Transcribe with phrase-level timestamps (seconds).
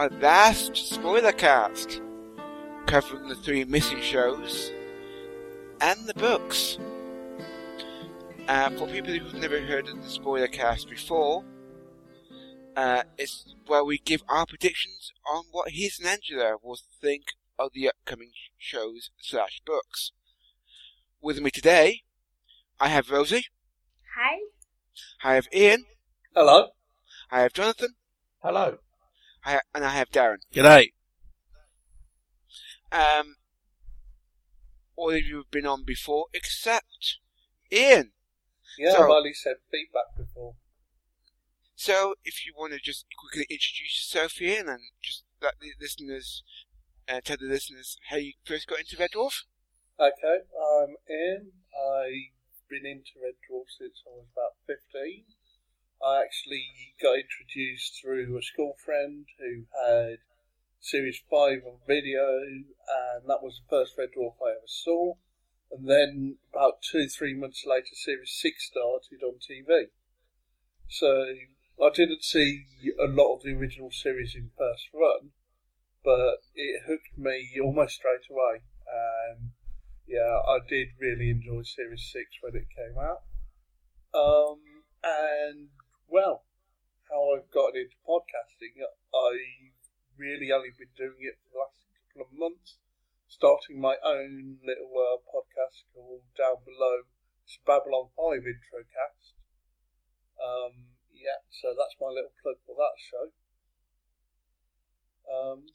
[0.00, 2.00] our last spoiler cast,
[2.86, 4.72] covering the three missing shows
[5.78, 6.78] and the books.
[8.48, 11.44] Uh, for people who've never heard of the spoiler cast before,
[12.76, 17.24] uh, it's where we give our predictions on what Heath and Angela will think
[17.58, 20.12] of the upcoming shows slash books.
[21.20, 22.04] With me today,
[22.80, 23.48] I have Rosie.
[24.16, 24.38] Hi.
[25.22, 25.84] I have Ian.
[26.34, 26.68] Hello.
[27.30, 27.96] I have Jonathan.
[28.42, 28.78] Hello.
[29.44, 30.38] I, and I have Darren.
[30.54, 30.92] G'day.
[32.92, 33.36] Um,
[34.96, 37.18] all of you have been on before, except
[37.72, 38.12] Ian.
[38.78, 40.56] Yeah, So- I've only said feedback before.
[41.74, 46.42] So, if you want to just quickly introduce yourself, Ian, and just let the listeners,
[47.08, 49.44] uh, tell the listeners how you first got into Red Dwarf.
[49.98, 51.52] Okay, I'm Ian.
[51.72, 55.24] I've been into Red Dwarf since I was about 15.
[56.04, 60.18] I actually got introduced through a school friend who had
[60.80, 65.14] Series 5 on video, and that was the first Red Dwarf I ever saw.
[65.70, 69.90] And then, about two, three months later, Series 6 started on TV.
[70.88, 71.34] So,
[71.80, 72.64] I didn't see
[72.98, 75.30] a lot of the original series in first run,
[76.02, 78.62] but it hooked me almost straight away.
[80.10, 83.22] Yeah, I did really enjoy Series 6 when it came out.
[84.12, 84.58] Um,
[85.04, 85.68] and
[86.10, 86.42] well,
[87.08, 89.70] how I've gotten into podcasting, I've
[90.18, 92.82] really only been doing it for the last couple of months,
[93.30, 97.06] starting my own little uh, podcast called Down Below.
[97.46, 99.38] It's Babylon 5 intro cast.
[100.42, 103.30] Um, yeah, so that's my little plug for that show.
[105.30, 105.70] Um,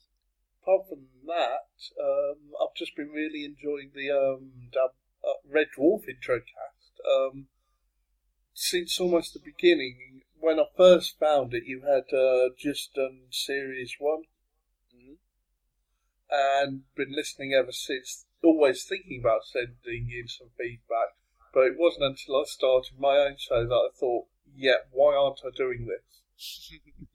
[0.59, 6.07] apart from that, um, I've just been really enjoying the um, Dab- uh, Red Dwarf
[6.11, 6.99] intro cast.
[7.07, 7.47] Um,
[8.55, 13.95] since almost the beginning, when I first found it, you had uh, just done series
[13.97, 14.25] one,
[14.93, 15.17] Mhm.
[16.29, 18.27] and been listening ever since.
[18.43, 21.17] Always thinking about sending in some feedback,
[21.51, 25.43] but it wasn't until I started my own show that I thought, yeah, why aren't
[25.43, 26.71] I doing this?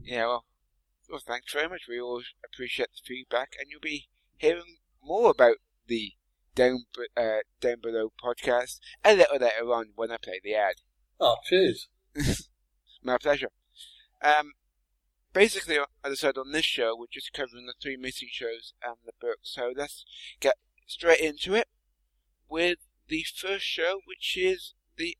[0.00, 0.44] Yeah, well,
[1.08, 1.88] well, thanks very much.
[1.88, 5.56] We always appreciate the feedback, and you'll be hearing more about
[5.86, 6.12] the
[6.54, 6.84] Down,
[7.16, 10.82] uh, Down Below podcast a little later on when I play the ad.
[11.26, 11.88] Oh, cheers.
[13.02, 13.48] My pleasure.
[14.22, 14.52] Um,
[15.32, 18.96] basically, as I said on this show, we're just covering the three missing shows and
[19.06, 19.38] the book.
[19.40, 20.04] So let's
[20.38, 21.68] get straight into it
[22.46, 22.76] with
[23.08, 25.16] the first show, which is the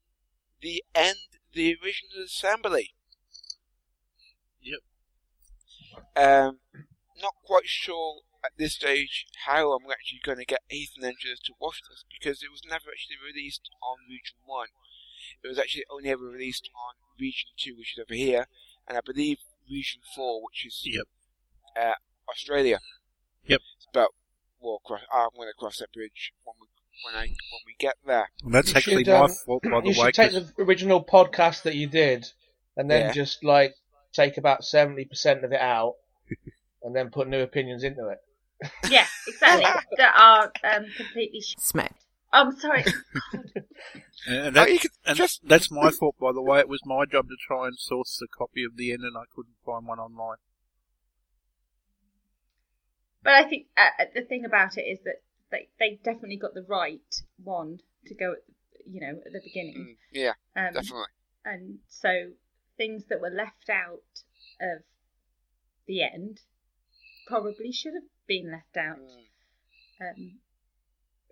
[0.60, 2.90] the end, the original assembly.
[4.60, 4.80] Yep.
[6.22, 6.58] Um,
[7.18, 11.36] not quite sure at this stage how I'm actually going to get Heath and Angela
[11.44, 14.68] to watch this because it was never actually released on Region One.
[15.42, 18.46] It was actually only ever released on Region Two, which is over here,
[18.88, 19.38] and I believe
[19.70, 21.04] Region Four, which is Yep.
[21.76, 21.92] uh,
[22.30, 22.80] Australia.
[23.46, 23.60] Yep.
[23.76, 24.14] It's about
[24.60, 26.66] well, cross, I'm going to cross that bridge when we
[27.04, 28.30] when I when we get there.
[28.42, 30.06] And that's You actually should, my um, fault, by the you way.
[30.06, 32.26] should take 'cause- the original podcast that you did,
[32.76, 33.12] and then Yeah.
[33.12, 33.74] just like
[34.12, 35.96] take about seventy percent of it out,
[36.82, 38.18] and then put new opinions into it.
[38.90, 39.64] Yeah, exactly.
[39.98, 41.94] that are um, completely sh- Smack.
[42.32, 42.84] Oh, I'm sorry.
[44.26, 46.60] and, Oh, that- you could and just that's my fault, by the way.
[46.60, 49.24] It was my job to try and source a copy of the end, and I
[49.34, 50.38] couldn't find one online.
[53.22, 56.62] But I think uh, the thing about it is that they, they definitely got the
[56.68, 57.00] right
[57.42, 58.38] one to go, at,
[58.86, 59.96] you know, at the beginning.
[59.96, 61.06] mm, yeah, Um, definitely.
[61.44, 62.32] and so
[62.76, 64.02] things that were left out
[64.60, 64.82] of
[65.86, 66.40] the end
[67.26, 68.98] probably should have been left out.
[68.98, 70.06] Mm.
[70.10, 70.38] Um,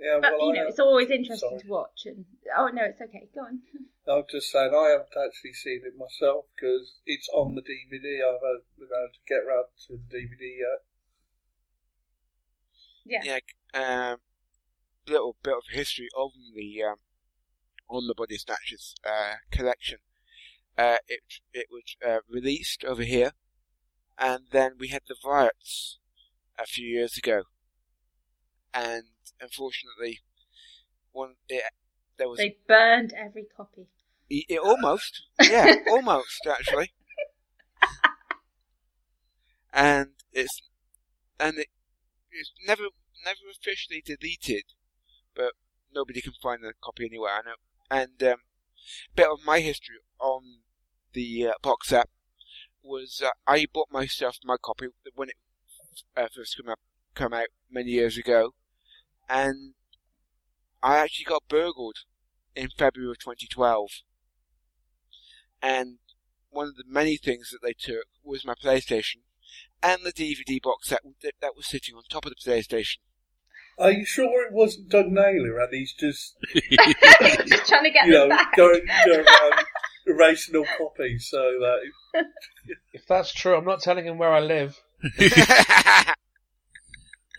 [0.03, 1.61] Yeah, but well, you I, know, it's always interesting sorry.
[1.61, 2.07] to watch.
[2.07, 2.25] And
[2.59, 3.29] oh no, it's okay.
[3.35, 3.61] Go on.
[4.09, 8.19] I'm just saying I haven't actually seen it myself because it's on the DVD.
[8.19, 10.83] I've had, been able to get round to the DVD yet.
[13.05, 13.38] Yeah.
[13.75, 14.19] yeah, um,
[15.09, 16.97] little bit of history on the um,
[17.88, 19.99] on the Body Snatchers uh, collection.
[20.76, 21.21] Uh, it
[21.53, 23.32] it was uh, released over here,
[24.19, 25.99] and then we had the riots
[26.59, 27.43] a few years ago,
[28.75, 29.05] and
[29.41, 30.21] unfortunately,
[31.13, 31.63] one it,
[32.19, 33.89] there was They burned every copy.
[34.31, 36.93] it, it almost yeah almost actually,
[39.73, 40.63] and it's
[41.39, 41.69] and it
[42.31, 42.85] it's never
[43.25, 44.65] never officially deleted,
[45.35, 45.53] but
[45.95, 47.33] nobody can find the copy anywhere.
[47.33, 47.55] I know.
[47.91, 48.39] And um,
[49.11, 50.61] a bit of my history on
[51.13, 52.09] the uh, box set
[52.83, 55.37] was uh, I bought myself my copy when it
[56.17, 56.73] uh, first came
[57.15, 58.55] come out many years ago,
[59.32, 59.73] and
[60.82, 61.96] I actually got burgled
[62.55, 63.88] in February of 2012.
[65.62, 65.99] And
[66.50, 69.23] one of the many things that they took was my PlayStation
[69.82, 72.99] and the DVD box that that, that was sitting on top of the PlayStation.
[73.79, 78.12] Are you sure it wasn't Doug Naylor and he's just, Just trying to get you
[78.12, 78.55] them know, back.
[78.55, 79.64] going, going around um,
[80.06, 81.78] erasing all copies so that
[82.93, 84.78] If that's true, I'm not telling him where I live.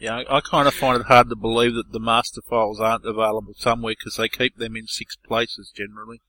[0.03, 3.05] Yeah, I, I kind of find it hard to believe that the master files aren't
[3.05, 6.19] available somewhere because they keep them in six places generally.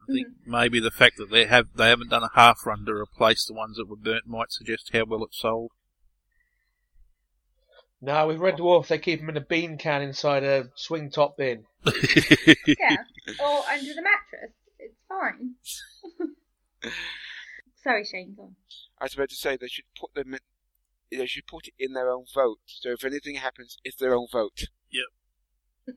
[0.00, 0.50] I think mm-hmm.
[0.52, 3.52] maybe the fact that they have they haven't done a half run to replace the
[3.52, 5.72] ones that were burnt might suggest how well it sold.
[8.00, 11.36] No, with Red Dwarf, they keep them in a bean can inside a swing top
[11.36, 11.64] bin.
[11.84, 12.96] Yeah,
[13.44, 14.52] or under the mattress.
[14.78, 15.54] It's fine.
[17.82, 18.34] Sorry, Shane.
[18.36, 18.56] Go on.
[19.00, 20.40] I was about to say they should put them in,
[21.18, 22.58] they should put it in their own vote.
[22.66, 24.64] So if anything happens, it's their own vote.
[24.90, 25.96] Yep.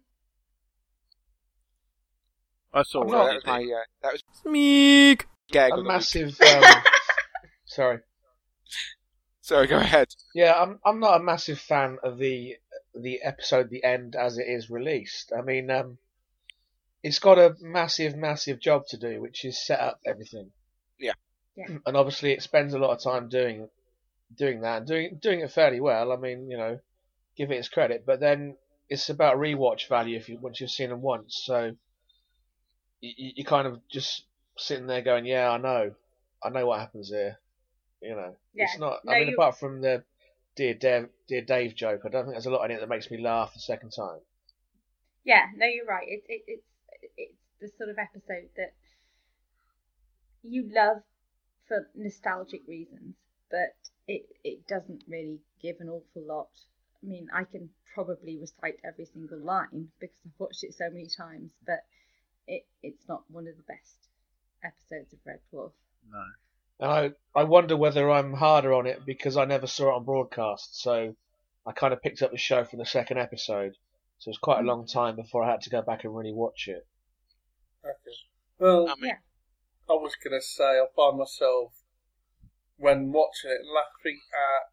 [2.74, 5.26] I saw I'm So not- that was my uh, that was Meek.
[5.52, 5.72] gag.
[5.72, 5.88] A of the week.
[5.88, 6.38] massive.
[6.46, 6.82] Um,
[7.66, 8.00] sorry.
[9.42, 10.08] Sorry, go ahead.
[10.34, 12.56] Yeah, I'm I'm not a massive fan of the
[12.94, 15.32] the episode the end as it is released.
[15.38, 15.98] I mean, um,
[17.04, 20.52] it's got a massive, massive job to do, which is set up everything.
[21.00, 21.14] Yeah.
[21.56, 21.78] Yeah.
[21.86, 23.70] And obviously, it spends a lot of time doing
[24.38, 26.12] doing that, and doing doing it fairly well.
[26.12, 26.80] I mean, you know,
[27.36, 28.06] give it its credit.
[28.06, 28.58] But then
[28.90, 31.42] it's about rewatch value if you once you've seen them once.
[31.44, 31.76] So
[33.02, 34.24] you, you kind of just
[34.58, 35.96] sitting there going, "Yeah, I know,
[36.44, 37.40] I know what happens here."
[38.02, 38.66] You know, Yeah.
[38.66, 39.04] it's not.
[39.06, 40.04] No, I mean, you- apart from the
[40.56, 43.10] dear Dave, dear Dave joke, I don't think there's a lot in it that makes
[43.10, 44.20] me laugh the second time.
[45.24, 46.08] Yeah, no, you're right.
[46.08, 46.68] It, it, it's
[47.18, 48.74] it's the sort of episode that
[50.44, 51.02] you love
[51.68, 53.16] for nostalgic reasons,
[53.50, 53.76] but
[54.08, 56.50] it it doesn't really give an awful lot.
[57.04, 61.08] I mean, I can probably recite every single line because I've watched it so many
[61.08, 61.80] times, but
[62.48, 63.96] it it's not one of the best
[64.64, 65.72] episodes of Red Dwarf.
[66.12, 66.26] no.
[66.78, 70.04] And I, I wonder whether I'm harder on it because I never saw it on
[70.04, 70.82] broadcast.
[70.82, 71.16] So
[71.66, 73.76] I kind of picked up the show from the second episode.
[74.18, 75.00] So it was quite a long mm-hmm.
[75.00, 76.86] time before I had to go back and really watch it.
[77.84, 78.18] Okay.
[78.60, 79.18] Well, I mean, Yeah.
[79.90, 81.74] I was going to say, I find myself,
[82.78, 84.72] when watching it, laughing at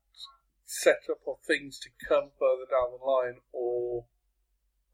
[0.64, 4.06] setup or things to come further down the line, or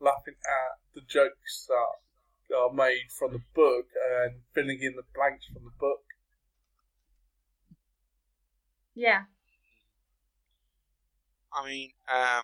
[0.00, 3.87] laughing at the jokes that are made from the book
[4.22, 6.05] and filling in the blanks from the book.
[8.94, 9.25] Yeah,
[11.52, 12.43] I mean, um,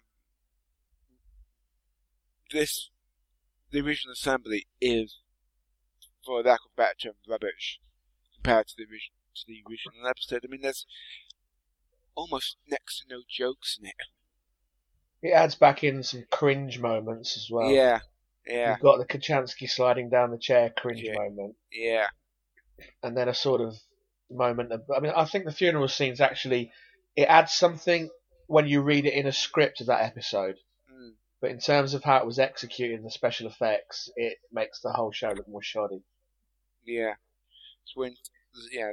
[2.53, 2.91] this
[3.71, 5.19] the original assembly is,
[6.25, 7.81] for lack of a better term, rubbish
[8.35, 10.43] compared to the original to the original episode.
[10.45, 10.87] I mean, there's
[12.15, 13.95] almost next to no jokes in it.
[15.23, 17.71] It adds back in some cringe moments as well.
[17.71, 18.01] yeah,
[18.47, 21.15] yeah, You've got the Kochanski sliding down the chair cringe Yeah.
[21.15, 21.57] moment.
[21.73, 22.07] yeah.
[23.03, 23.75] and then a sort of
[24.31, 26.73] moment of, I mean, I think the funeral scenes actually,
[27.17, 28.11] it adds something
[28.49, 30.57] when you read it in a script of that episode.
[30.93, 31.13] Mm.
[31.41, 34.93] But in terms of how it was executed and the special effects, it makes the
[34.93, 36.03] whole show look more shoddy.
[36.85, 37.15] Yeah.
[37.85, 38.17] It's when,
[38.73, 38.93] yeah.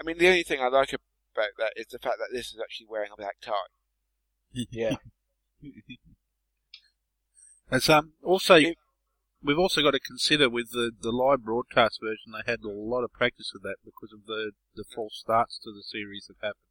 [0.00, 2.60] I mean, the only thing I like about that is the fact that this is
[2.62, 3.52] actually wearing a black tie.
[4.52, 4.96] Yeah.
[7.70, 8.78] It's um also It-
[9.42, 13.04] we've also got to consider with the the live broadcast version they had a lot
[13.04, 16.62] of practice with that because of the the false starts to the series that happened.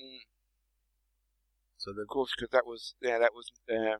[0.00, 0.20] Mm.
[1.78, 3.98] So the Of course, because that was, yeah, that was uh,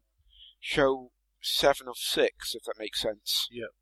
[0.58, 3.48] show seven of six, if that makes sense.
[3.50, 3.72] Yeah.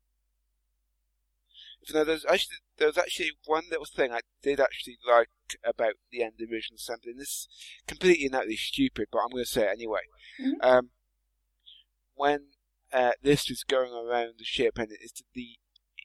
[1.87, 5.29] Though there's actually there was actually one little thing I did actually like
[5.63, 7.47] about the end of original assembly, and this is
[7.87, 10.01] completely and utterly stupid, but I'm going to say it anyway.
[10.39, 10.53] Mhm.
[10.61, 10.89] Um,
[12.15, 12.47] when
[12.91, 15.57] uh, this is going around the ship, and it's the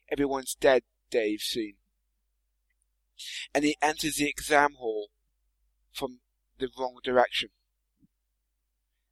[0.09, 1.75] everyone's dead Dave scene,
[3.53, 5.09] and he enters the exam hall
[5.93, 6.19] from
[6.57, 7.49] the wrong direction,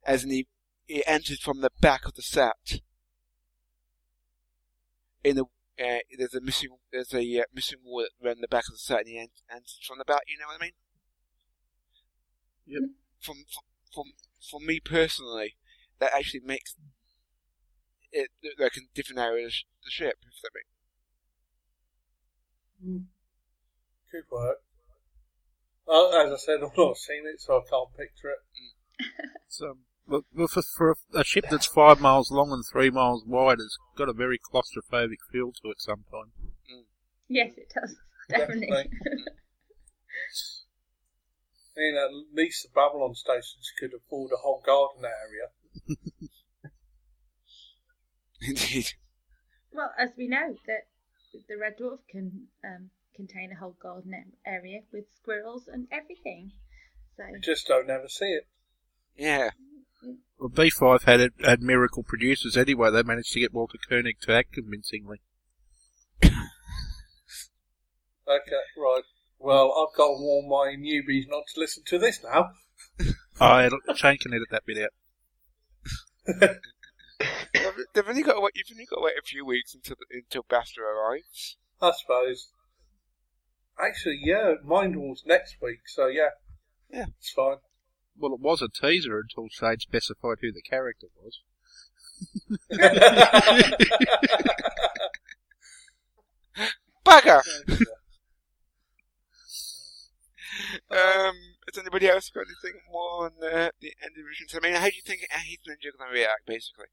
[0.05, 0.47] as in he,
[0.85, 2.81] he enters from the back of the set.
[5.23, 5.45] In the
[5.79, 8.99] uh, there's a missing there's a uh, missing wall around the back of the set,
[8.99, 10.21] and he ent- enters from the back.
[10.27, 10.73] You know what I mean?
[12.65, 12.89] Yep.
[13.19, 13.63] From from
[13.93, 14.03] from
[14.49, 15.55] for me personally,
[15.99, 16.75] that actually makes
[18.11, 19.53] it look like a different area of
[19.83, 20.17] the ship.
[20.21, 20.69] If that makes
[24.11, 24.57] Could work.
[25.87, 28.39] Uh, as I said, I've not seen it, so I can't picture it.
[29.47, 33.23] so well, well, for, for a, a ship that's five miles long and three miles
[33.25, 36.31] wide, it's got a very claustrophobic feel to it sometimes.
[37.27, 37.95] yes, it does
[38.29, 38.71] definitely.
[38.71, 38.85] I
[41.77, 45.49] mean, at least the Babylon stations could afford a whole garden area.
[48.47, 48.87] Indeed.
[49.71, 50.87] Well, as we know, that
[51.47, 54.13] the Red Dwarf can um, contain a whole garden
[54.45, 56.51] area with squirrels and everything.
[57.17, 58.47] So You just don't ever see it.
[59.15, 59.49] Yeah.
[60.37, 62.91] Well, B5 had had miracle producers anyway.
[62.91, 65.21] They managed to get Walter Koenig to act convincingly.
[68.25, 69.03] Okay, right.
[69.39, 72.51] Well, I've got to warn my newbies not to listen to this now.
[73.41, 74.91] Oh, I Shane can edit that bit out.
[77.53, 79.95] They've, they've only got to wait, you've only got to wait a few weeks until
[80.11, 81.57] until Bester arrives.
[81.81, 82.49] I suppose.
[83.83, 86.29] Actually, yeah, Mind War's next week, so yeah.
[86.91, 87.05] Yeah.
[87.17, 87.57] It's fine.
[88.17, 91.41] Well, it was a teaser until Shane specified who the character was.
[97.05, 97.41] Bugger!
[100.89, 104.53] Um, has anybody else got anything more on uh, the end of Visions?
[104.55, 106.85] I mean, how do you think Heath and Angela are going to react, basically?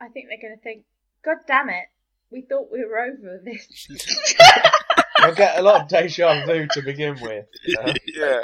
[0.00, 0.84] I think they're going to think,
[1.24, 1.86] God damn it,
[2.30, 3.88] we thought we were over this.
[5.18, 7.46] They'll get a lot of deja vu to begin with.
[7.78, 8.42] Uh, yeah.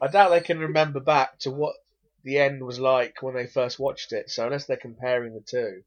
[0.00, 1.74] I doubt they can remember back to what
[2.22, 4.30] the end was like when they first watched it.
[4.30, 5.82] So unless they're comparing the two,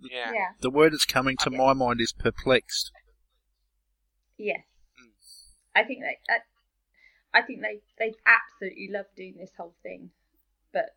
[0.00, 0.32] Yeah.
[0.32, 0.48] yeah.
[0.60, 2.90] The word that's coming to my mind is perplexed.
[4.36, 4.60] Yes.
[5.00, 5.12] Mm.
[5.74, 6.18] I think they.
[6.34, 6.38] Uh,
[7.32, 10.10] I think they they absolutely love doing this whole thing,
[10.72, 10.90] but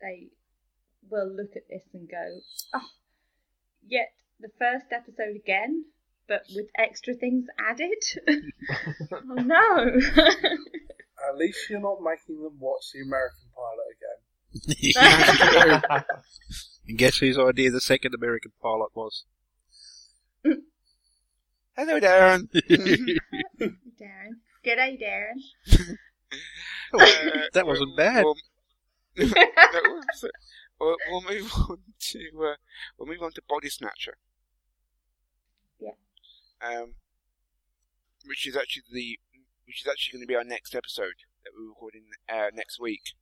[0.00, 0.28] they
[1.10, 2.40] will look at this and go,
[2.74, 2.90] "Oh,
[3.86, 5.86] yet the first episode again,
[6.28, 8.04] but with extra things added."
[9.12, 10.00] oh no!
[11.28, 15.82] At least you're not making them watch the American pilot again.
[16.88, 19.24] and guess whose idea the second American pilot was?
[20.44, 22.48] Hello, Darren.
[24.00, 24.32] Darren,
[24.64, 25.38] g'day, Darren.
[26.92, 27.06] Uh,
[27.52, 28.24] that wasn't we'll- bad.
[28.24, 28.36] We'll,
[29.18, 30.00] no,
[30.80, 32.54] we'll, we'll move on to uh,
[32.96, 34.16] we'll move on to Body Snatcher.
[36.60, 36.80] Yeah.
[36.80, 36.94] Um,
[38.24, 39.18] which is actually the
[39.66, 43.12] which is actually going to be our next episode that we're recording uh, next week.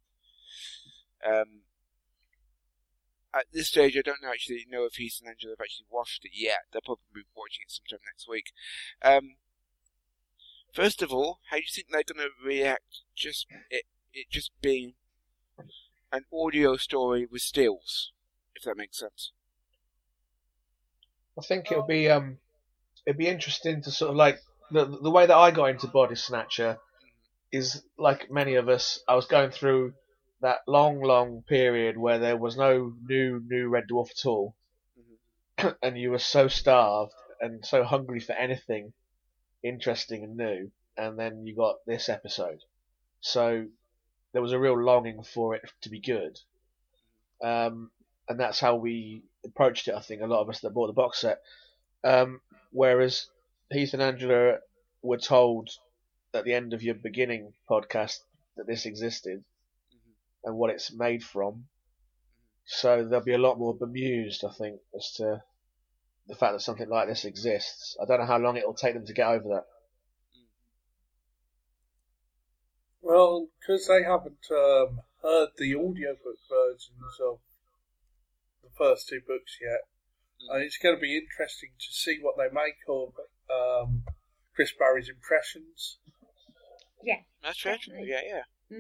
[1.26, 1.62] Um,
[3.34, 6.30] at this stage, I don't actually know if Heath and Angela have actually watched it
[6.32, 6.60] yet.
[6.72, 8.52] They'll probably be watching it sometime next week.
[9.02, 9.36] Um,
[10.72, 13.02] first of all, how do you think they're going to react?
[13.14, 14.94] Just it, it just being
[16.12, 18.12] an audio story with stills,
[18.54, 19.32] if that makes sense.
[21.38, 22.38] I think it'll be um,
[23.06, 26.16] it'd be interesting to sort of like the the way that I got into Body
[26.16, 26.78] Snatcher
[27.52, 29.00] is like many of us.
[29.08, 29.94] I was going through
[30.40, 34.56] that long, long period where there was no new new Red Dwarf at all,
[35.82, 38.92] and you were so starved and so hungry for anything
[39.62, 42.60] interesting and new, and then you got this episode.
[43.20, 43.66] So
[44.32, 46.38] there was a real longing for it to be good.
[47.42, 47.90] Um,
[48.28, 50.92] and that's how we approached it, I think, a lot of us that bought the
[50.92, 51.40] box set.
[52.02, 52.40] Um,
[52.76, 53.26] whereas
[53.70, 54.58] Heath and Angela
[55.00, 55.70] were told
[56.34, 58.18] at the end of your beginning podcast
[58.56, 59.42] that this existed
[60.44, 61.68] and what it's made from.
[62.66, 65.42] So they'll be a lot more bemused, I think, as to
[66.28, 67.96] the fact that something like this exists.
[68.00, 69.64] I don't know how long it will take them to get over that.
[73.00, 77.38] Well, because they haven't um, heard the audiobook versions of
[78.62, 79.80] the first two books yet,
[80.52, 83.12] uh, it's going to be interesting to see what they make of
[83.50, 84.04] um,
[84.54, 85.98] Chris Barrie's impressions.
[87.02, 87.98] yeah, That's very true.
[88.00, 88.20] Yeah,
[88.70, 88.78] yeah.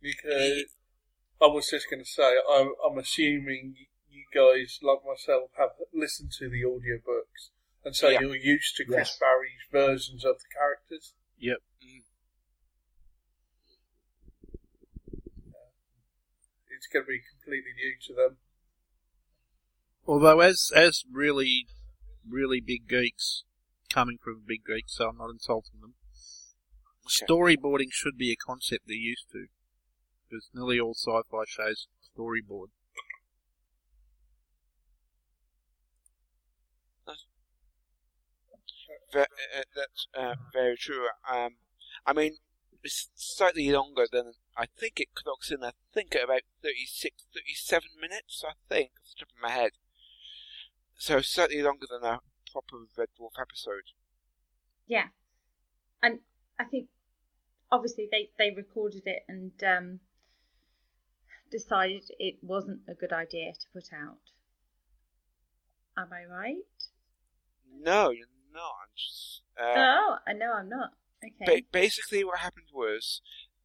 [0.00, 0.64] Because
[1.42, 3.74] I was just going to say, I'm, I'm assuming
[4.10, 7.50] you guys, like myself, have listened to the audiobooks,
[7.84, 8.20] and so Yeah.
[8.20, 9.18] you're used to Chris Yes.
[9.18, 11.14] Barrie's versions of the characters.
[11.38, 11.58] Yep.
[11.84, 12.02] Mm.
[16.76, 18.36] It's going to be completely new to them.
[20.08, 21.66] Although, as as really,
[22.26, 23.44] really big geeks,
[23.92, 25.94] coming from big geeks, so I'm not insulting them.
[27.04, 27.26] Okay.
[27.30, 29.48] Storyboarding should be a concept they're used to,
[30.26, 31.88] because nearly all sci-fi shows
[32.18, 32.68] storyboard.
[39.14, 39.24] Uh,
[39.74, 41.06] that's uh, very true.
[41.30, 41.56] Um,
[42.06, 42.36] I mean,
[42.82, 45.62] it's slightly longer than I think it clocks in.
[45.62, 48.42] I think at about 36, 37 minutes.
[48.46, 49.72] I think off the top of my head.
[50.98, 52.20] So certainly longer than a
[52.52, 53.92] proper Red Dwarf episode.
[54.86, 55.08] yeah,
[56.02, 56.20] and
[56.58, 56.88] I think
[57.70, 60.00] obviously they they recorded it and um,
[61.50, 64.18] decided it wasn't a good idea to put out.
[65.96, 66.56] Am I right?
[67.70, 68.92] No, you're not.
[69.60, 70.90] Uh, oh, I know I'm not.
[71.44, 71.66] ba- Okay.
[71.72, 73.20] basically, what happened was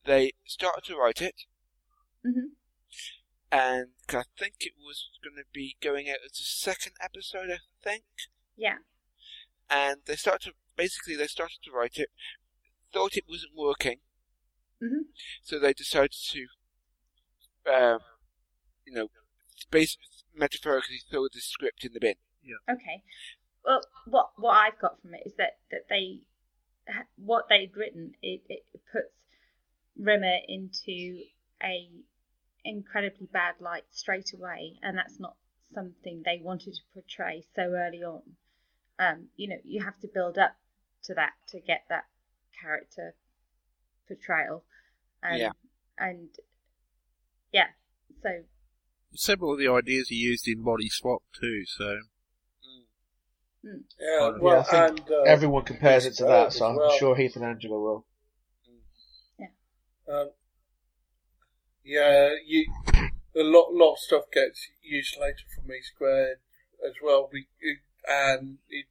[0.06, 1.36] they started to write it,
[2.24, 2.48] hmm
[3.54, 7.52] and I think it was going to be going out as a second episode.
[7.52, 8.04] I think.
[8.58, 8.78] Yeah.
[9.70, 12.10] and they started to basically they started to write it,
[12.92, 14.00] thought it wasn't working,
[14.82, 15.06] Mhm.
[15.42, 16.48] so they decided to,
[17.66, 18.00] um,
[18.86, 19.10] you know,
[19.72, 22.16] basically metaphorically throw the script in the bin.
[22.44, 22.58] Yeah.
[22.70, 23.04] Okay.
[23.64, 26.20] Well, what what I've got from it is that that they
[27.16, 29.14] what they'd written it, it puts
[29.96, 31.24] Rimmer into
[31.64, 31.90] a
[32.65, 35.36] incredibly bad light straight away, and that's not
[35.74, 38.22] something they wanted to portray so early on.
[39.00, 40.55] Um, you know, you have to build up
[41.03, 42.05] to that to get that
[42.62, 43.15] character
[44.08, 44.63] portrayal.
[45.22, 45.51] Um, Yeah.
[45.98, 46.29] And
[47.51, 47.67] yeah,
[48.22, 48.43] so
[49.15, 52.00] Several of the ideas are used in Body Swap too, so
[53.65, 53.84] Mm.
[54.00, 56.98] Yeah, Yeah, well, I think and uh, Everyone compares it to that, so I'm well.
[56.98, 58.05] sure Heath and Angela will.
[60.05, 60.32] Um,
[61.84, 62.66] yeah, you
[63.36, 66.38] a lot lot of stuff gets used later from E squared
[66.86, 67.30] as well.
[67.32, 67.48] We
[68.08, 68.86] and it,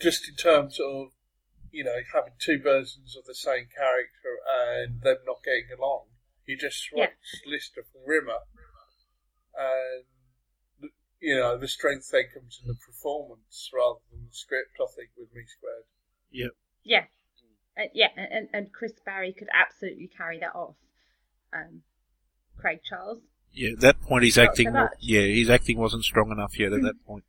[0.00, 1.08] just in terms of
[1.70, 6.06] you know having two versions of the same character and them not getting along,
[6.46, 7.10] you just switch
[7.46, 8.40] Lister from Rimmer,
[9.54, 10.90] and
[11.20, 14.76] you know the strength then comes in the performance rather than the script.
[14.80, 15.84] I think with me squared.
[16.84, 17.06] Yeah,
[17.78, 20.76] uh, yeah, and and Chris Barrie could absolutely carry that off.
[21.52, 21.82] Um,
[22.60, 23.18] Craig Charles.
[23.52, 24.92] yeah, at that point his Not so acting, wa- much.
[25.00, 27.24] yeah, his acting wasn't strong enough yet at that point.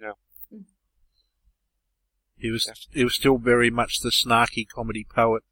[0.00, 0.14] No.
[0.52, 0.64] Mm.
[2.36, 5.42] He was, he was still very much the snarky comedy poet.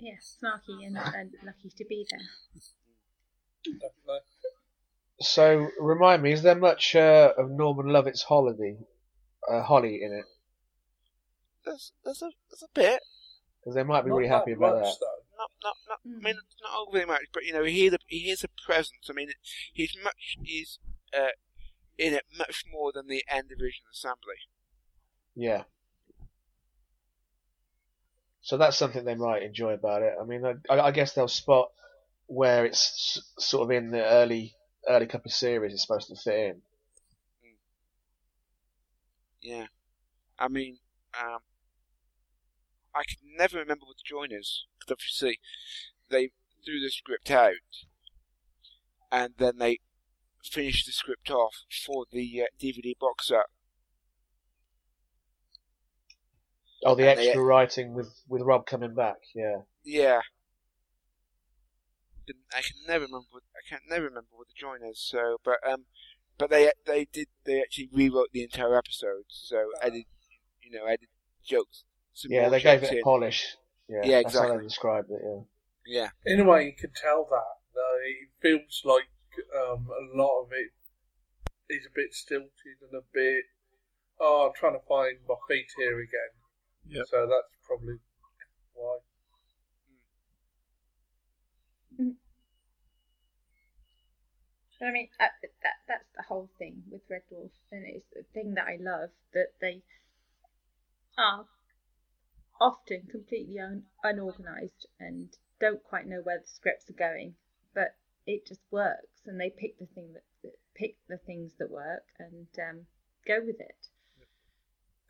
[0.00, 2.20] Yeah, snarky and, and lucky to be there.
[5.20, 8.78] So, remind me, is there much uh, of Norman Lovett's holiday,
[9.48, 10.24] uh, Holly in it?
[11.64, 13.00] There's there's a there's a bit.
[13.62, 14.98] Because they might be Not really happy about much, that.
[15.00, 15.22] though.
[15.38, 16.00] Not not not.
[16.04, 16.22] I Mm.
[16.22, 19.08] mean, not overly much, but you know, he the, he has a presence.
[19.08, 19.30] I mean,
[19.72, 20.78] he's much he's
[21.16, 21.30] uh,
[21.98, 24.36] in it much more than the N Division Assembly.
[25.34, 25.64] Yeah.
[28.42, 30.14] So that's something they might enjoy about it.
[30.20, 31.70] I mean, I, I guess they'll spot
[32.26, 34.54] where it's sort of in the early
[34.88, 36.62] early couple of series it's supposed to fit in.
[39.40, 39.66] Yeah,
[40.38, 40.78] I mean,
[41.20, 41.40] um,
[42.94, 45.38] I can never remember what the join is because obviously
[46.10, 46.30] they
[46.64, 47.52] threw the script out,
[49.10, 49.78] and then they
[50.44, 51.54] finished the script off
[51.86, 53.46] for the uh, DVD box set.
[56.84, 59.18] Oh, the And they- extra writing with with Rob coming back.
[59.34, 59.62] Yeah.
[59.84, 60.20] Yeah.
[62.54, 63.26] I can never remember.
[63.30, 65.00] What, I can never remember what the join is.
[65.00, 65.84] So, but um,
[66.38, 69.24] but they they did they actually rewrote the entire episode.
[69.28, 70.04] So added,
[70.62, 71.08] you know, added
[71.44, 71.84] jokes.
[72.14, 73.56] Some Yeah, they gave jokes it a polish.
[73.88, 74.58] Yeah, Yeah, That's how exactly.
[74.58, 75.20] they described it.
[75.24, 75.40] Yeah.
[75.84, 77.56] Yeah, In a way, you can tell that.
[77.74, 79.08] Though it feels like
[79.56, 80.70] um, a lot of it
[81.74, 83.44] is a bit stilted and a bit.
[84.20, 86.32] Oh, I'm trying to find my feet here again.
[86.86, 87.02] Yeah.
[87.08, 87.96] So that's probably
[88.74, 88.98] why.
[94.82, 95.26] I mean, uh,
[95.62, 99.10] that that's the whole thing with Red Dwarf, and it's the thing that I love
[99.32, 99.82] that they
[101.16, 101.46] are
[102.62, 107.34] often completely un- unorganized and don't quite know where the scripts are going,
[107.74, 111.70] but it just works, and they pick the thing that, that pick the things that
[111.70, 112.86] work and um,
[113.26, 113.88] go with it.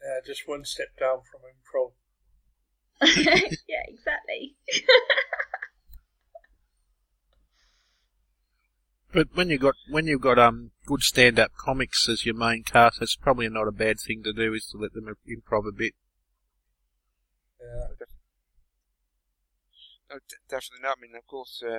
[0.02, 1.92] Yeah, just one step down from improv.
[3.68, 4.56] yeah, exactly.
[9.12, 12.62] But when you got when you've got um good stand up comics as your main
[12.62, 14.54] cast, that's probably not a bad thing to do.
[14.54, 15.92] Is to let them improv a bit.
[17.62, 18.06] Yeah.
[20.10, 20.96] no, d- definitely not.
[20.98, 21.76] I mean, of course, uh,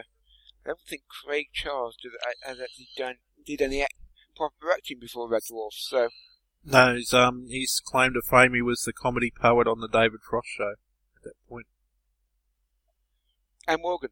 [0.65, 3.15] I don't think Craig Charles did uh, has actually done
[3.45, 3.95] did any act,
[4.35, 5.71] proper acting before Red Dwarf.
[5.73, 6.09] So
[6.63, 10.21] No, he's um his claim to fame he was the comedy poet on the David
[10.27, 10.71] Frost show
[11.17, 11.67] at that point.
[13.67, 14.11] and Morgan.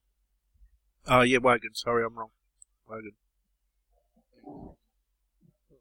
[1.07, 1.73] Oh yeah, Wogan.
[1.73, 2.31] Sorry, I'm wrong.
[2.87, 3.13] Wogan.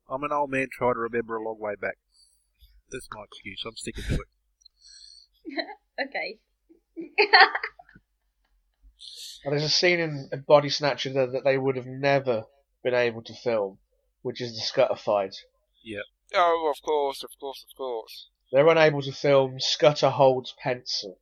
[0.09, 1.99] I'm an old man trying to remember a long way back.
[2.91, 3.63] That's my excuse.
[3.67, 4.29] I'm sticking to it.
[6.07, 6.39] okay.
[9.45, 12.45] And there's a scene in in Body Snatcher that, that they would have never
[12.83, 13.79] been able to film,
[14.23, 15.35] which is the scutter fight.
[15.83, 16.03] Yeah.
[16.35, 18.29] Oh, of course, of course, of course.
[18.53, 21.19] They're unable to film Scutter holds pencil.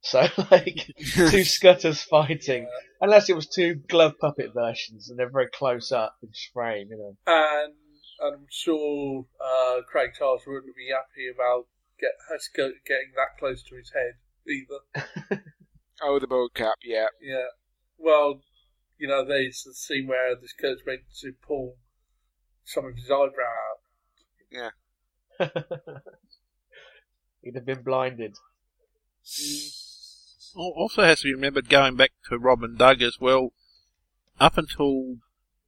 [0.00, 2.68] So, like, two Scutters fighting.
[3.00, 6.98] Unless it was two glove puppet versions and they're very close up in frame, you
[6.98, 7.16] know.
[7.26, 7.74] And
[8.22, 11.66] I'm sure uh, Craig Charles wouldn't be happy about
[12.00, 14.14] get us go, getting that close to his head
[14.46, 15.42] either.
[16.02, 16.74] Oh, the boat cap.
[16.82, 17.46] Yeah, Yeah.
[17.96, 18.40] Well,
[18.98, 21.76] you know, there's the scene where this guy's meant to pull
[22.64, 23.80] some of his eyebrow out
[24.50, 24.70] Yeah.
[27.42, 28.36] He'd have been blinded.
[29.24, 30.56] Mm.
[30.56, 33.52] Also has to be remembered going back to Rob and Doug as well.
[34.40, 35.16] Up until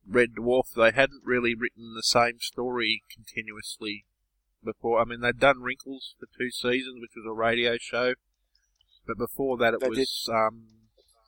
[0.08, 4.04] Red Dwarf, they hadn't really written the same story continuously
[4.66, 5.00] before.
[5.00, 8.14] I mean, they'd done Wrinkles for two seasons, which was a radio show,
[9.07, 10.66] but before that it They was um,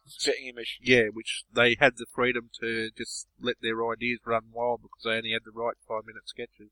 [0.07, 0.79] Spitting image.
[0.83, 5.17] yeah, which they had the freedom to just let their ideas run wild because they
[5.17, 6.71] only had to write five minute sketches.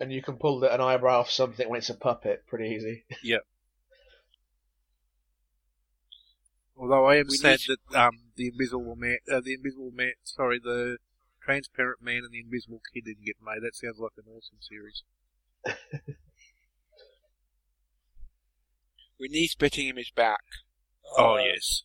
[0.00, 3.04] And you can pull the, an eyebrow off something when it's a puppet pretty easy.
[3.22, 3.38] Yeah.
[6.76, 10.58] Although I am We sad that um, the Invisible Man, uh, the Invisible Man, sorry,
[10.58, 10.98] the
[11.44, 13.62] Transparent Man and the Invisible Kid didn't get made.
[13.62, 15.02] That sounds like an awesome series.
[19.20, 20.40] We need Spitting Image back.
[21.16, 21.82] Oh Uh, yes,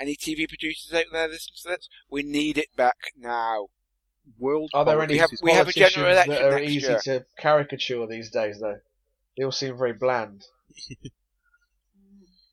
[0.00, 1.88] Any TV producers out there listening to this?
[2.08, 3.66] We need it back now.
[4.38, 4.70] World.
[4.72, 6.86] Are there politics any have- we have a general politicians election that are next easy
[6.86, 7.00] year.
[7.00, 8.78] to caricature these days, though?
[9.36, 10.44] They all seem very bland.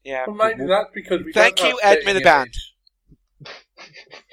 [0.04, 0.24] Yeah.
[0.26, 2.54] Well, maybe that's because we Thank don't you, have Ed Spitting Miliband.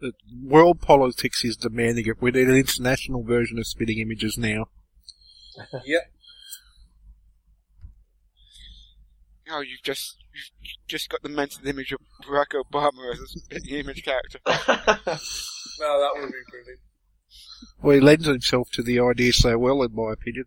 [0.00, 0.14] Image.
[0.28, 2.20] the world politics is demanding it.
[2.20, 4.66] We need an international version of spitting images now.
[5.84, 6.10] Yep.
[9.50, 13.76] Oh, you've just you've just got the mental image of Barack Obama as a spitting
[13.76, 14.40] image character.
[15.80, 16.80] No, that would be brilliant.
[17.82, 20.44] Well, he lends himself to the idea so well, in my opinion.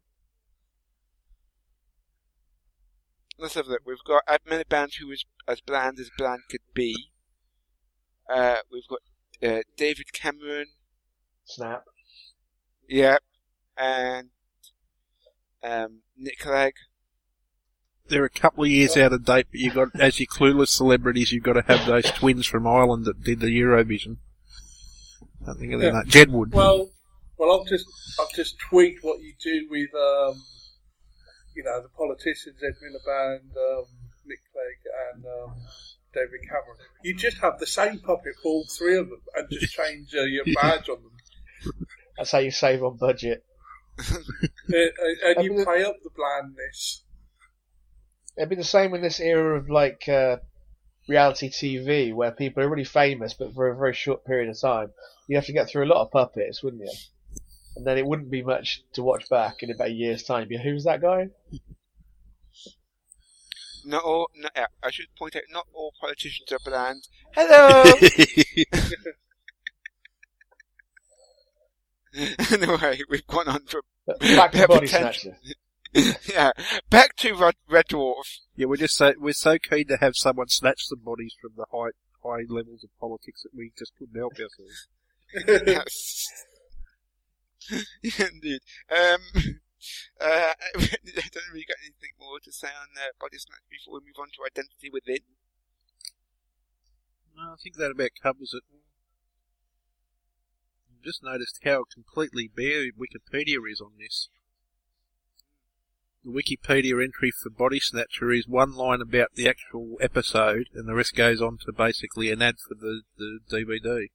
[3.37, 3.81] Let's have a look.
[3.85, 7.11] We've got Ed Miliband, who is as bland as bland could be.
[8.29, 8.99] Uh, we've got
[9.43, 10.67] uh, David Cameron.
[11.45, 11.83] Snap.
[12.89, 13.21] Yep.
[13.77, 14.29] And
[15.63, 16.73] um, Nick Clegg.
[18.09, 21.33] They're a couple of years out of date, but you've got as your clueless celebrities,
[21.33, 24.17] you've got to have those twins from Ireland that did the Eurovision.
[25.45, 26.01] I think of their Yeah.
[26.01, 26.09] name.
[26.09, 26.53] Jedward.
[26.53, 26.89] Well,
[27.37, 27.85] well, I'll just
[28.17, 30.41] I'll just tweet what you do with um,
[31.53, 33.85] you know, the politicians, Ed Miliband, um,
[34.25, 34.79] Nick Clegg,
[35.13, 35.55] and um,
[36.17, 36.77] David Cameron.
[37.03, 40.23] You just have the same puppet for all three of them, and just change uh,
[40.23, 41.73] your badge on them,
[42.17, 43.43] That's how you save on budget.
[44.69, 47.01] Uh, uh, and you mean, play up the blandness.
[48.37, 50.37] It'd be the same in this era of like uh,
[51.07, 54.91] reality TV, where people are really famous, but for a very short period of time,
[55.29, 56.91] you have to get through a lot of puppets, wouldn't you?
[57.77, 60.47] And then it wouldn't be much to watch back in about a year's time.
[60.49, 61.29] You'd Who's that guy?
[63.87, 64.29] Not all.
[64.35, 67.07] No, yeah, I should point out, not all politicians are bland.
[67.33, 67.83] Hello.
[72.51, 73.81] anyway, we've gone on from
[74.19, 75.35] Back to Yeah, Body potential.
[75.93, 76.19] Snatcher.
[76.33, 76.51] yeah.
[76.89, 78.39] Back to Red, Red Dwarf.
[78.55, 81.65] yeah, we're just so we're so keen to have someone snatch some bodies from the
[81.71, 81.91] high
[82.23, 84.87] high levels of politics that we just couldn't help ourselves.
[85.65, 86.27] yes.
[88.19, 88.59] Indeed.
[88.91, 89.19] Um,
[90.19, 94.07] uh, I don't you got anything more to say on uh, Body Snatch before we
[94.07, 95.23] move on to Identity Within.
[97.39, 98.63] I think that about covers it.
[100.89, 104.29] I've just noticed how completely bare Wikipedia is on this.
[106.25, 110.95] The Wikipedia entry for Body Snatcher is one line about the actual episode, and the
[110.95, 114.07] rest goes on to basically an ad for the, the DVD.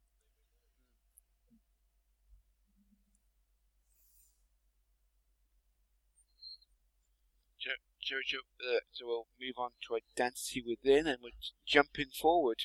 [8.12, 11.30] Jo- Jojo, uh, so we'll move on to Identity Within and we're
[11.66, 12.62] jumping forward.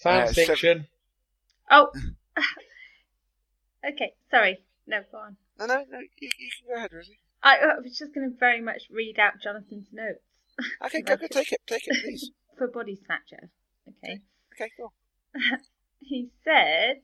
[0.00, 0.86] Fan Uh, fiction.
[1.70, 1.90] Oh.
[3.88, 4.64] okay, sorry.
[4.86, 5.36] No, go on.
[5.58, 7.18] No, no, no, you, you can go ahead, Rosie.
[7.42, 10.20] I, I was just going to very much read out Jonathan's notes
[10.84, 12.30] Okay, go, go, take it, take it, please.
[12.56, 13.50] for Body Snatcher.
[13.88, 14.20] Okay.
[14.54, 14.92] Okay, cool.
[16.00, 17.02] he said,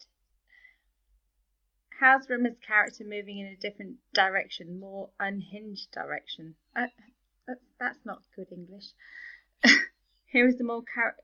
[2.00, 6.54] How's Rimmer's character moving in a different direction, more unhinged direction?
[6.74, 6.86] Uh,
[7.50, 8.86] that, that's not good English.
[10.26, 11.16] Here is the more char-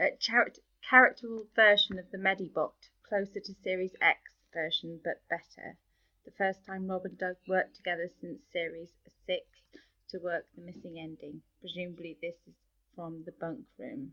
[0.00, 0.52] uh, char-
[0.88, 2.72] characterful version of the Medibot,
[3.08, 4.18] closer to Series X
[4.52, 5.76] version, but better.
[6.24, 8.90] The first time Rob and Doug worked together since Series
[9.26, 9.40] 6
[10.10, 11.42] to work the missing ending.
[11.60, 12.54] Presumably, this is
[12.94, 14.12] from the bunk room.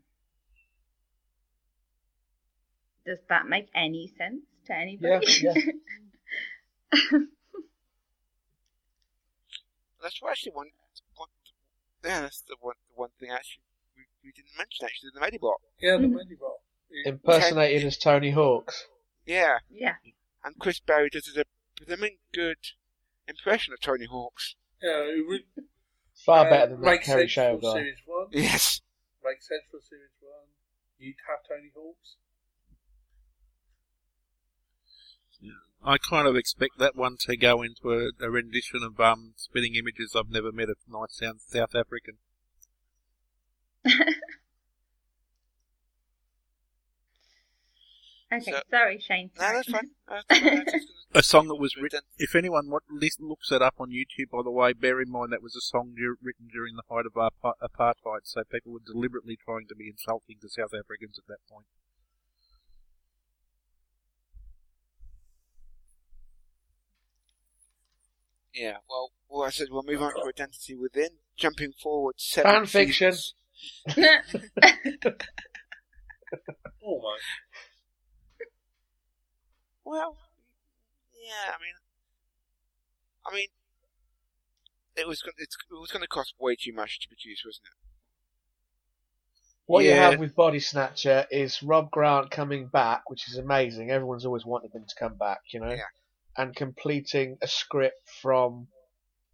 [3.04, 5.26] Does that make any sense to anybody?
[5.42, 5.54] Yeah,
[10.00, 10.77] That's what actually one, one,
[12.04, 13.62] yeah, that's the one, the one thing actually
[13.96, 15.58] we, we didn't mention actually, in the Medibot.
[15.80, 16.06] Yeah, the.
[16.06, 16.58] Medibot.
[17.04, 18.86] Impersonated as Tony Hawks.
[19.26, 19.96] Yeah, yeah.
[20.42, 21.44] and Chris Barrie does a
[21.84, 22.56] blooming good
[23.26, 24.56] impression of Tony Hawks.
[24.82, 25.42] Yeah, it would
[26.24, 27.72] Far uh, better than that make Kerry sense Shale for guy.
[27.74, 28.26] Series 1.
[28.32, 28.80] Yes.
[29.24, 30.32] Makes sense for Series 1.
[30.98, 32.16] You'd have Tony Hawks.
[35.84, 39.76] I kind of expect that one to go into a, a rendition of um, spinning
[39.76, 42.18] images I've never met a nice sound South African.
[48.30, 49.30] Okay, So- sorry, Shane.
[49.38, 49.54] No, sorry.
[49.56, 49.90] that's fine.
[50.28, 50.80] That's fine.
[51.14, 52.00] I A song that was written.
[52.18, 55.32] If anyone what, lis- looks it up on YouTube, by the way, bear in mind
[55.32, 58.84] that was a song dur- written during the height of apa- apartheid, so people were
[58.84, 61.64] deliberately trying to be insulting to South Africans at that point.
[68.58, 72.66] Yeah, well, well, I said we'll move on to Identity Within, jumping forward seven Fan
[72.66, 73.12] fiction.
[73.12, 73.34] seasons.
[76.80, 77.22] Oh, Almost.
[79.84, 80.16] Well,
[81.14, 81.74] yeah, I mean,
[83.26, 83.46] I mean,
[84.96, 87.66] it was go- it's, it was going to cost way too much to produce, wasn't
[87.66, 87.72] it?
[89.66, 90.10] What you Yeah.
[90.10, 93.90] have with Body Snatcher is Rob Grant coming back, which is amazing.
[93.90, 95.82] Everyone's always wanted him to come back, you know, Yeah.
[96.38, 98.68] And completing a script from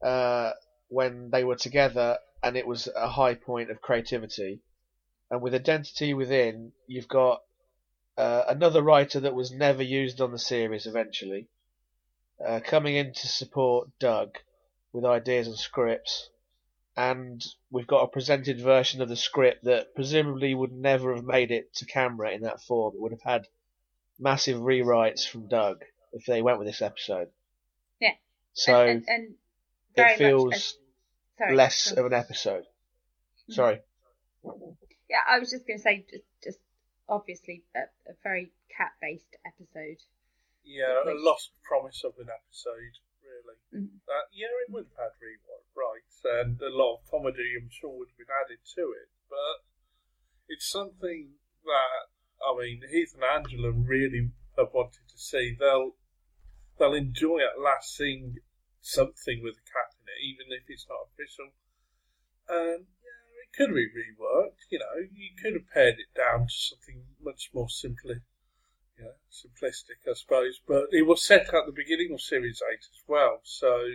[0.03, 0.51] uh,
[0.89, 4.61] when they were together, and it was a high point of creativity.
[5.31, 7.43] And with Identity Within, you've got
[8.17, 11.47] uh, another writer that was never used on the series eventually,
[12.45, 14.39] uh, coming in to support Doug
[14.93, 16.31] with ideas and scripts
[16.97, 21.51] and we've got a presented version of the script that presumably would never have made
[21.51, 22.95] it to camera in that form.
[22.95, 23.49] It would have had
[24.19, 27.29] massive rewrites from Doug if they went with this episode.
[28.01, 28.15] Yeah.
[28.55, 29.35] So and, and,
[29.97, 30.75] and it feels much as,
[31.39, 32.07] sorry, less go on.
[32.07, 32.65] of an episode.
[33.51, 33.55] Mhm.
[33.55, 33.81] Sorry.
[35.11, 36.59] Yeah, I was just going to say, just, just
[37.09, 39.99] obviously a, a very cat-based episode.
[40.65, 43.85] Yeah, a lost promise of an episode, really.
[43.85, 44.01] Mhm.
[44.09, 48.09] Uh, yeah, it would have had rewrites, and a lot of comedy, I'm sure, would
[48.09, 49.09] have been added to it.
[49.29, 49.65] But
[50.49, 51.33] it's something
[51.65, 52.01] that,
[52.41, 55.57] I mean, Heath and Angela really have wanted to see.
[55.59, 55.97] They'll
[56.79, 58.37] they'll enjoy at last seeing
[58.81, 61.51] something with a cat in it, even if it's not official.
[62.49, 64.69] And yeah, it could be reworked.
[64.71, 68.21] You know, you could have pared it down to something much more simply
[68.99, 70.61] yeah, simplistic, I suppose.
[70.67, 73.87] But it was set at the beginning of Series 8 as well, so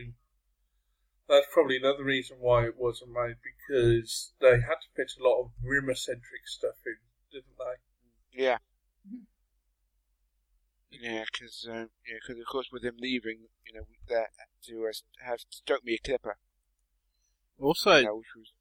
[1.27, 5.41] that's probably another reason why it wasn't made, because they had to fit a lot
[5.41, 6.95] of Rimmer-centric stuff in,
[7.31, 8.43] didn't they?
[8.43, 8.57] Yeah.
[10.91, 14.29] Yeah, because uh, yeah, 'cause of course with him leaving, you know, that
[14.65, 14.91] to uh,
[15.25, 16.37] have Stoke me a clipper,
[17.59, 18.53] Also, you know, was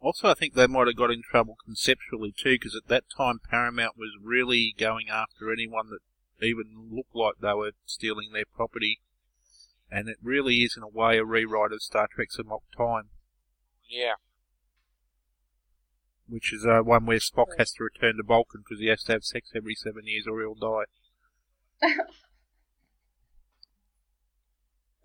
[0.00, 3.38] also I think they might have got in trouble conceptually too, because at that time
[3.38, 6.00] Paramount was really going after anyone that
[6.44, 9.00] even looked like they were stealing their property,
[9.90, 13.10] and it really is in a way a rewrite of Star Trek's Amok Time,
[13.88, 14.14] yeah,
[16.28, 19.12] which is uh, one where Spock has to return to Vulcan because he has to
[19.12, 20.86] have sex every seven years or he'll die.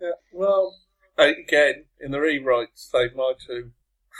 [0.00, 0.80] Yeah, well,
[1.18, 3.72] again, in the rewrites, they might have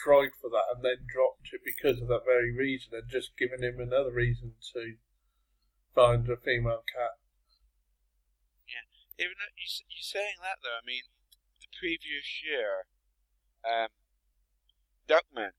[0.04, 3.62] tried for that and then dropped it because of that very reason and just given
[3.62, 4.96] him another reason to
[5.94, 7.16] find a female cat.
[8.68, 11.04] Yeah, even though you s- you saying that though, I mean,
[11.60, 12.86] the previous year,
[13.64, 13.88] um,
[15.08, 15.52] Duckman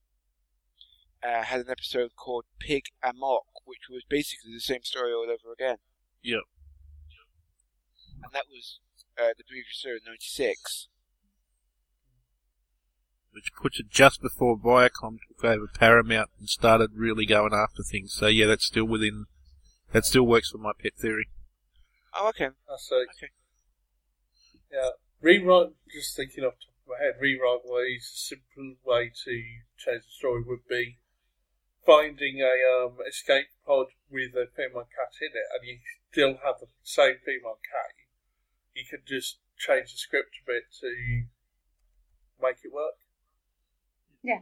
[1.23, 5.53] uh, had an episode called Pig Amok, which was basically the same story all over
[5.53, 5.77] again.
[6.23, 6.41] Yep.
[8.23, 8.79] And that was
[9.17, 10.87] uh, the previous year, '96.
[13.33, 18.13] which puts it just before Viacom took over Paramount and started really going after things.
[18.13, 19.25] So yeah, that's still within,
[19.93, 21.29] that still works for my pet theory.
[22.13, 22.49] Oh, okay.
[22.67, 23.07] That's it.
[23.17, 23.31] Okay.
[24.71, 24.89] Yeah.
[25.21, 29.43] Rewrite, just thinking off the top of my head, rewrite ways, a simple way to
[29.77, 30.97] change the story would be
[31.85, 35.79] finding a um, escape pod with a female cat in it and you
[36.11, 37.95] still have the same female cat.
[38.75, 41.23] You could just change the script a bit to
[42.41, 42.95] make it work.
[44.23, 44.41] Yeah,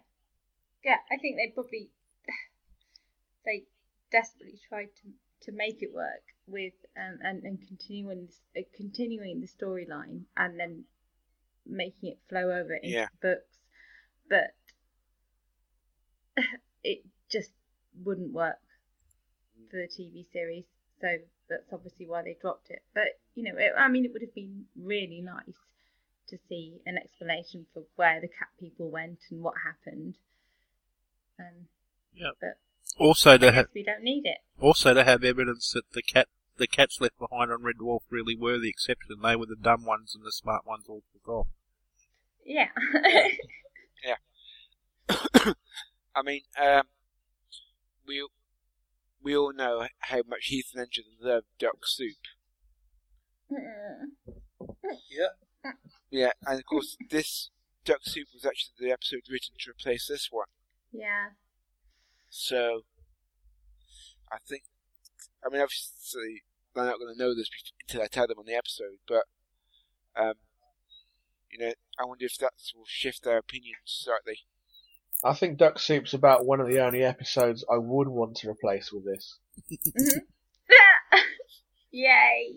[0.84, 0.97] yeah.
[1.12, 1.91] I think they probably
[3.45, 3.63] they
[4.12, 5.12] desperately tried to
[5.45, 10.84] to make it work with um, and and continuing uh, continuing the storyline and then
[11.65, 13.08] making it flow over into Yeah.
[13.21, 13.60] the books,
[14.30, 14.52] but
[16.84, 17.50] it just
[18.04, 18.60] wouldn't work
[19.70, 20.65] for the TV series.
[21.02, 21.08] So
[21.50, 22.82] that's obviously why they dropped it.
[22.94, 25.56] But you know, it, I mean, it would have been really nice
[26.30, 30.15] to see an explanation for where the cat people went and what happened.
[31.39, 31.68] Um,
[32.15, 32.34] Yep.
[32.42, 32.58] But
[32.98, 34.39] Also to I have, we don't need it.
[34.60, 38.36] also to have evidence that the cat, the cats left behind on Red Dwarf really
[38.36, 39.22] were the exception.
[39.22, 41.48] They were the dumb ones and the smart ones all took off.
[42.46, 42.70] Yeah.
[44.04, 44.15] yeah.
[46.15, 46.84] I mean, um,
[48.10, 48.28] we
[49.22, 52.15] we all know how much Heath and Angela love duck soup.
[55.10, 55.63] Yeah.
[56.10, 57.52] Yeah, and of course, this
[57.86, 60.48] Duck Soup was actually the episode written to replace this one.
[60.91, 61.30] Yeah.
[62.30, 62.82] So,
[64.32, 64.63] I think,
[65.45, 66.43] I mean, obviously,
[66.74, 67.50] they're not going to know this
[67.82, 69.24] until I tell them on the episode, but,
[70.15, 70.36] um,
[71.52, 74.45] you know, I wonder if that will shift their opinions slightly.
[75.24, 78.92] I think Duck Soup's about one of the only episodes I would want to replace
[78.92, 79.38] with this.
[79.72, 80.22] Mhm.
[81.92, 82.54] Yay.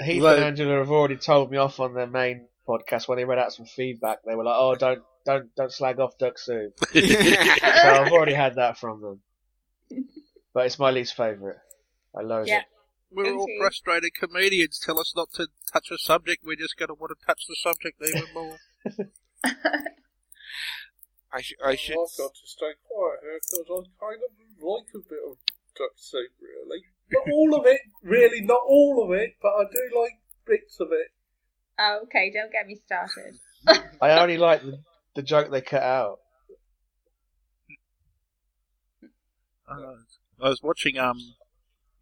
[0.00, 3.24] Heath Well- and Angela have already told me off on their main podcast when they
[3.24, 4.18] read out some feedback.
[4.24, 7.00] They were like, "Oh, don't, don't, don't slag off Duck Soup." So
[7.90, 9.20] I've already had that from them.
[10.52, 11.58] But it's my least favourite.
[12.16, 12.60] I loathe Yeah.
[12.60, 12.64] it.
[13.10, 14.78] We're all frustrated comedians.
[14.78, 16.42] Tell us not to touch a subject.
[16.44, 18.58] We're just going to want to touch the subject even more.
[21.34, 21.98] I, sh- I should.
[21.98, 24.30] I've got to stay quiet here because I kind of
[24.62, 25.36] like a bit of
[25.74, 26.84] duck soup, really.
[27.10, 30.12] Not all of it, really, not all of it, but I do like
[30.46, 31.08] bits of it.
[31.80, 33.34] oh, okay, don't get me started.
[34.00, 34.78] I only like the,
[35.16, 36.18] the joke they cut out.
[39.68, 39.96] Uh,
[40.40, 41.18] I was watching um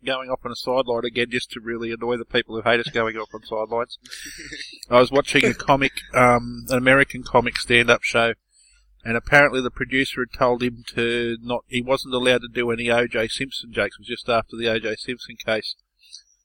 [0.05, 2.89] going off on a sideline again just to really annoy the people who hate us
[2.89, 3.99] going off on sidelines.
[4.91, 8.35] I was watching a comic, um, an American comic stand-up show,
[9.05, 12.91] and apparently the producer had told him to not, he wasn't allowed to do any
[12.91, 13.29] O.J.
[13.29, 13.97] Simpson jokes.
[13.99, 14.97] It was just after the O.J.
[14.97, 15.75] Simpson case,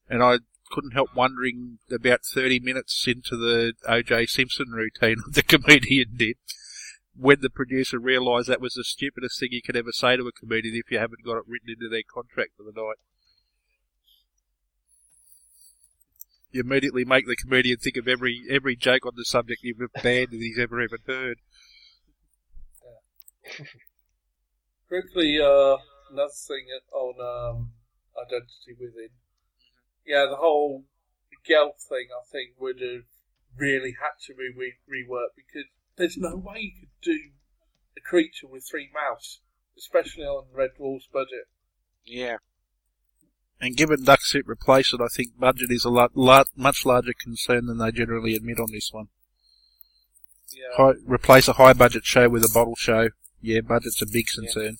[0.10, 0.40] and I
[0.72, 4.26] couldn't help wondering about 30 minutes into the O.J.
[4.26, 6.38] Simpson routine the comedian did
[7.16, 10.32] when the producer realised that was the stupidest thing you could ever say to a
[10.32, 12.98] comedian if you haven't got it written into their contract for the night.
[16.52, 20.30] You immediately make the comedian think of every every joke on the subject you've banned
[20.32, 21.38] that he's ever even heard.
[24.88, 25.78] Quickly, uh,
[26.12, 27.72] another thing on um,
[28.16, 29.10] Identity Within.
[30.06, 30.86] Yeah, the whole
[31.46, 33.04] Gelf thing, I think, would have
[33.58, 37.20] really had to be re- reworked because there's no way you could do
[37.98, 39.42] a creature with three mouths,
[39.78, 41.48] especially on Red Dwarf's budget.
[42.06, 42.38] Yeah.
[43.60, 47.66] And given Duck replaced it, I think budget is a lot, lot much larger concern
[47.66, 49.08] than they generally admit on this one.
[50.54, 50.78] Yeah.
[50.78, 53.10] High, replace a high budget show with a bottle show.
[53.42, 54.78] Yeah, budget's a big concern.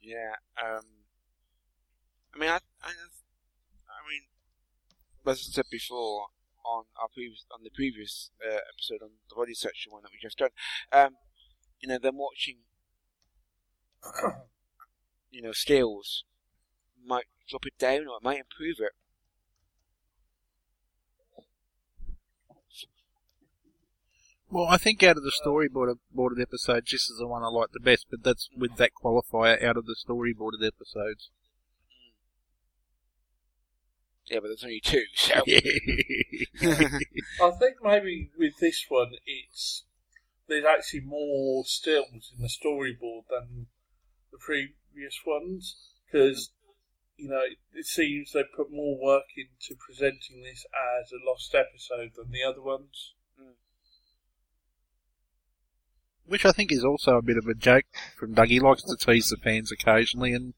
[0.00, 0.34] Yeah.
[0.62, 0.82] Um.
[2.34, 4.22] I mean, I, I, I mean,
[5.26, 6.26] as I said before
[6.64, 10.18] on our previous on the previous uh, episode on the Body Snatcher one that we
[10.20, 10.50] just done,
[10.92, 11.16] um,
[11.80, 12.58] you know, them watching,
[15.30, 16.24] you know, scales
[17.04, 18.92] might drop it down or it might improve it.
[24.48, 27.72] Well, I think out of the storyboarded boarded episodes, this is the one I like
[27.72, 31.30] the best, but that's with that qualifier out of the storyboarded episodes.
[31.90, 32.12] Mm.
[34.26, 35.34] Yeah, but there's only two, so.
[37.44, 39.84] I think maybe with this one, it's
[40.48, 43.66] there's actually more stills in the storyboard than
[44.30, 46.52] the previous ones because
[47.16, 50.64] you know it, it seems they put more work into presenting this
[51.00, 53.14] as a lost episode than the other ones.
[56.26, 57.84] Which I think is also a bit of a joke
[58.18, 58.48] from Doug.
[58.48, 60.54] He likes to tease the fans occasionally, and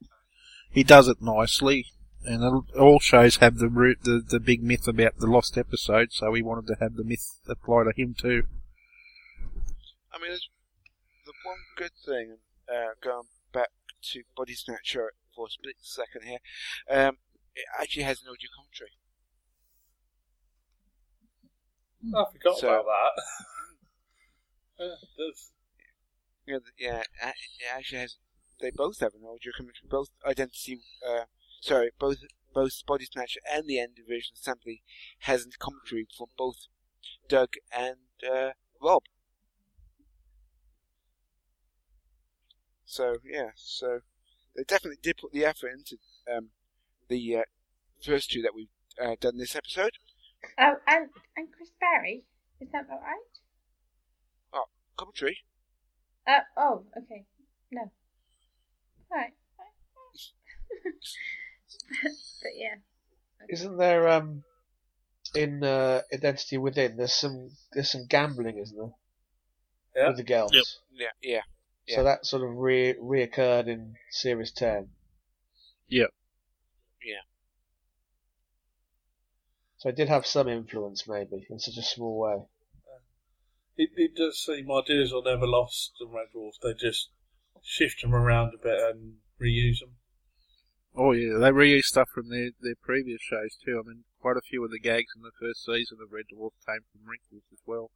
[0.71, 1.87] he does it nicely.
[2.25, 6.13] And it- all shows have the root, the, the big myth about the lost episode,
[6.13, 8.45] so we wanted to have the myth apply to him too.
[10.13, 10.49] I mean, there's
[11.27, 13.69] the one good thing, uh, going back
[14.13, 16.39] to Body Snatcher for a split second here,
[16.91, 17.19] um,
[17.55, 18.91] it actually has an audio commentary.
[22.15, 23.23] I forgot So- about that.
[24.81, 25.51] Yeah, it does.
[26.49, 27.35] You know, yeah, it
[27.77, 28.17] actually has.
[28.59, 29.87] They both have an audio commentary.
[29.91, 31.25] Both Identity, uh,
[31.61, 32.17] sorry, both
[32.55, 34.83] both Body Snatcher and the End Division Assembly
[35.21, 36.69] has a commentary from both
[37.29, 37.97] Doug and
[38.27, 39.03] uh, Rob.
[42.87, 44.01] So yeah, so
[44.57, 45.99] they definitely did put the effort into
[46.35, 46.49] um,
[47.09, 47.43] the uh,
[48.03, 48.69] first two that we've
[48.99, 49.93] uh, done this episode.
[50.59, 52.25] Oh, and and Chris Barrie,
[52.59, 53.39] is that not right?
[54.55, 54.65] Oh,
[54.97, 55.41] commentary.
[56.29, 57.25] Uh, oh, okay.
[57.73, 57.91] No.
[59.11, 59.33] Right.
[62.43, 62.75] but yeah.
[63.49, 64.45] Isn't there um
[65.35, 66.97] in uh, Identity Within?
[66.97, 68.93] There's some there's some gambling, isn't there?
[69.97, 70.09] Yeah.
[70.09, 70.53] With the girls.
[70.53, 70.65] Yep.
[71.23, 71.41] Yeah,
[71.87, 71.95] yeah.
[71.97, 74.91] So that sort of re- reoccurred in Series Ten.
[75.89, 76.11] Yep.
[77.03, 77.23] Yeah.
[79.79, 82.43] So it did have some influence, maybe, in such a small way.
[83.79, 86.55] It, it does seem ideas are never lost in Red Dwarf.
[86.61, 87.11] They just
[87.63, 89.95] shift them around a bit and reuse them.
[90.97, 93.81] Oh yeah, they reuse stuff from their, their previous shows too.
[93.81, 96.51] I mean, quite a few of the gags in the first season of Red Dwarf
[96.67, 97.93] came from Wrinkles as well.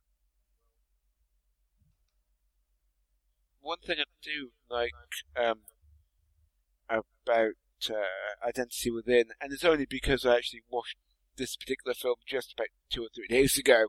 [3.61, 4.93] One thing I do like
[5.37, 5.61] um,
[6.89, 7.55] about
[7.91, 10.97] uh, Identity Within, and it's only because I actually watched
[11.37, 13.87] this particular film just about two or three days ago,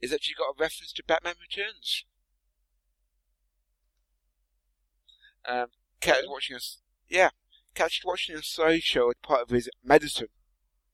[0.00, 2.04] is that you got a reference to Batman Returns.
[5.46, 5.66] Um,
[6.00, 6.78] Cat was watching us,
[7.08, 7.30] yeah,
[7.74, 10.28] Cat's watching a slideshow as part of his medicine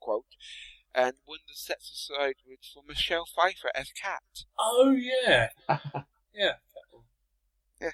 [0.00, 0.26] quote,
[0.94, 4.22] and one of the sets aside was for Michelle Pfeiffer as Cat.
[4.58, 5.48] Oh yeah,
[6.34, 6.54] yeah.
[7.80, 7.90] Yeah.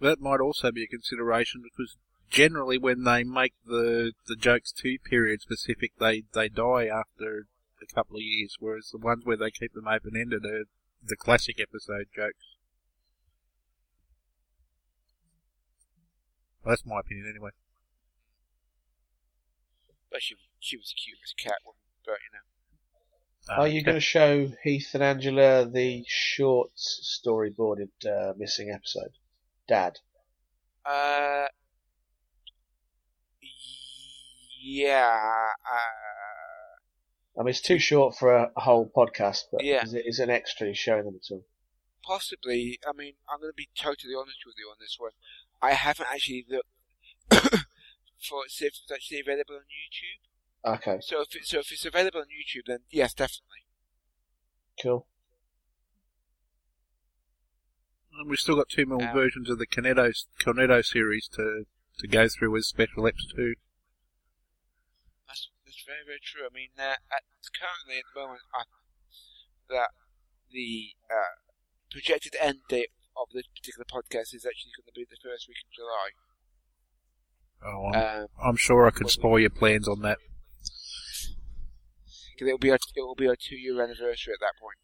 [0.00, 1.96] That might also be a consideration because
[2.28, 7.46] generally when they make the the jokes too period specific, they they die after
[7.82, 10.64] a couple of years, whereas the ones where they keep them open ended are
[11.02, 12.56] the classic episode jokes.
[16.64, 17.50] Well, that's my opinion anyway.
[20.10, 21.74] But she she was cute as Catwoman,
[22.04, 22.38] but you know.
[23.48, 29.10] Are you going to show Heath and Angela the short storyboarded uh, missing episode?
[29.66, 29.98] Dad.
[30.86, 31.46] Uh,
[34.60, 35.48] yeah.
[35.68, 36.21] Uh,
[37.38, 39.82] I mean, it's too short for a, a whole podcast, but Yeah.
[39.84, 41.44] is, it, is an extra you showing them at all?
[42.04, 42.78] possibly.
[42.86, 45.12] I mean, I'm going to be totally honest with you on this one.
[45.62, 46.66] I haven't actually looked
[48.28, 50.74] for see if it's actually available on YouTube.
[50.76, 53.62] Okay, So if it, so if it's available on YouTube, then yes, definitely.
[54.82, 55.06] cool.
[58.18, 59.12] And we've still got two more Yeah.
[59.12, 61.64] versions of the Cornetto, Cornetto series to,
[61.98, 63.54] to go through as special eps too.
[65.72, 66.44] That's that's very very true.
[66.44, 67.24] I mean, uh, at,
[67.56, 68.64] currently at the moment, I,
[69.72, 69.88] that
[70.52, 71.40] the uh,
[71.90, 75.56] projected end date of this particular podcast is actually going to be the first week
[75.64, 76.08] in July.
[77.64, 80.18] Oh, I'm, Um, I'm sure I can spoil your plans on that.
[82.38, 84.76] 'cause it'll be our, it will be our two year anniversary at that point.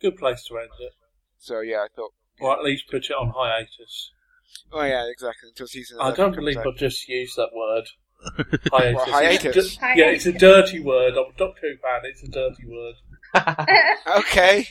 [0.00, 0.92] Good place to end it.
[1.38, 2.12] So yeah, I thought.
[2.40, 4.10] Or at least put it on hiatus.
[4.72, 5.48] Oh yeah, exactly.
[5.50, 5.98] Until season.
[6.00, 6.58] I don't believe.
[6.58, 7.88] I've just used that word.
[8.26, 8.70] Hiatus.
[8.72, 9.56] Well, hiatus.
[9.56, 11.14] It's a- yeah, it's a dirty word.
[11.14, 12.00] I'm a Doctor Who fan.
[12.04, 12.94] It's a dirty word.
[14.18, 14.66] Okay.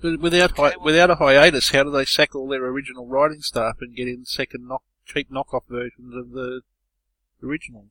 [0.00, 3.06] But without hi- Okay, well- without a hiatus, how do they sack all their original
[3.06, 6.62] writing staff and get in second knock cheap knockoff versions of the
[7.42, 7.90] originals?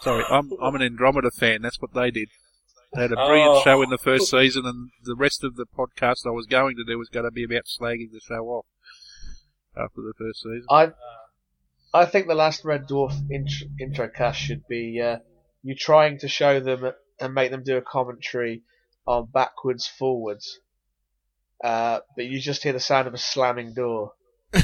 [0.00, 1.62] Sorry, I'm I'm an Andromeda fan.
[1.62, 2.28] That's what they did.
[2.94, 3.60] They had a brilliant Oh.
[3.62, 6.84] show in the first season, and the rest of the podcast I was going to
[6.84, 8.66] do was going to be about slagging the show off
[9.76, 10.64] after the first season.
[10.70, 10.92] I
[11.92, 15.18] I think the last Red Dwarf intro, intro cast should be uh,
[15.62, 18.62] you trying to show them and make them do a commentary
[19.06, 20.58] on backwards forwards,
[21.62, 24.14] uh, but you just hear the sound of a slamming door.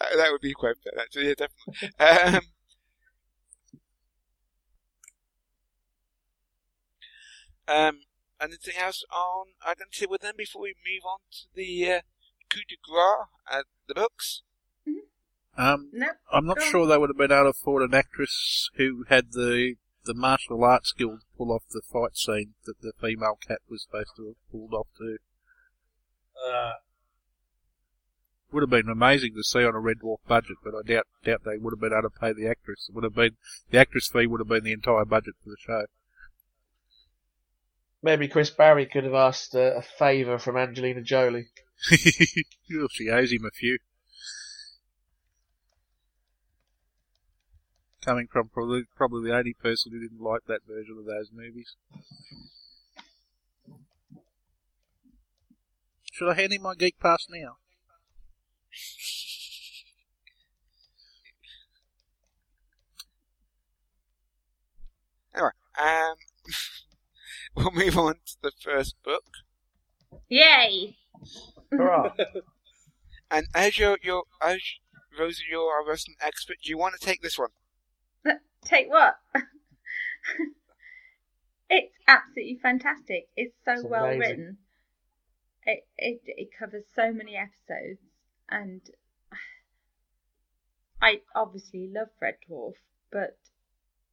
[0.00, 1.28] that, that would be quite fun, actually.
[1.28, 2.40] Yeah, definitely.
[7.68, 8.00] Um, um,
[8.40, 12.00] anything else on Identity Within before we move on to the uh,
[12.48, 14.42] coup de grace, at the books?
[15.58, 16.08] Um, no.
[16.32, 16.70] I'm not Go on.
[16.70, 20.62] sure they would have been able to afford an actress who had the the martial
[20.62, 24.26] arts skill to pull off the fight scene that the female cat was supposed to
[24.26, 25.16] have pulled off to.
[26.48, 26.72] Uh,
[28.56, 31.42] Would have been amazing to see on a Red Dwarf budget, but I doubt doubt
[31.44, 32.86] they would have been able to pay the actress.
[32.88, 33.36] It would have been
[33.70, 35.84] the actress fee would have been the entire budget for the show.
[38.02, 41.48] Maybe Chris Barrie could have asked uh, a favour from Angelina Jolie.
[41.90, 43.76] She owes him a few.
[48.02, 51.76] Coming from probably probably the only person who didn't like that version of those movies.
[56.10, 57.58] Should I hand him my geek pass now?
[65.34, 66.14] Anyway, um,
[67.56, 69.24] we'll move on to the first book.
[70.28, 70.96] Yay!
[71.70, 72.12] Hurrah!
[73.30, 74.60] And as you're, you're as
[75.18, 77.50] Rosie, you're our wrestling expert, do you want to take this one?
[78.64, 79.16] Take what?
[81.70, 83.28] it's absolutely fantastic.
[83.36, 84.20] It's so It's well amazing.
[84.20, 84.58] written.
[85.64, 88.00] It, it it covers so many episodes,
[88.48, 88.80] and
[91.02, 92.74] I obviously love Red Dwarf,
[93.10, 93.38] but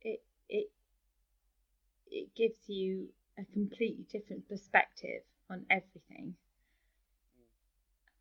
[0.01, 0.71] it it
[2.09, 6.35] it gives you a completely different perspective on everything.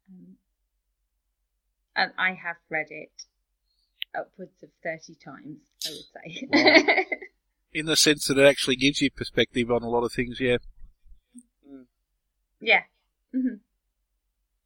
[0.09, 0.37] Um,
[1.95, 3.13] and I have read it
[4.15, 6.49] upwards of 30 times, I would say.
[6.51, 7.05] Wow.
[7.75, 10.59] In the sense that it actually gives you perspective on a lot of things, yeah.
[12.61, 12.83] yeah.
[13.33, 13.57] hmm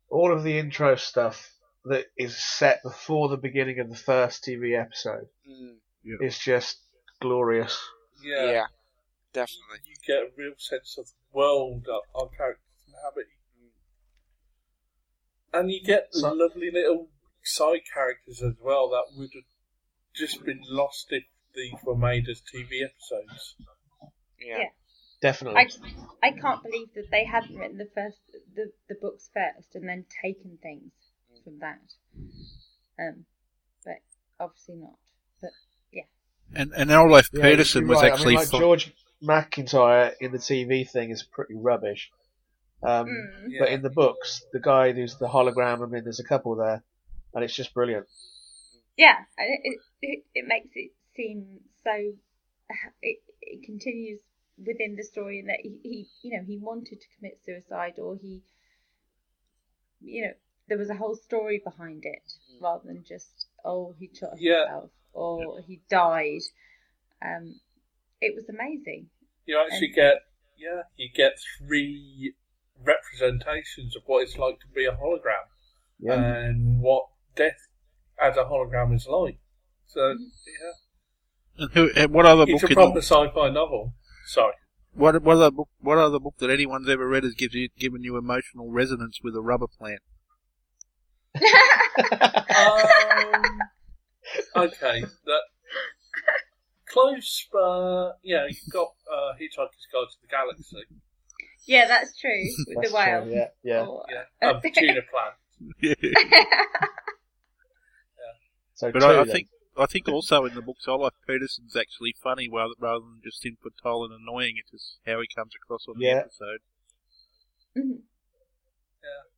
[0.09, 1.53] All of the intro stuff
[1.85, 5.77] that is set before the beginning of the first TV episode Mm,
[6.21, 6.79] is just
[7.21, 7.79] glorious.
[8.23, 8.51] yeah.
[8.51, 8.67] Yeah.
[9.33, 9.81] definitely.
[9.87, 13.27] You get a real sense of the world our, our characters inhabit.
[15.53, 17.09] And you get So- lovely little
[17.43, 19.45] side characters as well that would have
[20.15, 23.57] just been lost if these were made as TV episodes.
[24.41, 24.59] Yeah.
[24.59, 24.69] Yeah.
[25.27, 25.61] Definitely.
[26.23, 28.19] I, I can't believe that they hadn't written the first
[28.55, 30.93] the, the books first and then taken things
[31.45, 31.81] from that.
[32.99, 33.25] Um,
[33.85, 33.97] but
[34.39, 34.99] obviously not.
[35.41, 35.51] But
[35.93, 36.03] yeah.
[36.55, 38.13] And and Olaf Yeah, Petersen was right.
[38.13, 42.11] actually I mean, like fo- George McIntyre in the TV thing is pretty rubbish.
[42.83, 43.61] Um, mm, Yeah.
[43.61, 46.83] But in the books, the guy who's the hologram, I mean, there's a couple there,
[47.35, 48.07] and it's just brilliant.
[48.97, 51.93] yeah, and it, it it it makes it seem so.
[53.03, 54.21] It it continues
[54.65, 58.17] within the story in that he, he you know he wanted to commit suicide or
[58.17, 58.43] he
[60.01, 60.33] you know
[60.69, 62.23] there was a whole story behind it
[62.61, 64.61] rather than just oh he shot Yeah.
[64.65, 66.43] himself or he died.
[67.25, 67.61] Um,
[68.21, 69.07] it was amazing.
[69.47, 70.17] You actually get,
[70.59, 72.35] yeah, you get three
[72.85, 75.47] representations of what it's like to be a hologram
[75.99, 76.15] Yeah.
[76.15, 77.69] and what death
[78.21, 79.39] as a hologram is like.
[79.87, 80.25] So, Mm-hmm.
[81.59, 83.95] yeah, and who, what other it's book a in proper the, sci-fi novel.
[84.27, 84.55] Sorry.
[84.95, 88.03] what what other book what other book that anyone's ever read has gives you given
[88.03, 90.01] you emotional resonance with a rubber plant?
[92.57, 93.61] Um,
[94.57, 95.41] okay, that
[96.89, 100.77] close, but yeah, you've got uh, Hitchhiker's Guide to the Galaxy.
[101.67, 102.31] yeah, that's true
[102.67, 103.23] with That's the whale.
[103.25, 103.87] true, yeah, yeah.
[103.87, 105.35] Or- Yeah, um, Tuna Plant.
[105.83, 105.95] Yeah.
[108.75, 109.49] So But two, I, I think
[109.79, 114.05] I think also in the books Olaf Petersen's actually funny rather, rather than just infantile
[114.05, 114.55] and annoying.
[114.59, 116.17] It's just how he comes across on the Yeah.
[116.25, 116.61] episode.
[117.77, 118.03] Mhm.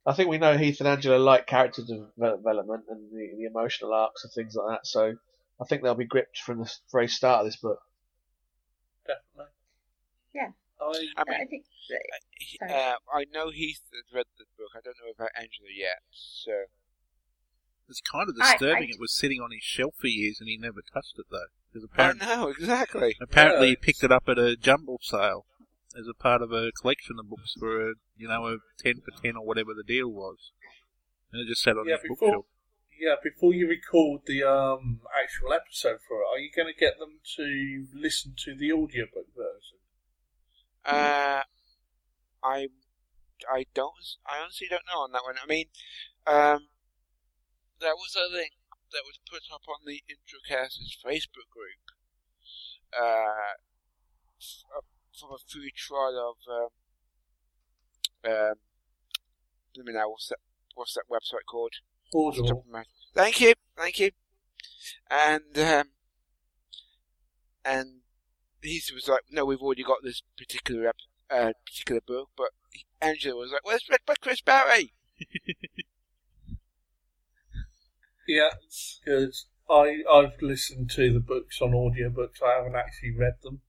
[0.06, 4.24] I think we know Heath and Angela like character development and the, the emotional arcs
[4.24, 4.86] and things like that.
[4.86, 5.16] So
[5.60, 7.80] I think they'll be gripped from the very start of this book.
[9.06, 9.52] Definitely.
[10.34, 10.52] Yeah.
[10.80, 12.72] I, I mean, I think that, he- Sorry.
[12.72, 14.70] uh, I know Heath has read the book.
[14.74, 15.98] I don't know about Angela yet.
[16.10, 16.52] So
[17.88, 18.88] It's kind of I- I- disturbing.
[18.90, 21.46] it was sitting on his shelf for years and he never touched it though.
[21.72, 23.16] Because I know exactly.
[23.20, 25.46] apparently Yeah, he picked it up at a jumble sale
[25.98, 29.22] as a part of a collection of books for a you know a ten for
[29.22, 30.52] ten or whatever the deal was.
[31.32, 32.46] And it just sat on yeah, his before bookshelf.
[32.98, 36.98] yeah, before you record the um actual episode for it, are you going to get
[36.98, 39.78] them to listen to the audiobook version?
[40.84, 41.42] Uh,
[42.42, 42.68] I,
[43.52, 43.92] I don't.
[44.26, 45.34] I honestly don't know on that one.
[45.42, 45.66] I mean,
[46.26, 46.68] um,
[47.80, 48.52] there was a link
[48.92, 51.82] that was put up on the Introcast's Facebook group.
[52.92, 53.58] Uh,
[54.76, 54.80] uh,
[55.18, 56.70] from a free trial of um,
[58.32, 58.54] um,
[59.76, 60.38] let me know what's that?
[60.74, 61.72] What's that website called?
[62.14, 62.64] Audible.
[63.14, 64.10] Thank you, thank you.
[65.10, 65.88] And um,
[67.64, 68.00] and
[68.62, 70.92] he was like, "No, we've already got this particular
[71.30, 72.50] uh, particular book." But
[73.00, 74.94] Angela was like, "Well, it's read by Chris Barrie."
[78.28, 78.50] Yeah,
[79.04, 82.40] because I I've listened to the books on audiobooks.
[82.44, 83.60] I haven't actually read them,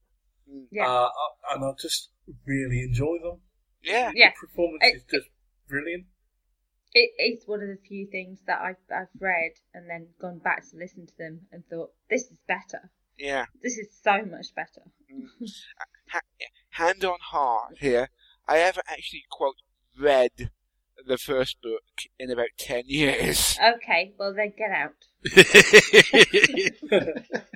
[0.70, 0.86] yeah.
[0.86, 1.08] uh,
[1.52, 2.10] and I just
[2.46, 3.40] really enjoy them.
[3.82, 4.30] Yeah, Yeah.
[4.30, 5.28] the performance I- is just
[5.68, 6.06] brilliant.
[6.92, 10.76] It's one of the few things that I've, I've read and then gone back to
[10.76, 12.90] listen to them and thought, this is better.
[13.16, 13.46] yeah.
[13.62, 14.82] This is so much better.
[16.08, 16.20] Ha-
[16.70, 18.08] hand on heart here.
[18.48, 19.54] I haven't actually quote
[19.96, 20.50] read
[21.06, 21.82] the first book
[22.18, 23.58] in about ten years.
[23.76, 24.94] Okay, well then get out.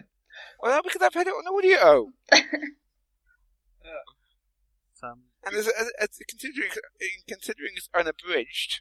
[0.63, 2.13] Well, no, because I've had it on audio,
[5.03, 6.71] um, and as, as, as considering
[7.29, 8.81] considering it's unabridged.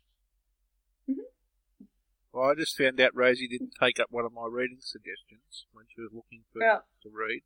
[2.31, 5.85] well, I just found out Rosie didn't take up one of my reading suggestions when
[5.93, 7.41] she was looking for Well, to read.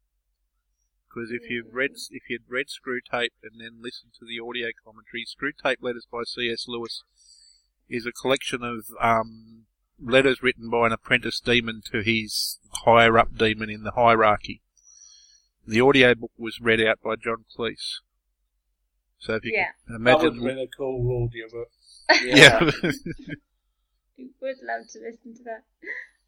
[1.08, 5.26] Because if you've read if you'd read Screwtape and then listened to the audio commentary,
[5.26, 6.66] Screwtape Letters by C.S.
[6.68, 7.04] Lewis
[7.90, 9.66] is a collection of um,
[10.00, 14.62] letters written by an apprentice demon to his higher up demon in the hierarchy.
[15.66, 18.02] The audio book was read out by John Cleese.
[19.20, 21.72] So if you yeah, can That would imagine, have been a cool audiobook.
[22.24, 22.60] yeah,
[24.16, 25.64] you would love to listen to that.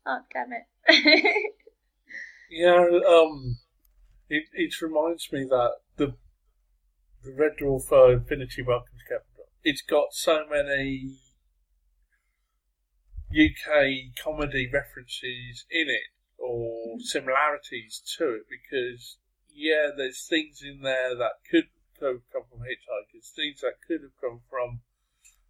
[0.06, 1.54] Oh, damn it.
[2.50, 3.58] Yeah, um,
[4.30, 6.14] it it reminds me that the
[7.24, 9.46] the Red Dwarf uh, Infinity Welcome to Capital.
[9.64, 11.18] It's got so many
[13.32, 19.18] UK comedy references in it or similarities to it because
[19.54, 21.68] yeah, there's things in there that could
[22.02, 24.80] have come from Hitchhikers, things that could have come from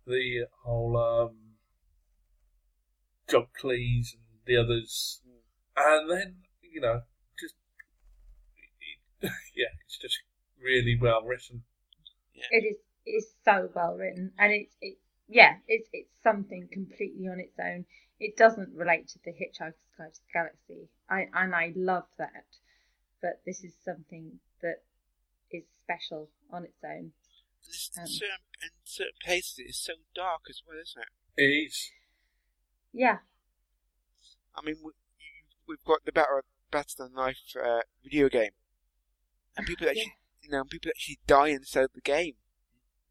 [0.07, 1.35] the whole um,
[3.29, 5.21] Cleese and the others,
[5.77, 7.01] and then you know,
[9.55, 10.19] yeah, it's just
[10.61, 11.63] really well written.
[12.33, 14.97] It is it is so well written, and it's it
[15.27, 17.85] yeah, it's it's something completely on its own.
[18.19, 22.45] It doesn't relate to the Hitchhiker's Guide to the Galaxy, I and I love that,
[23.21, 24.83] but this is something that
[25.51, 27.11] is special on its own.
[27.65, 31.41] This, Um, certain, in certain places, it's so dark as well, isn't it?
[31.41, 31.91] It is.
[32.93, 33.19] Yeah,
[34.55, 38.51] I mean, we, you, we've got the better better than life uh, video game,
[39.57, 42.35] and people actually, you know, people actually die inside the game.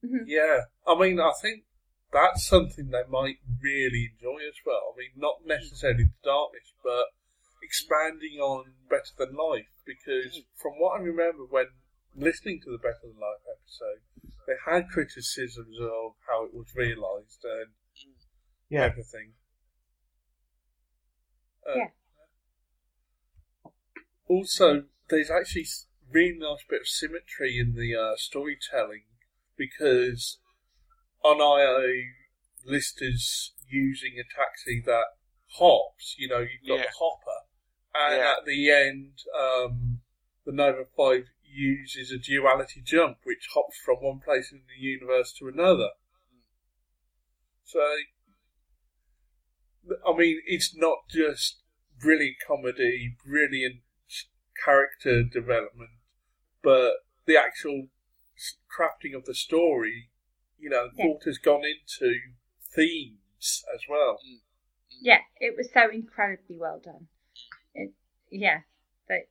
[0.05, 0.25] Mhm.
[0.27, 1.65] Yeah, I mean, I think
[2.13, 4.95] that's something they might really enjoy as well.
[4.95, 7.07] I mean, not necessarily the darkness, but
[7.63, 9.67] expanding on Better Than Life.
[9.85, 11.67] Because from what I remember when
[12.15, 14.03] listening to the Better Than Life episode,
[14.47, 17.73] they had criticisms of how it was realised and
[18.69, 18.83] Yeah.
[18.85, 19.35] everything.
[21.67, 21.91] Uh, Yeah.
[24.29, 29.03] Also, there's actually s- really nice bit of symmetry in the uh, storytelling
[29.57, 30.39] because
[31.23, 31.87] on IO,
[32.65, 35.07] Lister's using a taxi that
[35.53, 36.15] hops.
[36.19, 36.85] You know, you've got Yeah.
[36.85, 37.41] the hopper,
[37.95, 38.33] and Yeah.
[38.39, 40.03] at the end, um,
[40.45, 45.33] the Nova Five uses a duality jump, which hops from one place in the universe
[45.35, 45.91] to another.
[47.65, 47.99] So,
[50.07, 51.63] I mean, it's not just
[51.99, 53.83] brilliant comedy, brilliant
[54.65, 55.91] character development,
[56.63, 56.93] but
[57.27, 57.89] the actual
[58.71, 60.11] crafting of the story,
[60.59, 61.05] you know, Yeah.
[61.05, 62.21] thought has gone into
[62.75, 64.19] themes as well.
[64.27, 64.35] Mm.
[64.35, 64.41] Mm.
[65.01, 67.09] yeah, it was so incredibly well done.
[67.75, 67.93] It,
[68.31, 68.61] yeah,
[69.07, 69.29] but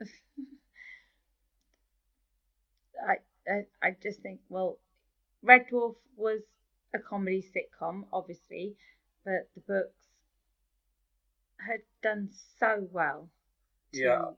[3.08, 3.16] I,
[3.50, 4.78] I I just think well,
[5.42, 6.40] Red Dwarf was
[6.94, 8.76] a comedy sitcom, obviously,
[9.24, 10.00] but the books
[11.58, 13.30] had done so well.
[13.92, 14.30] to- Yeah.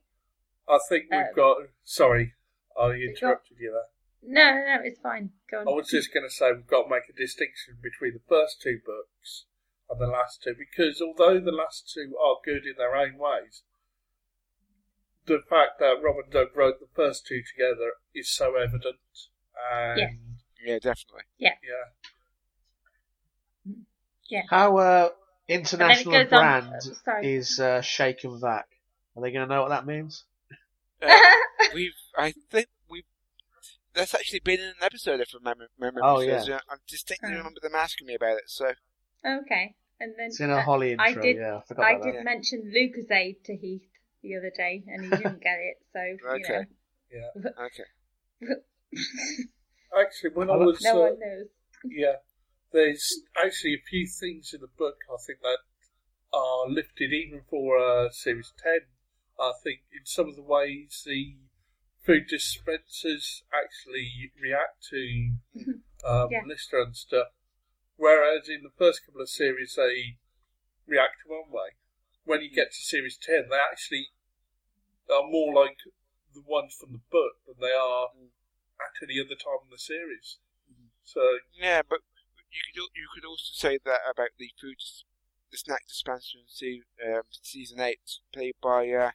[0.68, 1.56] I think we've Um, got.
[1.84, 2.34] Sorry,
[2.78, 3.88] I interrupted you there.
[4.20, 5.30] No, no, no, it's fine.
[5.50, 5.68] Go on.
[5.68, 8.60] I was just going to say we've got to make a distinction between the first
[8.60, 9.46] two books
[9.88, 13.62] and the last two because although the last two are good in their own ways,
[15.26, 18.96] the fact that Rob and Doug wrote the first two together is so evident.
[19.72, 20.12] And Yes.
[20.64, 21.22] Yeah, definitely.
[21.38, 23.74] yeah, Yeah.
[24.28, 24.42] Yeah.
[24.50, 25.08] How uh,
[25.46, 28.66] international then it a goes on- brand uh, is uh, Shake and Vac?
[29.16, 30.24] Are they going to know what that means?
[31.02, 31.16] Uh,
[31.74, 33.04] we've, I think we've.
[33.94, 35.68] That's actually been in an episode, if I remember.
[35.78, 36.60] remember Oh, because, yeah.
[36.70, 37.38] I distinctly Oh.
[37.38, 38.44] remember them asking me about it.
[38.46, 38.66] So
[39.26, 41.06] okay, and then It's in a uh, Holly intro.
[41.06, 41.36] I did.
[41.36, 42.24] yeah, I forgot I did that.
[42.24, 43.82] mention Lucozade to Heath
[44.22, 45.76] the other day, and he didn't get it.
[45.92, 46.66] So Okay.
[47.12, 47.30] yeah.
[47.66, 47.84] okay.
[49.98, 51.46] Actually, when I was no uh, one knows.
[51.84, 52.16] Yeah,
[52.72, 55.58] there's actually a few things in the book I think that
[56.32, 58.80] are lifted even for uh, series ten.
[59.40, 61.36] I think in some of the ways the
[62.04, 65.34] food dispensers actually react to
[66.04, 66.42] um, Yeah.
[66.46, 67.28] Lister and stuff,
[67.96, 70.16] whereas in the first couple of series they
[70.86, 71.70] react one way.
[72.24, 74.08] When you get to series ten, they actually
[75.10, 75.78] are more like
[76.34, 78.08] the ones from the book than they are
[78.80, 80.38] at any other time in the series.
[81.04, 81.20] So
[81.54, 82.00] Yeah, but
[82.50, 84.76] you could you could also say that about the food,
[85.50, 89.10] the snack dispenser in se- um, season eight, played by uh,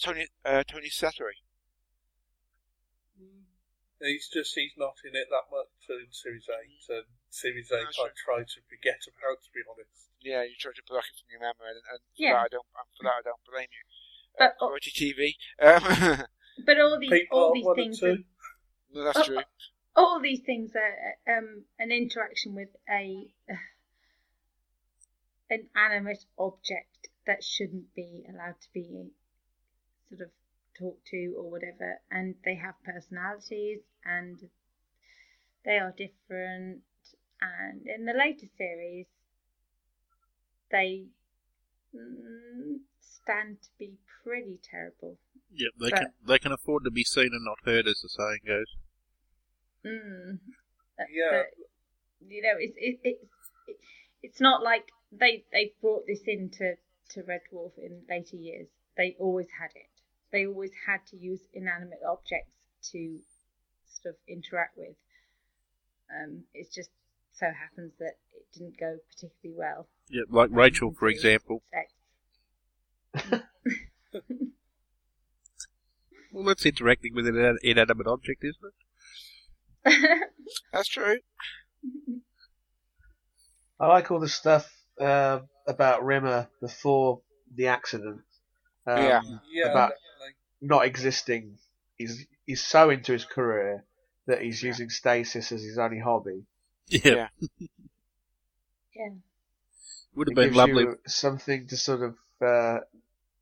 [0.00, 1.42] Tony uh, Tony Slattery.
[4.00, 7.90] He's just he's not in it that much in Series Eight, and Series Eight No,
[7.90, 8.06] sure.
[8.06, 9.42] I try to forget about.
[9.42, 12.22] To be honest, Yeah, you try to block it from your memory, and, and for
[12.22, 12.34] Yeah.
[12.38, 13.84] that I don't and for that I don't blame you.
[14.38, 15.34] But- uh, Quality TV.
[15.58, 16.26] Um,
[16.66, 18.16] But all these, Pete all these things, are,
[18.92, 19.42] no, that's Oh, true.
[19.94, 23.32] all these things are um, an interaction with a
[25.50, 29.10] an animate object that shouldn't be allowed to be
[30.08, 30.30] sort of
[30.78, 34.48] talk to or whatever, and they have personalities and
[35.64, 36.82] they are different.
[37.40, 39.06] And in the later series,
[40.70, 41.06] they
[41.94, 43.92] mm, stand to be
[44.24, 45.18] pretty terrible.
[45.52, 48.08] Yep, they But- can they can afford to be seen and not heard, as the
[48.08, 48.76] saying goes.
[49.84, 50.38] Mm.
[51.10, 51.30] Yeah.
[51.30, 53.28] but, you know, it's it, it,
[53.66, 53.76] it,
[54.22, 56.74] it's not like they they brought this into
[57.10, 58.66] to Red Dwarf in later years.
[58.96, 59.97] They always had it.
[60.32, 62.52] They always had to use inanimate objects
[62.92, 63.18] to
[64.02, 64.94] sort of interact with.
[66.10, 66.90] Um, it just
[67.34, 69.88] so happens that it didn't go particularly well.
[70.10, 71.62] Yep, like Rachel, for example.
[73.14, 73.42] six.
[76.32, 78.72] Well, that's interacting with an inanimate object, isn't
[79.84, 80.28] it?
[80.72, 81.18] That's true.
[83.80, 84.70] I like all the stuff
[85.00, 87.22] uh, about Rimmer before
[87.54, 88.20] the accident.
[88.86, 89.20] Um, Yeah.
[89.50, 89.96] Yeah, About- definitely.
[90.60, 91.58] Not existing.
[91.96, 93.84] He's he's so into his career
[94.26, 96.44] that he's using stasis as his only hobby.
[96.88, 97.28] Yeah.
[97.40, 97.66] Yeah.
[98.94, 99.08] yeah.
[100.14, 100.82] Would have been gives lovely.
[100.84, 102.80] you something to sort of uh,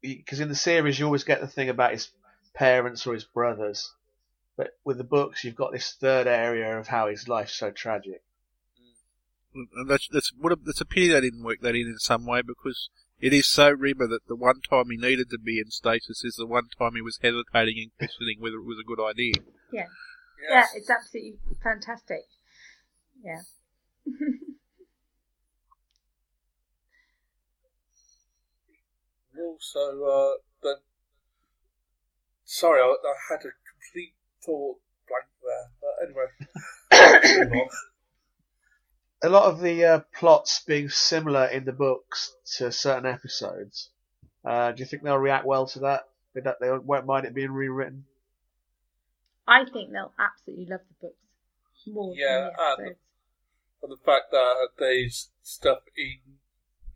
[0.00, 2.10] because in the series you always get the thing about his
[2.54, 3.92] parents or his brothers,
[4.56, 8.22] but with the books you've got this third area of how his life's so tragic.
[9.54, 9.66] Mm.
[9.74, 12.26] And that's, that's, would have, it's a pity they didn't work that in in some
[12.26, 12.90] way because
[13.20, 16.34] it is so Rimmer that the one time he needed to be in stasis is
[16.36, 19.34] the one time he was hesitating and questioning whether it was a good idea.
[19.72, 19.86] Yeah,
[20.48, 20.68] Yes.
[20.74, 22.22] it's absolutely fantastic.
[23.22, 23.40] Yeah.
[29.38, 30.76] Also, uh, the
[32.44, 34.14] sorry, I, I had a complete
[34.44, 35.70] thought blank there.
[35.82, 37.68] But anyway, move on.
[39.27, 43.91] A lot of the uh, plots being similar in the books to certain episodes.
[44.45, 46.03] Uh, do you think they'll react well to that?
[46.33, 48.05] They, they won't mind it being rewritten.
[49.49, 51.16] I think they'll absolutely love the books
[51.89, 53.01] more Yeah, than the and- episodes.
[53.83, 56.20] and the fact that there's stuff in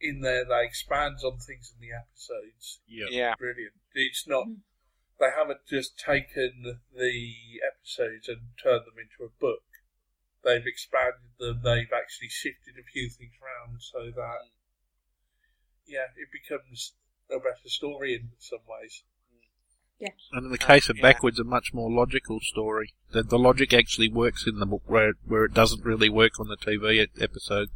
[0.01, 2.79] in there that expands on things in the episodes.
[2.87, 3.07] Yeah.
[3.11, 3.35] Yeah.
[3.39, 3.75] Brilliant.
[3.93, 4.47] It's not.
[4.47, 4.59] Mhm.
[5.19, 7.35] They haven't just taken the
[7.67, 9.65] episodes and turned them into a book.
[10.45, 11.61] They've expanded them.
[11.63, 14.39] They've actually shifted a few things around so that
[15.87, 16.95] yeah, it becomes
[17.31, 19.03] a better story in some ways.
[19.99, 20.09] Yeah.
[20.33, 21.03] And in the case of Yeah.
[21.03, 22.95] Backwards, a much more logical story.
[23.11, 26.49] The, the logic actually works in the book where, where it doesn't really work on
[26.49, 27.69] the TV episode.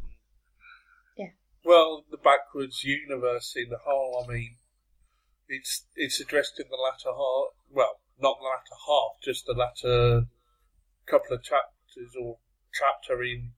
[1.18, 1.32] Yeah.
[1.64, 4.56] Well, the backwards universe in the whole, I mean,
[5.48, 7.54] it's it's addressed in the latter half.
[7.70, 10.26] Well, not the latter half, just the latter
[11.06, 12.38] couple of chapters or
[12.74, 13.52] chapter in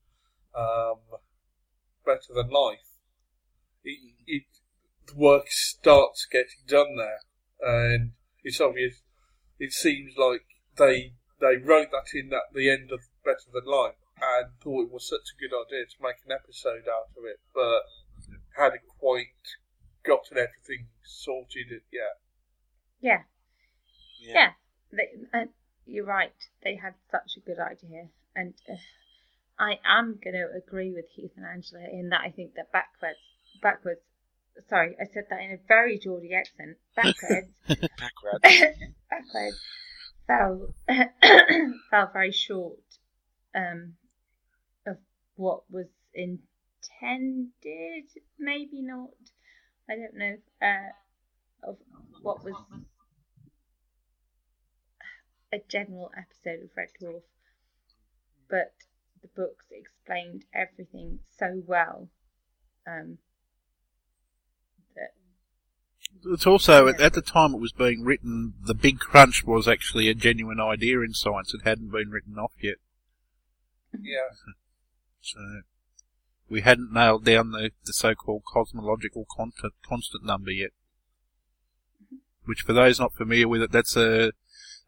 [0.54, 1.00] um,
[2.04, 3.00] Better Than Life.
[3.84, 4.44] It, it
[5.06, 7.20] the work starts getting done there,
[7.60, 8.12] and
[8.42, 9.02] it's obvious.
[9.58, 10.44] It seems like
[10.76, 14.92] they they wrote that in at the end of Better Than Life and thought it
[14.92, 17.82] was such a good idea to make an episode out of it, but
[18.56, 19.26] hadn't quite
[20.04, 22.16] gotten everything sorted yet.
[23.00, 23.22] Yeah,
[24.20, 24.34] Yeah.
[24.34, 24.50] yeah.
[24.92, 25.44] They, uh,
[25.84, 26.32] you're right.
[26.64, 28.76] They had such a good idea, and uh,
[29.58, 33.18] I am going to agree with Heath and Angela in that I think that backwards,
[33.62, 34.00] backwards.
[34.68, 36.76] Sorry, I said that in a very Geordie accent.
[36.94, 38.40] Backwards, Backrad.
[39.10, 39.60] backwards
[40.26, 40.74] fell
[41.90, 42.78] fell very short
[43.54, 43.94] um,
[44.86, 44.96] of
[45.36, 48.04] what was intended.
[48.38, 49.10] Maybe not.
[49.88, 50.36] I don't know.
[50.60, 51.76] Uh, of
[52.22, 52.54] what was
[55.52, 57.22] a general episode of Red Dwarf,
[58.50, 58.72] but
[59.26, 62.08] the books explained everything so well.
[62.86, 63.18] Um,
[66.24, 70.08] It's also, at, at the time it was being written, the Big Crunch was actually
[70.08, 71.52] a genuine idea in science.
[71.52, 72.76] It hadn't been written off yet.
[73.92, 74.28] Yeah,
[75.20, 75.40] So,
[76.48, 80.70] we hadn't nailed down the, the so-called cosmological constant, constant number yet.
[82.44, 84.32] Which, for those not familiar with it, that's a,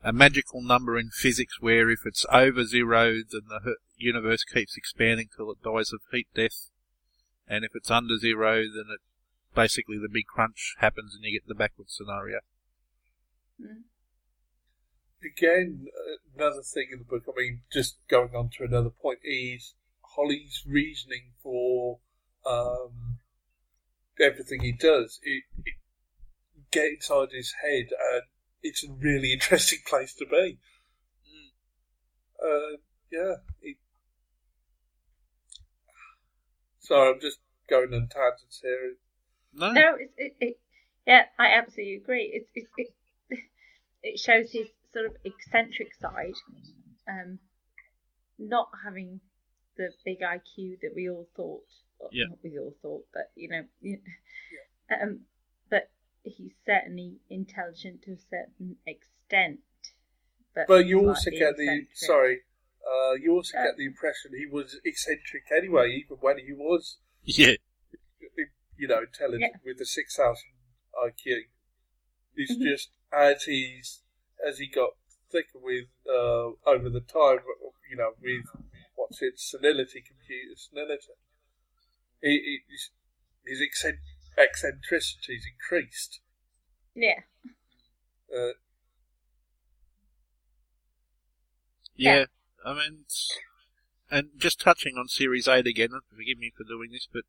[0.03, 4.77] a magical number in physics where if it's over zero, then the hu- universe keeps
[4.77, 6.71] expanding till it dies of heat death.
[7.47, 9.01] And if it's under zero, then it,
[9.55, 12.41] basically the big crunch happens and you get the backward scenario.
[13.61, 13.83] mm,
[15.25, 17.25] again, uh, another thing in the book.
[17.29, 19.75] I mean, just going on to another point is
[20.15, 21.99] Holly's reasoning for
[22.47, 23.19] um,
[24.21, 25.19] everything he does.
[25.23, 25.75] It, it
[26.71, 28.23] get inside his head, and
[28.63, 30.59] it's a really interesting place to be.
[32.43, 32.77] Uh,
[33.11, 33.35] yeah.
[33.63, 33.77] It,
[36.89, 38.95] sorry, I'm just going on tangents here.
[39.55, 40.61] No, No, it's it, it.
[41.07, 42.25] Yeah, I absolutely agree.
[42.25, 42.67] It it
[43.31, 43.39] it,
[44.03, 46.35] it shows his sort of eccentric side,
[47.09, 47.39] um,
[48.39, 49.21] not having
[49.77, 51.65] the big IQ that we all thought.
[52.13, 52.25] Yeah.
[52.29, 54.01] Not we all thought, but you know, you-
[54.91, 55.21] um,
[55.71, 55.91] but
[56.23, 59.61] he's certainly intelligent to a certain extent.
[60.55, 62.41] But, But you also get the sorry.
[62.87, 67.55] Uh, you also get the impression he was eccentric anyway, even when he was yeah,
[68.77, 69.59] you know, intelligent Yeah.
[69.65, 70.51] with the six thousand
[70.95, 71.49] IQ.
[72.35, 72.63] It's Mhm.
[72.63, 74.03] just as he's
[74.45, 74.97] as he got
[75.31, 77.41] thicker with uh, over the time,
[77.91, 78.47] you know, with
[78.95, 81.15] what's it, senility, computer senility.
[82.23, 82.91] He, he, his
[83.45, 84.01] his eccent-
[84.37, 86.21] eccentricity's increased.
[86.95, 87.23] Yeah.
[88.35, 88.53] Uh,
[91.97, 92.27] Yeah,
[92.65, 93.05] I mean,
[94.11, 97.23] and just touching on Series 8 again, forgive me for doing this, but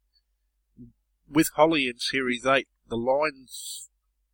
[1.29, 3.89] with Holly in Series 8, the lines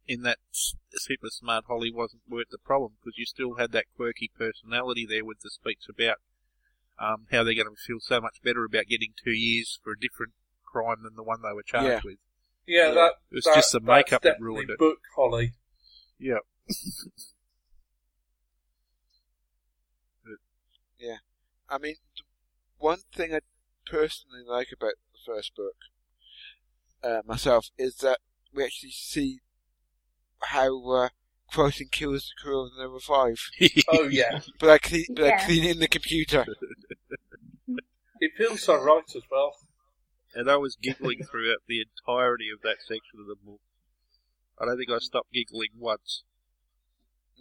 [0.08, 4.30] in that super smart Holly wasn't weren't the problem because you still had that quirky
[4.38, 6.18] personality there with the speech about
[7.00, 10.00] um, how they're going to feel so much better about getting two years for a
[10.00, 10.34] different
[10.64, 12.00] crime than the one they were charged Yeah.
[12.06, 12.18] with.
[12.68, 12.94] yeah, Yeah.
[12.94, 14.78] that It was that- just the makeup that ruined it.
[14.80, 15.54] Book Holly.
[16.20, 16.38] Yeah.
[21.70, 21.96] I mean,
[22.78, 23.40] one thing I
[23.86, 25.76] personally like about the first book
[27.04, 28.20] uh, myself is that
[28.54, 29.40] we actually see
[30.42, 31.10] how uh,
[31.52, 33.38] Crossing kills the crew of the number five.
[33.88, 35.46] Oh yeah, But I clean, but I Yeah.
[35.46, 36.46] clean in the computer.
[38.20, 39.54] it feels so right as well.
[40.34, 43.62] and I was giggling throughout the entirety of that section of the book.
[44.60, 46.24] I don't think I stopped giggling once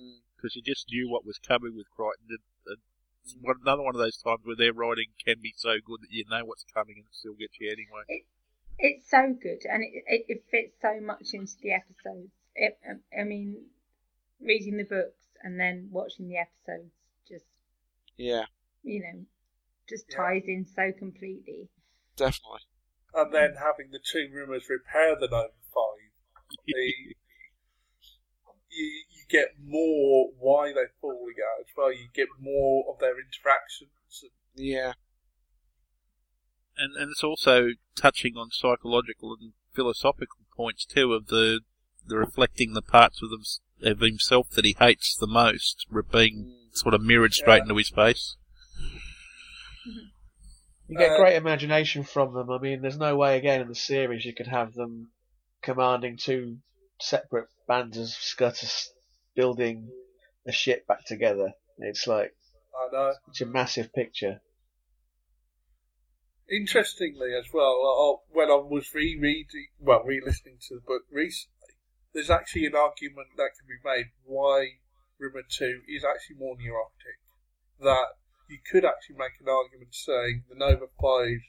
[0.00, 0.20] Mm.
[0.36, 2.28] because you just knew what was coming with Kryten.
[2.28, 2.78] And, and
[3.24, 6.10] it's one, another one of those times where their writing can be so good that
[6.10, 8.24] you know what's coming and it still gets you anyway.
[8.78, 12.30] It's so good, and it, it, it fits so much into the episodes.
[12.54, 13.66] It, um, I mean,
[14.40, 16.92] reading the books and then watching the episodes
[17.28, 17.46] just,
[18.16, 18.44] Yeah,
[18.82, 19.24] you know,
[19.88, 20.16] just Yeah.
[20.16, 21.68] ties in so completely.
[22.16, 22.60] definitely.
[23.14, 26.10] And then having the two Rimmers repair the Nova Five,
[26.66, 27.14] the,
[28.74, 31.92] you you get more why they're falling out as well.
[31.92, 33.90] You get more of their interactions.
[34.54, 34.92] Yeah,
[36.76, 41.60] and and it's also touching on psychological and philosophical points too of the
[42.06, 43.42] the reflecting the parts of, them,
[43.82, 46.76] of himself that he hates the most being Mm.
[46.76, 47.62] sort of mirrored straight Yeah.
[47.62, 48.36] into his face.
[50.86, 52.50] You get Uh, great imagination from them.
[52.50, 55.12] I mean, there's no way again in the series you could have them
[55.62, 56.58] commanding two
[57.00, 58.92] separate bands of scutters
[59.34, 59.90] building
[60.46, 61.52] a ship back together.
[61.78, 62.34] It's like
[62.76, 63.12] I know.
[63.26, 64.40] such a massive picture.
[66.50, 71.74] Interestingly, as well, when I was rereading, well, re-listening to the book recently,
[72.12, 74.78] there's actually an argument that can be made why
[75.18, 77.18] Rimmer Two is actually more neurotic.
[77.80, 78.14] That
[78.48, 81.40] you could actually make an argument saying the Nova Five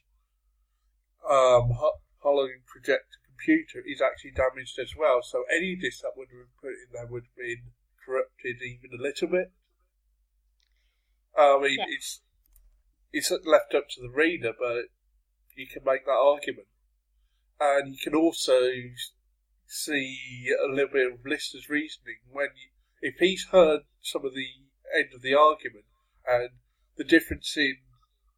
[1.29, 5.21] um, ho- hollow projector computer is actually damaged as well.
[5.21, 7.71] So any disc that would have been put in there would have been
[8.05, 9.51] corrupted even a little bit.
[11.37, 11.85] I mean, Yeah.
[11.89, 12.21] it's
[13.11, 14.85] it's left up to the reader, but
[15.55, 16.67] you can make that argument,
[17.59, 18.71] and you can also
[19.65, 22.69] see a little bit of Lister's reasoning when you,
[23.01, 24.47] if he's heard some of the
[24.93, 25.85] end of the argument
[26.27, 26.49] and
[26.97, 27.77] the difference in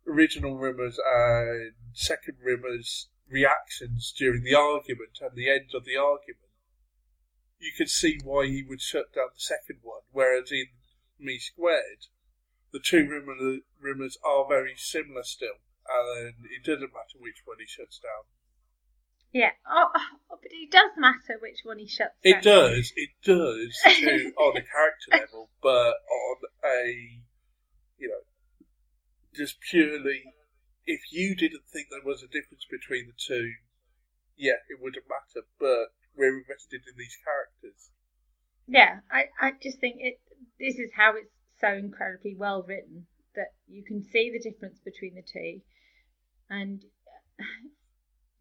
[0.07, 6.47] original Rimmer's and second Rimmer's reactions during the argument and the end of the argument,
[7.59, 10.01] you can see why he would shut down the second one.
[10.11, 10.67] Whereas in
[11.19, 12.07] Me Squared,
[12.71, 17.65] the two Rimmer, Rimmers are very similar still, and it doesn't matter which one he
[17.65, 18.25] shuts down.
[19.33, 19.51] Yeah.
[19.69, 22.41] Oh, oh, but it does matter which one he shuts It down.
[22.41, 27.19] It does, it does to, on a character level, but on a,
[27.97, 28.67] you know,
[29.35, 30.23] just purely,
[30.87, 33.51] if you didn't think there was a difference between the two,
[34.37, 37.91] yeah, it wouldn't matter, but we're invested in these characters.
[38.67, 40.19] Yeah, I, I just think it.
[40.59, 45.15] This is how it's so incredibly well written that you can see the difference between
[45.15, 45.61] the two,
[46.49, 46.83] and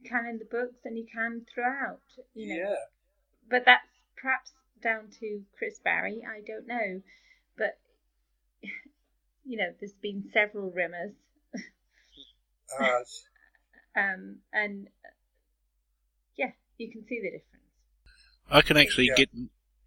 [0.01, 2.01] you can in the books and you can throughout.
[2.35, 2.77] You know, Yeah,
[3.51, 6.23] but that's perhaps down to Chris Barrie.
[6.25, 7.03] I don't know,
[7.59, 7.79] but
[9.45, 11.15] you know, there's been several Rimmers,
[12.81, 13.25] as
[13.97, 15.09] um, and uh,
[16.37, 17.65] yeah, you can see the difference.
[18.51, 19.15] I can actually Yeah.
[19.17, 19.31] get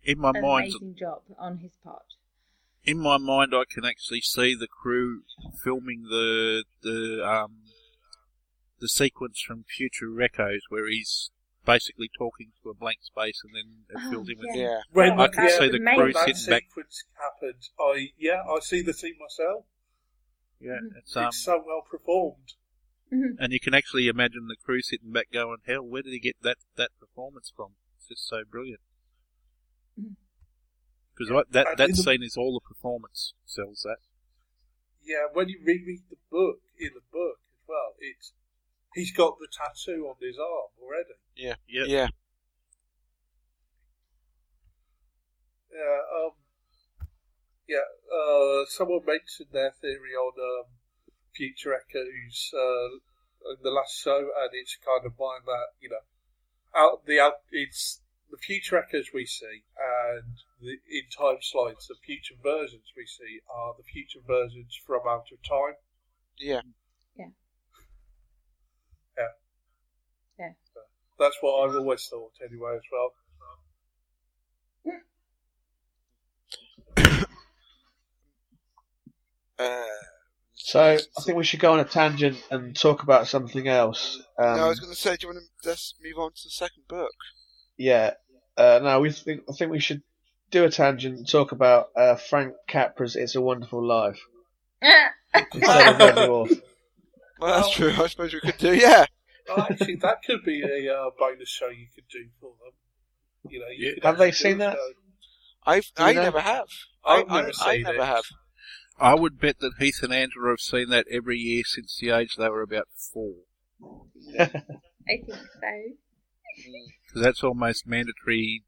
[0.03, 0.73] in my An mind.
[0.73, 2.05] amazing job on his part.
[2.86, 5.23] In my mind, I can actually see the crew
[5.63, 7.57] filming the the um
[8.80, 11.32] the sequence from Future Echoes where he's
[11.65, 14.55] basically talking to a blank space and then it Oh, fills in with yeah.
[14.55, 14.82] yeah.
[14.91, 15.95] when I can that's see the amazing.
[15.95, 16.63] crew that sitting back.
[16.63, 19.65] sequence happened, I yeah, I see the scene myself.
[20.59, 20.95] Yeah, Mhm.
[20.97, 22.53] it's um, it's so well performed.
[23.12, 23.38] Mhm.
[23.39, 26.41] and you can actually imagine the crew sitting back going, "Hell, where did he get
[26.41, 27.76] that that performance from?
[27.97, 28.82] It's just so brilliant."
[31.14, 33.97] Because that that in the- scene is all the performance sells that.
[35.01, 38.34] Yeah, when you reread the book in the book as well, it's
[38.93, 41.16] he's got the tattoo on his arm already.
[41.36, 41.55] Yeah.
[41.68, 41.86] Yeah.
[41.86, 42.07] Yeah.
[45.72, 46.32] Yeah, um,
[47.68, 47.86] yeah.
[48.12, 50.72] Uh, someone mentioned their theory on um,
[51.40, 53.00] Future Echoes uh,
[53.56, 56.04] in the last show, and it's kind of mine that you know,
[56.76, 61.96] out the out, it's the future echoes we see and the in time slides, the
[62.06, 65.76] future versions we see are the future versions from out of time.
[66.38, 66.62] Yeah.
[67.18, 67.32] Yeah.
[69.18, 69.32] Yeah.
[70.38, 70.52] Yeah.
[70.74, 70.82] So
[71.18, 73.14] that's what I've always thought, anyway, as well.
[79.58, 79.84] Uh,
[80.70, 84.22] So I think we should go on a tangent and talk about something else.
[84.38, 86.43] Um, no, I was going to say, do you want to let's move on to
[86.43, 87.09] the second book?
[87.76, 88.11] Yeah.
[88.55, 90.03] Uh, no, we think I think we should
[90.51, 94.20] do a tangent and talk about uh, Frank Capra's "It's a Wonderful Life"
[95.53, 96.61] instead of Red Dwarf.
[97.39, 97.91] Well, that's true.
[97.97, 98.76] I suppose we could do.
[98.76, 99.05] Yeah.
[99.49, 103.51] Oh, actually, that could be a uh, bonus show you could do for them.
[103.51, 104.07] You know, you Yeah.
[104.07, 104.74] Have they seen that?
[104.76, 104.91] show.
[105.65, 106.22] I've I know?
[106.22, 106.67] never have.
[107.03, 108.05] I've I, never I, I never it.
[108.05, 108.24] have.
[109.00, 112.36] I would bet that Heath and Angela have seen that every year since the age
[112.36, 113.36] they were about four.
[114.38, 114.45] I
[115.08, 115.36] think so.
[117.08, 118.64] Because that's almost mandatory.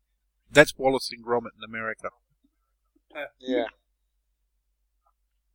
[0.50, 2.10] That's Wallace and Gromit in America.
[3.40, 3.66] Yeah.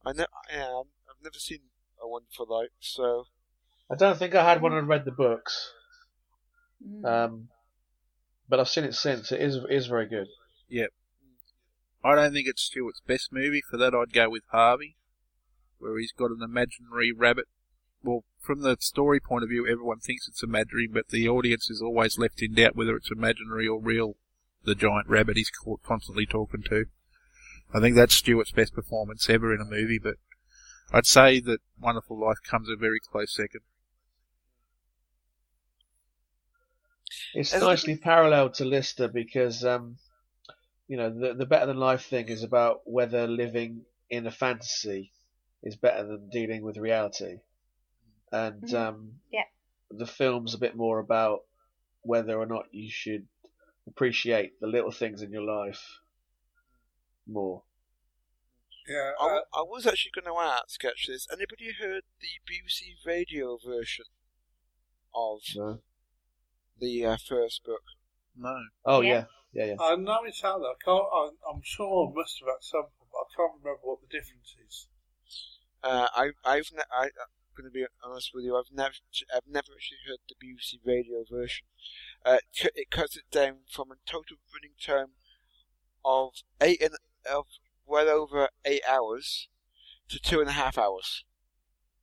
[0.04, 0.26] I know.
[0.52, 1.60] Yeah, I've never seen
[2.02, 3.26] a one for that, so
[3.90, 5.72] I don't think I had one and read the books,
[6.86, 7.04] Mm.
[7.06, 7.48] um,
[8.48, 9.32] but I've seen it since.
[9.32, 10.28] It is it is very good.
[12.06, 13.62] I don't think it's Stewart's best movie.
[13.68, 14.96] For that, I'd go with Harvey,
[15.78, 17.46] where he's got an imaginary rabbit.
[18.02, 21.82] Well, from the story point of view, everyone thinks it's imaginary, but the audience is
[21.82, 24.14] always left in doubt whether it's imaginary or real.
[24.64, 25.50] The giant rabbit he's
[25.84, 26.86] constantly talking to.
[27.74, 30.16] I think that's Stewart's best performance ever in a movie, but
[30.92, 33.62] I'd say that Wonderful Life comes a very close second.
[37.34, 39.98] It's nicely paralleled to Lister because, um,
[40.88, 45.12] you know, the the better than life thing is about whether living in a fantasy
[45.62, 47.40] is better than dealing with reality,
[48.32, 48.74] and Mhm.
[48.74, 49.44] um, Yeah.
[49.90, 51.40] the film's a bit more about
[52.02, 53.26] whether or not you should
[53.88, 56.00] appreciate the little things in your life
[57.26, 57.64] more.
[58.86, 60.84] Yeah, I, uh, w- I was actually going to ask.
[60.84, 64.04] Actually, has anybody heard the BBC radio version
[65.14, 65.82] of So,
[66.78, 67.82] the uh, first book?
[68.36, 68.56] No.
[68.84, 69.08] oh Yeah.
[69.08, 69.24] yeah,
[69.56, 69.76] yeah, yeah.
[69.80, 70.70] I know it's out there.
[70.70, 73.80] I can't, I, I'm sure I must have at some point, but I can't remember
[73.82, 74.88] what the difference is.
[75.82, 78.56] Uh, I, I've ne- I, I'm going to be honest with you.
[78.56, 78.94] I've never,
[79.34, 81.66] I've never actually heard the BBC radio version.
[82.24, 82.38] Uh,
[82.74, 85.14] it cuts it down from a total running time
[86.04, 86.94] of eight and
[87.30, 87.46] of
[87.86, 89.48] well over eight hours
[90.08, 91.24] to two and a half hours.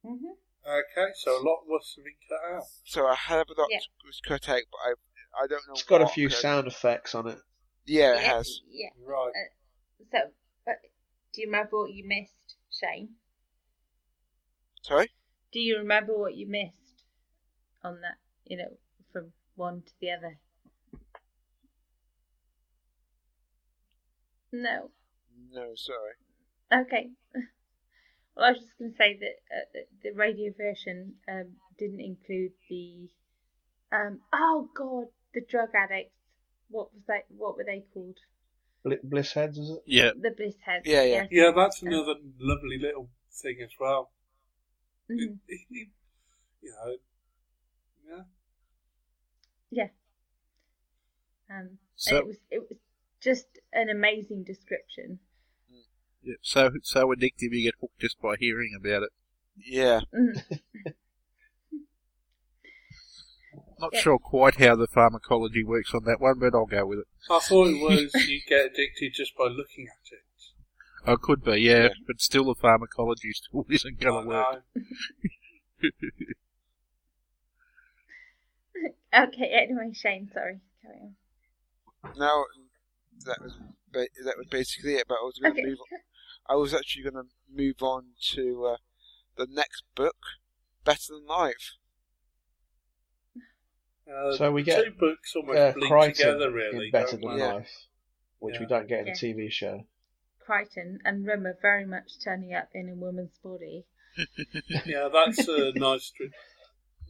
[0.05, 0.37] Mhm.
[0.65, 2.63] Okay, so a lot must have been cut out.
[2.85, 3.79] So a hell of a lot Yeah.
[4.05, 4.93] was cut out, but I,
[5.35, 5.73] I don't know.
[5.73, 7.39] It's got a few cut- sound effects on it.
[7.85, 8.61] Yeah, it Yeah, has.
[8.69, 8.89] Yeah.
[9.05, 9.31] Right.
[10.11, 10.17] So,
[10.67, 10.71] uh,
[11.33, 13.09] do you remember what you missed, Shane?
[14.83, 15.09] Sorry.
[15.51, 17.03] Do you remember what you missed
[17.83, 18.17] on that?
[18.45, 18.77] You know,
[19.11, 20.37] from one to the other.
[24.51, 24.91] No.
[25.51, 26.13] No, sorry.
[26.85, 27.09] Okay.
[28.35, 31.99] Well, I was just going to say that uh, the- the radio version um, didn't
[32.01, 33.07] include the.
[33.91, 36.15] Um, oh God, the drug addicts.
[36.69, 37.25] What was that?
[37.29, 38.17] What were they called?
[38.83, 39.83] Bl- Bliss heads, is it?
[39.85, 40.11] Yeah.
[40.19, 40.85] The bliss heads.
[40.85, 41.27] Yeah, yeah.
[41.31, 44.11] Yeah, that's another lovely little thing as well.
[45.09, 45.39] Mhm.
[45.47, 45.89] It- it-
[46.61, 46.97] you know,
[48.07, 48.23] yeah.
[49.69, 49.89] Yeah.
[51.49, 52.77] Um, So- it was it was
[53.19, 55.19] just an amazing description.
[56.21, 56.35] yeah.
[56.41, 59.09] So so addictive you get hooked just by hearing about it.
[59.57, 60.01] Yeah.
[60.13, 60.61] Mhm.
[63.83, 63.99] Not Yeah.
[64.01, 67.07] sure quite how the pharmacology works on that one, but I'll go with it.
[67.29, 70.23] I thought it was you get addicted just by looking at it.
[71.05, 71.89] Oh, could be, yeah, Yeah.
[72.07, 74.63] but still the pharmacology still isn't going to work.
[75.83, 75.89] know.
[79.27, 79.51] okay.
[79.51, 80.61] Anyway, Shane, sorry.
[80.81, 80.99] Carry
[82.05, 82.13] on.
[82.17, 82.45] No,
[83.25, 83.57] that was
[83.91, 85.07] ba- that was basically it.
[85.09, 85.69] But I was going to Okay.
[85.71, 85.79] move.
[85.91, 85.99] On,
[86.49, 88.77] I was actually going to move on to uh,
[89.35, 90.15] the next book,
[90.85, 91.73] Better Than Life.
[94.11, 96.85] Uh, So we get, two books almost Uh, bleed Kryten together, really.
[96.87, 97.37] in Better Than?
[97.37, 97.53] Yeah.
[97.53, 97.87] Life,
[98.39, 99.13] which we don't get in Yeah.
[99.13, 99.87] the TV show.
[100.47, 103.85] Kryten and Rimmer very much turning up in a woman's body.
[104.85, 106.09] Yeah, that's a nice.
[106.11, 106.25] Tr-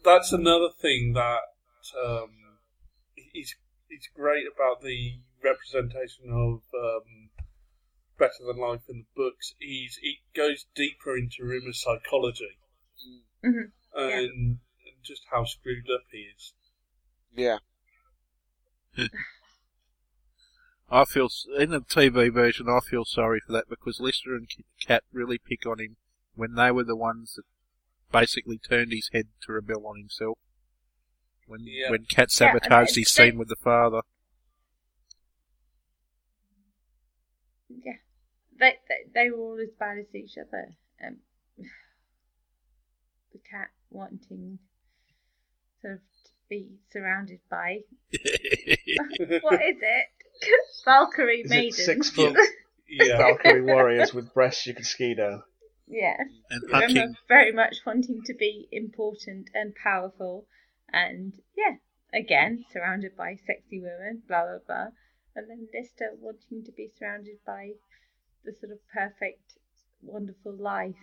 [0.03, 1.41] that's another thing that
[2.05, 2.31] um,
[3.33, 3.55] is
[3.89, 7.29] is great about the representation of um,
[8.17, 9.53] Better Than Life in the books.
[9.59, 12.57] Is it goes deeper into Rimmer's psychology
[13.43, 13.71] Mhm.
[13.95, 14.59] and
[15.01, 16.53] just how screwed up he is.
[17.35, 17.57] Yeah.
[20.89, 24.47] I feel, in the TV version, I feel sorry for that because Lister and
[24.85, 25.95] Cat really pick on him
[26.35, 27.45] when they were the ones that
[28.11, 30.37] basically turned his head to rebel on himself.
[31.47, 31.89] When, Yeah.
[31.89, 34.01] when Cat Yeah, sabotaged his they- scene with the father.
[37.69, 37.93] yeah,
[38.59, 40.75] they, they they were all as bad as each other.
[41.05, 41.17] Um,
[41.57, 44.59] the cat wanting
[45.81, 46.12] sort of to
[46.49, 47.79] be surrounded by
[49.41, 50.05] what is it?
[50.85, 51.79] Valkyrie Is maidens.
[51.79, 52.37] it six foot
[52.87, 53.17] Yeah.
[53.17, 55.43] Valkyrie warriors with breasts you can ski down?
[55.87, 56.17] Yeah.
[56.49, 60.45] and Rimmer very much wanting to be important and powerful,
[60.91, 61.75] and yeah,
[62.13, 64.87] again surrounded by sexy women, blah blah blah,
[65.35, 67.71] and then Lister wanting to be surrounded by
[68.45, 69.53] the sort of perfect,
[70.01, 70.95] wonderful life.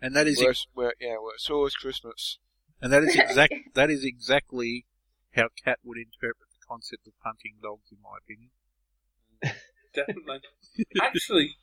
[0.00, 2.38] And that is Where, where, yeah, where it's always Christmas.
[2.80, 4.86] And that is exact that is exactly
[5.34, 8.50] how Cat would interpret the concept of hunting dogs, in my opinion.
[9.94, 10.40] Definitely.
[11.00, 11.56] Actually,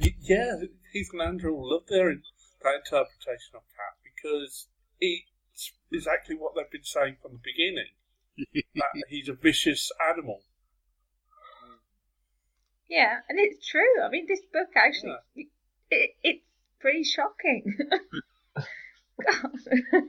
[0.00, 0.56] y- yeah,
[0.92, 2.14] Heath and Angela will love their
[2.62, 4.68] that interpretation of cat because
[5.00, 7.92] it's exactly what they've been saying from the beginning.
[8.74, 10.42] that he's a vicious animal.
[12.88, 14.02] Yeah, and it's true.
[14.04, 15.14] I mean, this book actually,
[15.90, 16.44] it, it's
[16.80, 17.76] pretty shocking.
[19.24, 20.02] God.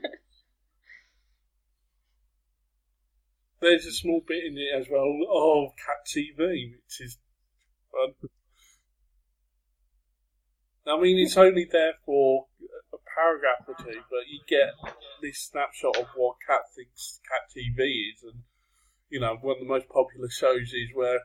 [3.62, 7.16] There's a small bit in it as well of cat TV, which is
[7.92, 8.28] fun.
[10.84, 12.46] I mean, it's only there for
[12.92, 14.74] a paragraph or two, but you get
[15.22, 18.42] this snapshot of what Cat thinks Cat TV is, and
[19.08, 21.20] you know, one of the most popular shows is where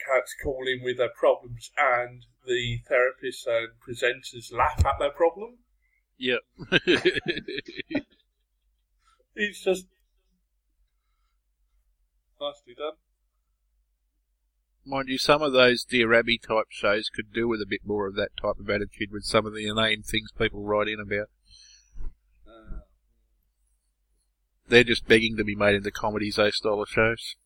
[0.00, 5.58] cats call in with their problems, and the therapists and presenters laugh at their problem.
[6.16, 6.40] Yep.
[9.36, 9.86] It's just
[12.44, 12.98] nicely done.
[14.86, 18.06] Mind you, some of those Dear Abby type shows could do with a bit more
[18.06, 21.28] of that type of attitude with some of the inane things people write in about.
[22.46, 22.80] Uh,
[24.68, 27.36] They're just begging to be made into comedies, those style of shows.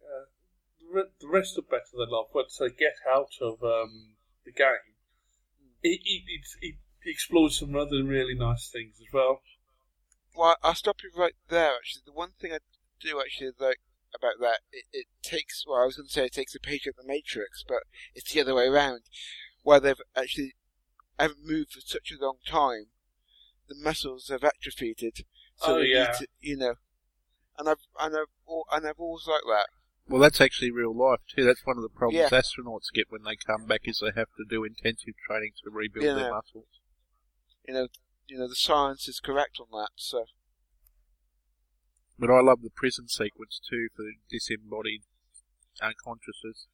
[0.00, 2.26] Uh, the rest are better than love.
[2.34, 4.14] Once they get out of um,
[4.46, 4.96] the game,
[5.82, 9.42] it, it, it, it explores some other really nice things as well.
[10.36, 11.72] Well, I'll stop you right there.
[11.76, 12.58] Actually, the one thing I
[13.00, 13.80] do actually like
[14.14, 15.64] about that, it, it takes.
[15.66, 17.82] Well, I was going to say it takes a page out of the Matrix, but
[18.14, 19.02] it's the other way around.
[19.62, 20.54] Where they've actually
[21.18, 22.86] haven't moved for such a long time,
[23.68, 24.96] the muscles have atrophied.
[25.56, 26.04] So Oh, they yeah.
[26.04, 26.74] need to, you know.
[27.58, 28.26] And I've and I've
[28.72, 29.66] and I've always liked that.
[30.08, 31.44] Well, that's actually real life too.
[31.44, 32.40] That's one of the problems Yeah.
[32.40, 36.04] astronauts get when they come back is they have to do intensive training to rebuild
[36.06, 36.14] Yeah.
[36.14, 36.66] their muscles.
[37.68, 37.88] You know,
[38.30, 39.90] you know the science is correct on that.
[39.96, 40.24] So
[42.18, 45.02] But I love the prison sequence too for the disembodied
[45.82, 46.66] unconsciouses.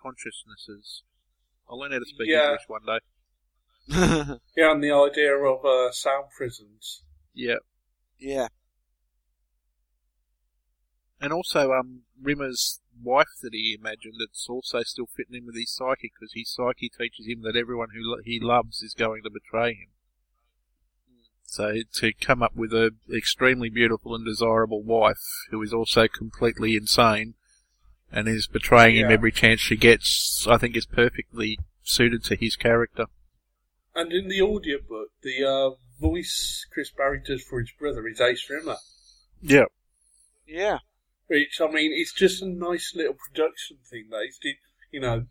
[0.00, 1.02] Consciousnesses.
[1.68, 2.44] I'll learn how to speak Yeah.
[2.44, 2.98] English one day.
[4.56, 7.02] Yeah, and the idea of uh, sound prisons.
[7.34, 7.56] Yeah.
[8.18, 8.48] yeah,
[11.20, 15.74] And also, um, Rimmer's wife that he imagined, it's also still fitting in with his
[15.74, 19.30] psyche, because his psyche teaches him that everyone who lo- he loves is going to
[19.30, 19.88] betray him.
[21.44, 25.18] So to come up with a extremely beautiful and desirable wife
[25.50, 27.34] who is also completely insane
[28.12, 32.54] and is betraying him every chance she gets, I think is perfectly suited to his
[32.54, 33.06] character.
[33.96, 35.70] And in the audiobook, the uh,
[36.00, 38.76] voice Chris Barrie does for his brother is Ace Rimmer.
[39.42, 39.64] Yeah.
[40.46, 40.78] yeah,
[41.30, 44.56] Which, I mean, it's just a nice little production thing that he's did.
[44.90, 45.26] You know,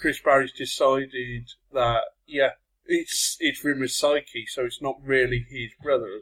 [0.00, 2.50] Chris Barrie's decided that, yeah,
[2.86, 6.20] it's it's Rimmer's psyche, so it's not really his brother.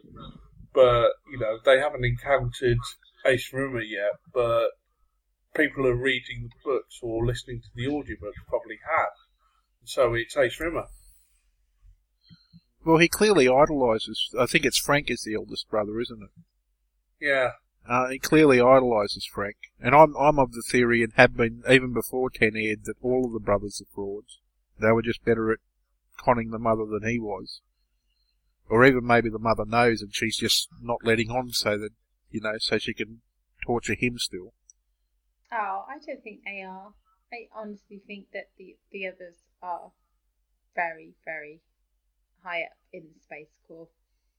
[0.73, 2.79] But, you know, they haven't encountered
[3.23, 4.69] Ace Rimmer yet, but
[5.55, 9.11] people are reading the books or listening to the audiobooks probably have.
[9.83, 10.85] So it's Ace Rimmer.
[12.83, 16.31] Well, he clearly idolises, I think it's Frank is the eldest brother, isn't it?
[17.23, 17.51] Yeah.
[17.89, 21.91] Uh, he clearly idolises Frank, and I'm I'm of the theory, and have been even
[21.91, 24.39] before Ten aired, that all of the brothers are frauds.
[24.79, 25.57] They were just better at
[26.15, 27.61] conning the mother than he was,
[28.69, 31.89] or even maybe the mother knows and she's just not letting on, so that
[32.29, 33.21] you know, so she can
[33.65, 34.53] torture him still.
[35.51, 36.93] Oh, I don't think they are.
[37.33, 39.91] I honestly think that the the others are
[40.75, 41.61] very, very
[42.43, 43.87] high up in the space corps.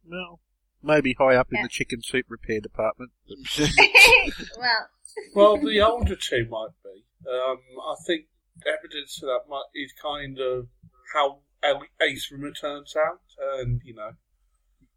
[0.08, 0.38] Well,
[0.82, 3.10] maybe high up in the chicken soup repair department.
[4.58, 4.88] well,
[5.34, 7.04] Well, the older two might be.
[7.30, 8.26] Um, I think
[8.66, 10.68] evidence for that might, is kind of
[11.14, 13.20] how El- Ace Rimmer turns out,
[13.58, 14.12] and you know,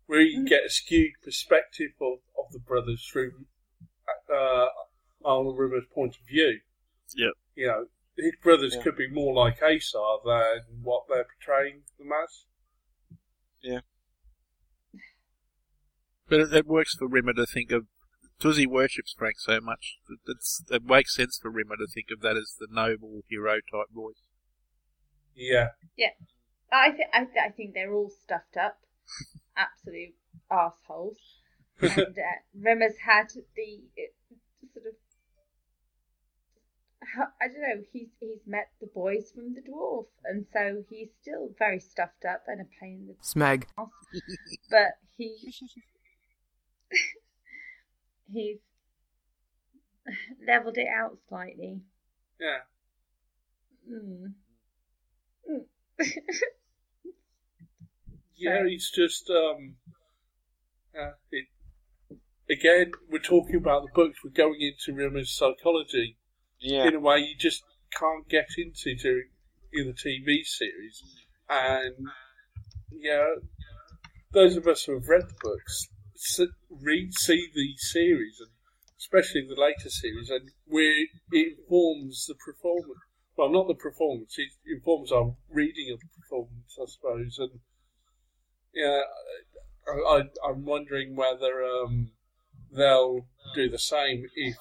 [0.08, 0.48] we Mm.
[0.48, 3.46] get a skewed perspective of, of the brothers through
[4.34, 4.68] uh,
[5.26, 6.60] Arnold Rimmer's point of view.
[7.16, 7.86] Yeah, You know,
[8.18, 8.84] his brothers Yeah.
[8.84, 12.46] could be more like Ace are than what they're portraying them as.
[16.30, 17.86] But it, it works for Rimmer to think of
[18.38, 19.98] because he worships Frank so much.
[20.28, 23.88] It's, it makes sense for Rimmer to think of that as the noble hero type
[23.94, 24.24] voice.
[25.36, 25.70] Yeah.
[25.96, 26.10] Yeah.
[26.72, 28.80] I think I, th- I think they're all stuffed up,
[29.58, 30.16] absolute
[30.50, 31.18] assholes.
[31.82, 34.36] and uh, Rimmer's had the uh,
[34.74, 34.94] sort of
[37.42, 37.84] I don't know.
[37.92, 42.44] He's he's met the boys from the dwarf, and so he's still very stuffed up
[42.48, 43.66] and a pain in the Smeg.
[44.70, 45.38] But he
[48.32, 48.58] he's
[50.48, 51.82] leveled it out slightly.
[52.40, 52.60] Yeah.
[53.92, 54.34] Mm.
[58.36, 59.76] Yeah, So- it's just um,
[61.00, 61.46] uh, it,
[62.50, 64.20] again, we're talking about the books.
[64.24, 66.18] We're going into Rimmer's psychology
[66.60, 66.88] Yeah.
[66.88, 67.64] in a way you just
[67.98, 69.30] can't get into during
[69.72, 71.02] in the TV series.
[71.50, 72.08] And
[72.92, 73.36] yeah,
[74.34, 75.93] those of us who have read the books s-
[76.70, 78.52] read, see the series, and
[78.98, 83.00] especially the later series, and where it informs the performance.
[83.36, 87.40] Well, not the performance; it informs our reading of the performance, I suppose.
[87.40, 87.60] And
[88.74, 89.02] yeah,
[89.88, 92.12] I, I, I'm wondering whether um,
[92.72, 94.56] they'll do the same if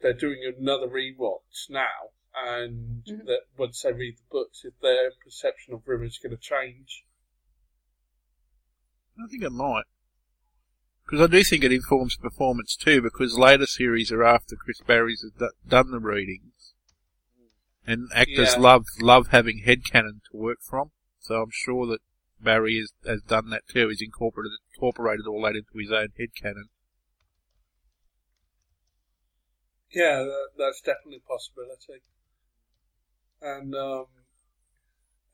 [0.00, 3.26] they're doing another rewatch now, and Mhm.
[3.26, 7.04] that once they read the books, if their perception of Rimmer is going to change.
[9.18, 9.84] I think it might.
[11.06, 15.22] Because I do think it informs performance too, because later series are after Chris Barrie's
[15.22, 16.74] has d- done the readings.
[17.86, 18.62] And actors Yeah.
[18.62, 20.90] love, love having headcanon to work from.
[21.20, 22.00] So I'm sure that
[22.40, 23.88] Barrie has, has done that too.
[23.88, 26.68] He's incorporated, incorporated all that into his own headcanon.
[29.92, 30.26] Yeah,
[30.58, 32.02] that's definitely a possibility.
[33.40, 34.06] And um,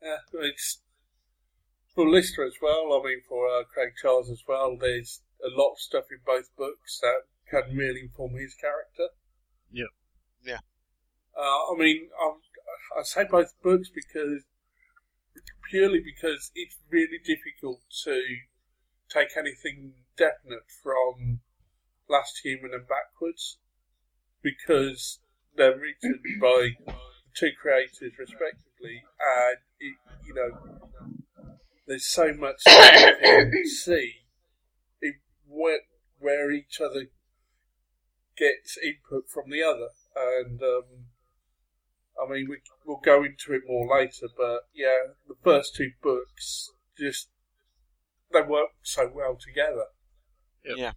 [0.01, 0.81] yeah, it's
[1.95, 2.93] for Lister as well.
[2.93, 4.77] I mean, for uh, Craig Charles as well.
[4.79, 9.09] There's a lot of stuff in both books that can really inform his character.
[9.71, 9.91] Yeah.
[10.43, 10.59] Yeah.
[11.37, 12.37] Uh, I mean, I'm,
[12.97, 14.43] I say both books because
[15.69, 18.21] purely because it's really difficult to
[19.09, 21.39] take anything definite from
[22.09, 23.57] Last Human and backwards
[24.41, 25.19] because
[25.55, 26.71] they're written by
[27.35, 29.95] two creators respectively, and it,
[30.27, 31.55] you know,
[31.87, 34.22] there's so much you can see in
[35.53, 35.79] where,
[36.19, 37.07] where each other
[38.37, 40.83] gets input from the other, and um,
[42.21, 46.71] I mean we, we'll go into it more later, but yeah, the first two books
[46.97, 47.29] just
[48.31, 49.85] they work so well together.
[50.65, 50.93] Yeah.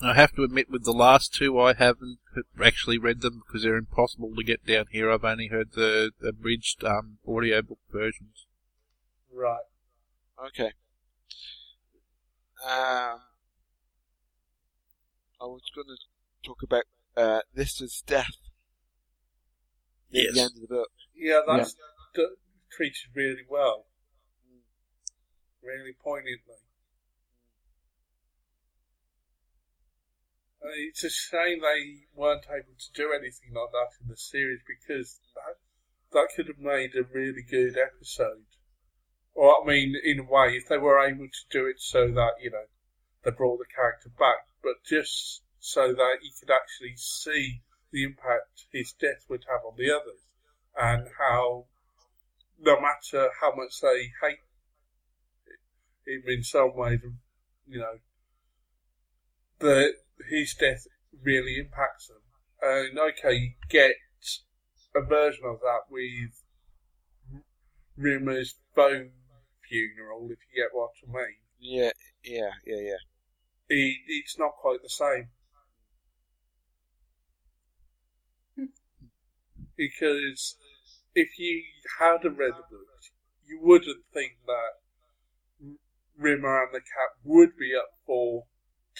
[0.00, 2.18] I have to admit, with the last two, I haven't
[2.62, 5.10] actually read them because they're impossible to get down here.
[5.10, 8.46] I've only heard the abridged um, audiobook versions.
[9.32, 9.64] Right.
[10.46, 10.72] Okay.
[12.64, 13.20] Um,
[15.40, 15.96] I was going to
[16.48, 16.84] talk about
[17.16, 18.26] uh, Lister's death.
[20.10, 20.38] At the Yes.
[20.38, 20.90] end of the book.
[21.14, 21.76] Yeah, that's
[22.14, 22.26] d-
[22.70, 23.86] treated really well.
[25.62, 26.56] Really poignantly.
[30.64, 34.60] Uh, it's a shame they weren't able to do anything like that in the series
[34.66, 35.56] because that,
[36.12, 38.44] that could have made a really good episode.
[39.38, 42.32] Or, I mean, in a way, if they were able to do it so that,
[42.42, 42.64] you know,
[43.22, 47.62] they brought the character back, but just so that you could actually see
[47.92, 50.26] the impact his death would have on the others
[50.76, 51.66] and how
[52.58, 54.40] no matter how much they hate
[56.04, 56.98] him in some ways,
[57.68, 57.98] you know,
[59.60, 59.92] that
[60.28, 60.84] his death
[61.22, 62.22] really impacts them.
[62.60, 63.92] And okay, you get
[64.96, 66.42] a version of that with
[67.96, 69.12] Rimmer's bone
[69.68, 71.36] funeral, if you get what I mean.
[71.60, 71.90] Yeah,
[72.24, 73.02] yeah, yeah, yeah.
[73.68, 75.28] It, it's not quite the same.
[79.78, 80.56] because
[81.14, 81.62] if you
[82.00, 83.00] had read the book,
[83.46, 85.76] you wouldn't think that
[86.18, 88.44] Rimmer and the Cat would be up for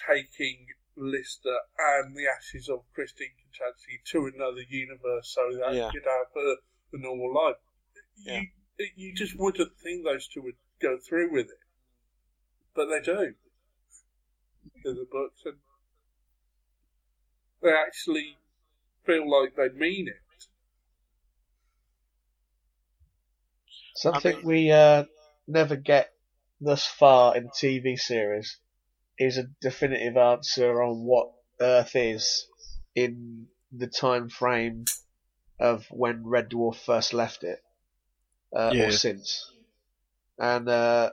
[0.09, 0.67] taking
[0.97, 5.91] Lister and the ashes of Christine Kochanski to another universe so that Yeah.
[5.91, 6.57] he could have a,
[6.97, 7.57] a normal life.
[8.17, 8.41] Yeah.
[8.41, 8.47] You,
[8.97, 11.59] you just wouldn't think those two would go through with it.
[12.75, 13.35] But they do.
[14.85, 15.45] In the books.
[15.45, 15.61] And
[17.63, 18.37] they actually
[19.05, 20.23] feel like they mean it.
[23.97, 25.05] Something mean- we uh,
[25.47, 26.15] never get
[26.59, 28.59] thus far in the TV series
[29.19, 32.49] is a definitive answer on what Earth is
[32.95, 34.85] in the time frame
[35.61, 37.61] of when Red Dwarf first left it,
[38.55, 38.87] uh, Yeah.
[38.87, 39.51] or since.
[40.39, 41.11] And uh,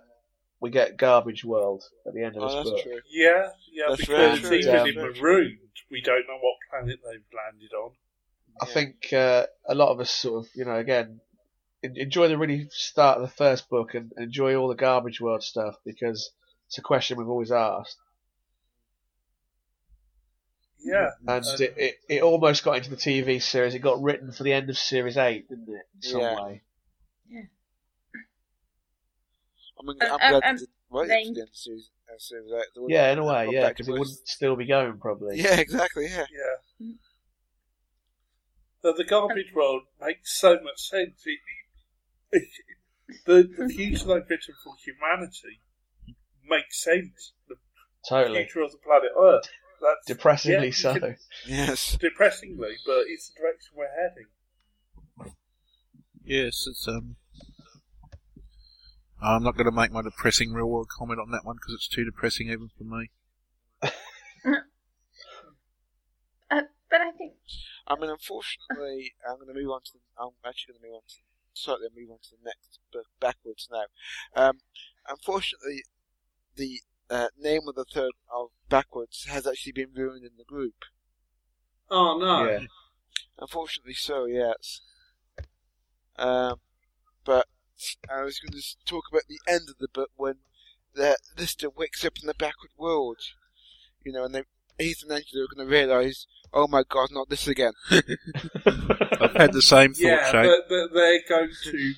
[0.60, 2.84] we get Garbage World at the end of Oh, this that's book.
[2.84, 3.02] true.
[3.10, 4.86] Yeah, yeah, That's because very true, even yeah.
[4.86, 5.60] in Marooned,
[5.92, 7.92] we don't know what planet they've landed on.
[8.62, 8.74] I Yeah.
[8.74, 11.20] think uh, a lot of us sort of, you know, again,
[11.84, 15.44] en- enjoy the really start of the first book and enjoy all the Garbage World
[15.44, 16.32] stuff because
[16.68, 17.98] it's a question we've always asked.
[20.80, 23.74] Yeah, And Uh, it, it, it almost got into the TV series.
[23.74, 25.88] It got written for the end of Series 8, didn't it?
[25.96, 26.44] In some Yeah.
[26.44, 26.62] way.
[27.32, 27.34] I
[29.84, 31.92] mean, Um, I'm um, glad um, they did they- to the end of the series.
[32.18, 32.68] Series eight.
[32.88, 35.38] Yeah, in a way, yeah, because it wouldn't still be going, probably.
[35.42, 36.06] Yeah, exactly.
[36.06, 36.26] Yeah.
[36.80, 36.94] yeah.
[38.82, 41.24] So the garbage world makes so much sense.
[41.26, 41.40] It,
[42.32, 42.48] it,
[43.26, 45.60] the, the future they've written for humanity
[46.48, 47.34] makes sense.
[47.50, 47.56] The
[48.08, 48.44] Totally.
[48.46, 49.50] future of the planet Earth.
[49.82, 50.94] That's Depressingly yeah, so.
[51.00, 51.98] can- Yes.
[52.00, 54.28] depressingly, but it's the direction we're heading.
[56.26, 57.18] Yes, it's um.
[59.22, 61.88] I'm not going to make my depressing real world comment on that one because it's
[61.88, 63.10] too depressing even for me.
[66.52, 66.62] Uh,
[66.92, 67.34] but I think
[67.88, 69.92] I mean, unfortunately, I'm going to move on to.
[69.94, 71.16] The, I'm actually going to move on to.
[71.54, 73.86] Slightly move on to the next book backwards now.
[74.36, 74.60] Um,
[75.10, 75.84] unfortunately,
[76.56, 80.76] the uh, name of the third of backwards has actually been ruined in the group.
[81.90, 82.48] Oh no!
[82.48, 82.66] Yeah.
[83.40, 84.82] Unfortunately, so yes.
[86.18, 86.60] Um,
[87.26, 87.48] but
[88.12, 90.36] I was going to talk about the end of the book when
[90.94, 93.18] the Lister wakes up in the backward world.
[94.04, 94.44] You know, and they,
[94.78, 97.74] Heath and Angela are going to realise, oh my god, not this again.
[97.92, 100.44] I've had the same thought, Yeah, Shane.
[100.44, 101.94] but, but they're going to be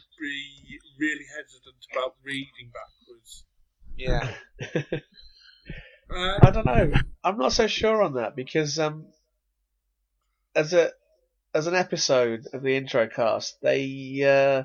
[1.00, 3.44] really hesitant about reading backwards.
[3.98, 4.34] Yeah.
[6.10, 6.94] Uh, I don't know.
[7.24, 9.08] I'm not so sure on that because um,
[10.56, 10.92] as a
[11.58, 14.64] as an episode of the intro cast, they uh,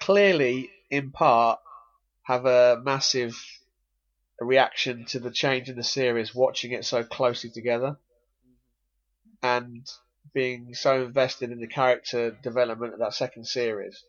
[0.00, 1.60] clearly, in part,
[2.24, 3.32] have a massive
[4.40, 7.96] reaction to the change in the series, watching it so closely together,
[9.40, 9.88] and
[10.34, 14.02] being so invested in the character development of that second series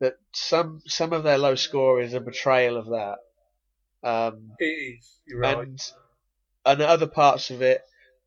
[0.00, 3.18] that some some of their low score is a betrayal of that.
[4.02, 5.20] Um, it is.
[5.24, 5.58] You're right.
[5.58, 5.92] and
[6.64, 7.82] and other parts of it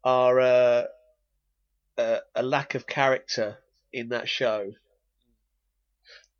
[0.05, 0.83] are uh,
[1.99, 3.57] a, a lack of character
[3.91, 4.71] in that show.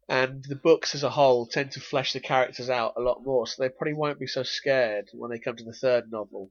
[0.07, 3.45] And the books as a whole tend to flesh the characters out a lot more,
[3.45, 6.49] so they probably won't be so scared when they come to the third novel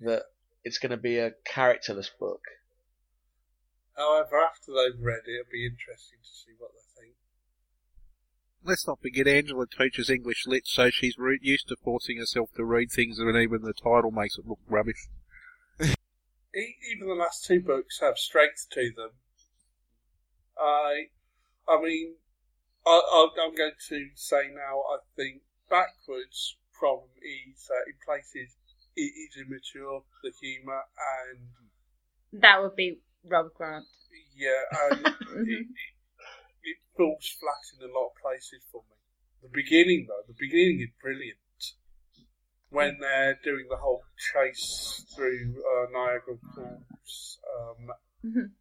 [0.00, 0.22] that
[0.64, 2.40] it's going to be a characterless book.
[3.96, 7.14] However, after they've read it, it'll be interesting to see what they think.
[8.62, 12.64] Let's not forget Angela teaches English lit, so she's re- used to forcing herself to
[12.64, 15.08] read things, and even the title makes it look rubbish.
[16.54, 19.10] Even the last two books have strength to them.
[20.58, 21.06] I,
[21.68, 22.14] I mean,
[22.86, 24.82] I, I'm going to say now.
[24.90, 28.56] I think backwards problem is that in places
[28.96, 33.84] it is immature, the humour, and that would be Rob Grant.
[34.34, 35.06] yeah, and
[35.46, 35.66] it, it,
[36.64, 38.96] it falls flat in a lot of places for me.
[39.42, 41.38] The beginning, though, the beginning is brilliant.
[42.70, 44.02] When they're doing the whole
[44.32, 47.90] chase through uh, Niagara Falls, um,
[48.24, 48.52] Mhm.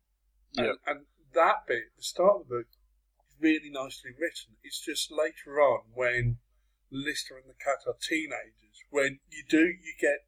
[0.58, 0.74] and, Yeah.
[0.88, 2.68] and that bit, the start of the book,
[3.30, 4.58] is really nicely written.
[4.64, 6.40] It's just later on when
[6.92, 10.26] Lister and the cat are teenagers, when you do you get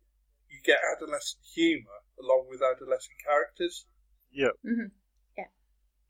[0.47, 3.87] you get adolescent humour along with adolescent characters.
[4.31, 4.91] Mhm.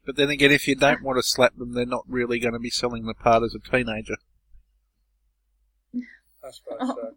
[0.04, 2.60] But then again, if you don't want to slap them, they're not really going to
[2.60, 4.16] be selling the part as a teenager.
[6.44, 7.16] I suppose Oh, so.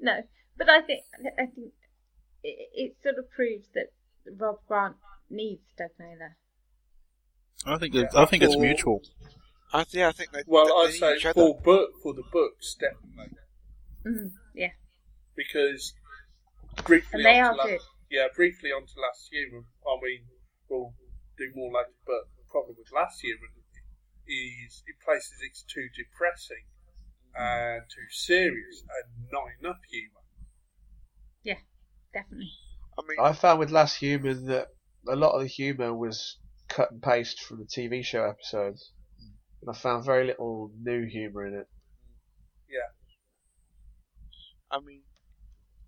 [0.00, 0.04] Okay.
[0.04, 0.22] No,
[0.56, 1.00] but I think
[1.38, 1.72] I think
[2.42, 3.92] it, it sort of proves that
[4.38, 4.96] Rob Grant
[5.30, 6.36] needs Doug Naylor.
[7.64, 9.02] I think Yeah, I think it's mutual.
[9.72, 10.42] I, th- yeah, I think they.
[10.46, 11.34] Well, they I need say each other.
[11.34, 13.38] for book for the books definitely
[14.06, 14.70] Mm, yeah,
[15.34, 15.94] because
[16.84, 17.80] briefly and they onto are la- good.
[18.08, 19.48] yeah briefly onto last year.
[19.50, 20.22] I mean,
[20.70, 20.94] we'll
[21.36, 23.34] do more later, but the problem with last year
[24.26, 26.70] is in places it's too depressing
[27.38, 30.24] and too serious and not enough humour.
[31.42, 31.58] Yeah,
[32.12, 32.50] definitely.
[32.98, 34.68] I mean, I found with Last Human that
[35.08, 36.38] a lot of the humour was
[36.68, 38.92] cut and paste from the TV show episodes.
[39.60, 41.68] And I found very little new humour in it.
[42.68, 42.90] Yeah.
[44.70, 45.02] I mean,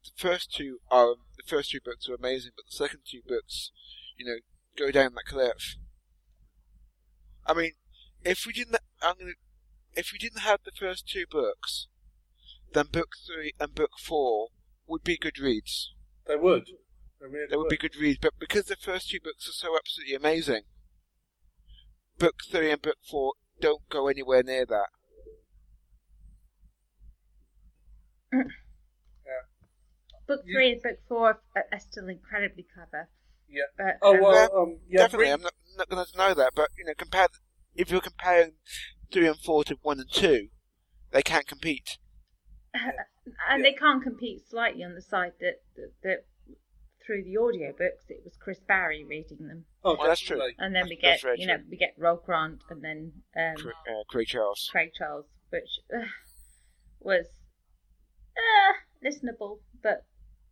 [0.05, 3.73] the first two are the first two books are amazing, but the second two books,
[4.17, 4.39] you know,
[4.77, 5.77] go down that cliff.
[7.47, 7.73] I mean,
[8.25, 9.33] if we didn't, I'm gonna,
[9.99, 11.89] if we didn't have the first two books,
[12.73, 14.49] then book three and book four
[14.87, 15.93] would be good reads.
[16.27, 16.67] They would.
[17.21, 19.77] They really They would be good reads, but because the first two books are so
[19.77, 20.63] absolutely amazing,
[22.19, 24.89] book three and book four don't go anywhere near that.
[30.29, 33.09] Book You- three and book four are, are still incredibly clever.
[33.49, 33.63] Yeah.
[33.77, 36.53] But, Oh um, well, um, yeah, Definitely, Brit- I'm not, not going to deny that,
[36.55, 37.29] but you know, compare
[37.75, 38.53] if you're comparing
[39.11, 40.49] three and four to one and two,
[41.13, 41.99] they can't compete.
[43.51, 46.25] and they can't compete slightly on the side that, that, that
[47.05, 49.65] through the audiobooks it was Chris Barrie reading them.
[49.85, 50.41] oh, Well, that's true.
[50.59, 51.67] And then we get, very you know, true.
[51.71, 54.69] we get Rob Grant and then um, Cra- uh, Craig Charles.
[54.71, 56.05] Craig Charles, which uh,
[57.01, 57.27] was
[58.37, 60.05] uh, listenable, but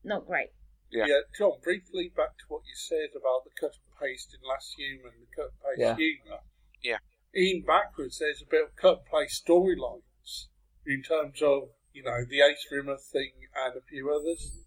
[0.02, 0.48] not great.
[0.90, 1.04] Yeah.
[1.06, 1.20] Yeah.
[1.36, 5.12] John, briefly back to what you said about the cut and paste in Last Human,
[5.20, 5.96] the cut and paste Yeah.
[5.96, 6.40] humour.
[6.82, 6.98] Yeah.
[7.36, 10.46] In backwards, there's a bit of cut paste storylines
[10.86, 14.58] in terms of, you know, the Ace Rimmer thing and a few others.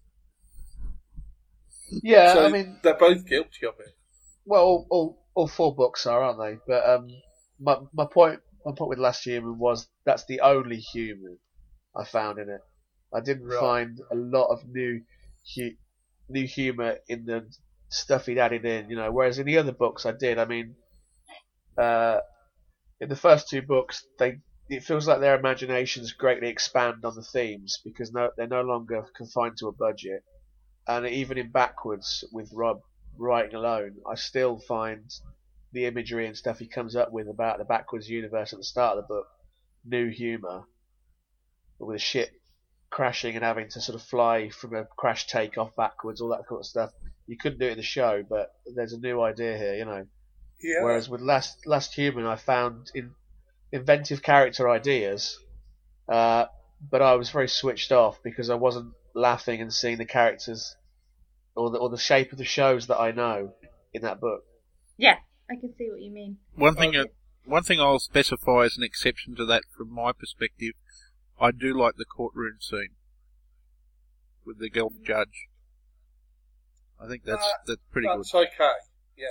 [2.04, 3.94] Yeah, so I mean, they're both guilty of it.
[4.44, 6.60] well, all, all, all four books are, aren't they?
[6.66, 7.08] But um,
[7.58, 11.38] my my point my point with Last Human was that's the only human
[11.96, 12.60] I found in it.
[13.12, 13.58] I didn't Right.
[13.58, 15.02] find a lot of new
[15.56, 15.74] hu-
[16.28, 17.48] new humor in the
[17.88, 19.10] stuff he'd added in, you know.
[19.10, 20.38] Whereas in the other books, I did.
[20.38, 20.76] I mean,
[21.76, 22.20] uh,
[23.00, 27.22] in the first two books, they it feels like their imaginations greatly expand on the
[27.22, 30.22] themes because no, they're no longer confined to a budget.
[30.86, 32.80] And even in backwards with Rob
[33.18, 35.10] writing alone, I still find
[35.72, 38.96] the imagery and stuff he comes up with about the backwards universe at the start
[38.96, 39.26] of the book
[39.84, 40.62] new humor
[41.78, 42.30] with a ship
[42.90, 46.60] crashing and having to sort of fly from a crash takeoff backwards, all that kind
[46.60, 46.90] of stuff.
[47.26, 50.06] You couldn't do it in the show, but there's a new idea here, you know.
[50.62, 50.82] Yeah.
[50.82, 53.14] Whereas with Last Last Human, I found in,
[53.72, 55.38] inventive character ideas,
[56.08, 56.46] uh,
[56.90, 60.76] but I was very switched off because I wasn't laughing and seeing the characters
[61.54, 63.54] or the or the shape of the shows that I know
[63.92, 64.42] in that book.
[64.96, 65.16] Yeah,
[65.50, 66.38] I can see what you mean.
[66.54, 67.08] One thing, Okay.
[67.08, 67.12] uh,
[67.44, 70.74] one thing I'll specify as an exception to that from my perspective,
[71.40, 72.90] I do like the courtroom scene
[74.44, 75.48] with the Gulf judge.
[77.02, 78.18] I think that's Uh, that's pretty good.
[78.18, 78.72] That's okay.
[79.16, 79.28] Yeah.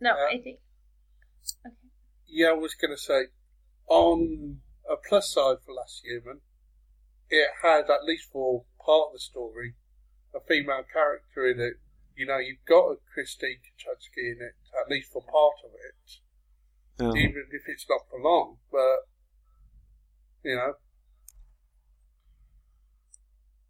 [0.00, 0.60] No, Uh, I think.
[1.66, 1.74] Okay.
[2.26, 3.26] Yeah, I was going to say,
[3.88, 6.40] on a plus side for Last Human,
[7.30, 9.74] it had, at least for part of the story,
[10.34, 11.74] a female character in it.
[12.14, 16.20] You know, you've got a Christine Kochanski in it, at least for part of it,
[17.00, 17.16] Oh.
[17.16, 18.58] even if it's not for long.
[18.70, 19.08] But,
[20.42, 20.74] you know,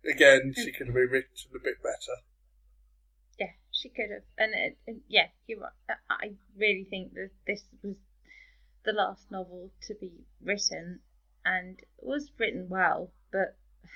[0.05, 2.23] again, she could have been written a bit better.
[3.81, 4.25] She could have.
[4.37, 5.73] And it, it- yeah, you're right.
[5.89, 5.95] I-
[6.27, 7.95] I really think that this was
[8.85, 11.01] the last novel to be written,
[11.45, 13.57] and it was written well, but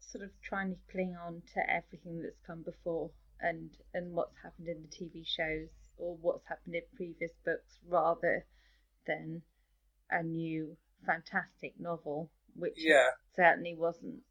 [0.00, 4.68] sort of trying to cling on to everything that's come before and and what's happened
[4.68, 5.68] in the TV shows
[5.98, 8.46] or what's happened in previous books rather
[9.06, 9.42] than
[10.10, 13.10] a new fantastic novel, which Yeah.
[13.34, 14.22] certainly wasn't.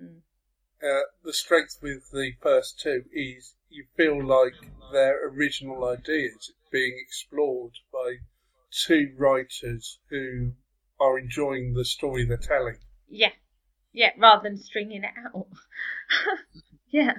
[0.00, 0.20] Mm.
[0.82, 4.54] Uh, the strength with the first two is you feel like
[4.92, 8.16] their original ideas being explored by
[8.70, 10.52] two writers who
[11.00, 12.78] are enjoying the story they're telling.
[13.08, 13.32] Yeah,
[13.92, 15.48] yeah, rather than stringing it out.
[16.90, 17.14] yeah,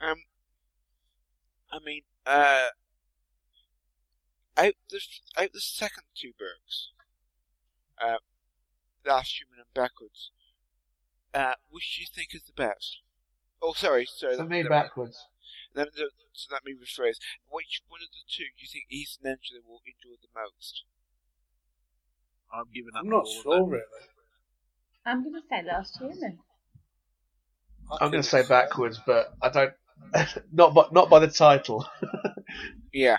[0.00, 0.16] Um,
[1.72, 2.68] I mean, uh,
[4.56, 5.00] out the
[5.38, 6.90] out the second two books,
[8.00, 8.18] uh,
[9.06, 10.30] Last Human and Backwards,
[11.32, 13.00] uh, which do you think is the best?
[13.62, 14.36] Oh, sorry, sorry.
[14.36, 15.26] For let- me, backwards.
[15.74, 17.16] Let, let, so let me rephrase.
[17.48, 20.84] Which one of the two do you think Heath and Angela will enjoy the most?
[22.52, 23.02] I've given up.
[23.02, 23.82] I'm not sure, really.
[25.04, 26.38] I'm going to say Last Human.
[27.90, 29.72] I I'm going to say backwards, but I don't.
[30.52, 31.86] not by not by the title.
[32.92, 33.18] Yeah.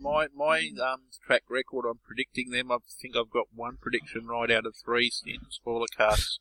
[0.00, 2.70] My my um track record, I'm predicting them.
[2.70, 6.38] I think I've got one prediction right out of three in spoiler casts.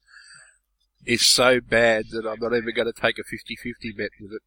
[1.05, 4.41] Is so bad that I'm not even going to take a 50-50 bet with it.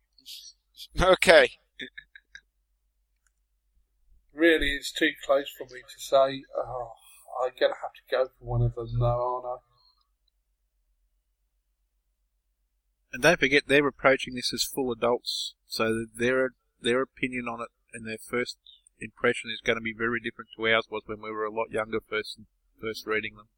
[1.00, 1.50] Okay.
[4.34, 6.44] Really, it's too close for me to say.
[6.56, 6.92] Oh,
[7.42, 9.56] I'm going to have to go for one of them now, aren't I?
[13.12, 16.50] And don't forget, they're approaching this as full adults, so their
[16.80, 18.56] their opinion on it and their first
[19.00, 21.70] impression is going to be very different to ours was when we were a lot
[21.70, 22.38] younger first
[22.80, 23.48] first reading them.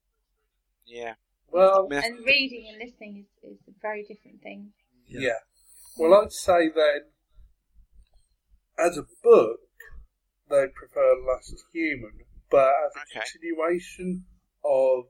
[0.86, 1.14] Yeah.
[1.50, 4.72] Well, And reading and listening is, is a very different thing.
[5.06, 5.44] Yeah.
[5.98, 7.12] Well, I'd say then,
[8.78, 9.60] as a book,
[10.48, 13.26] they prefer Last Human, but as a Okay.
[13.26, 14.24] continuation
[14.64, 15.04] of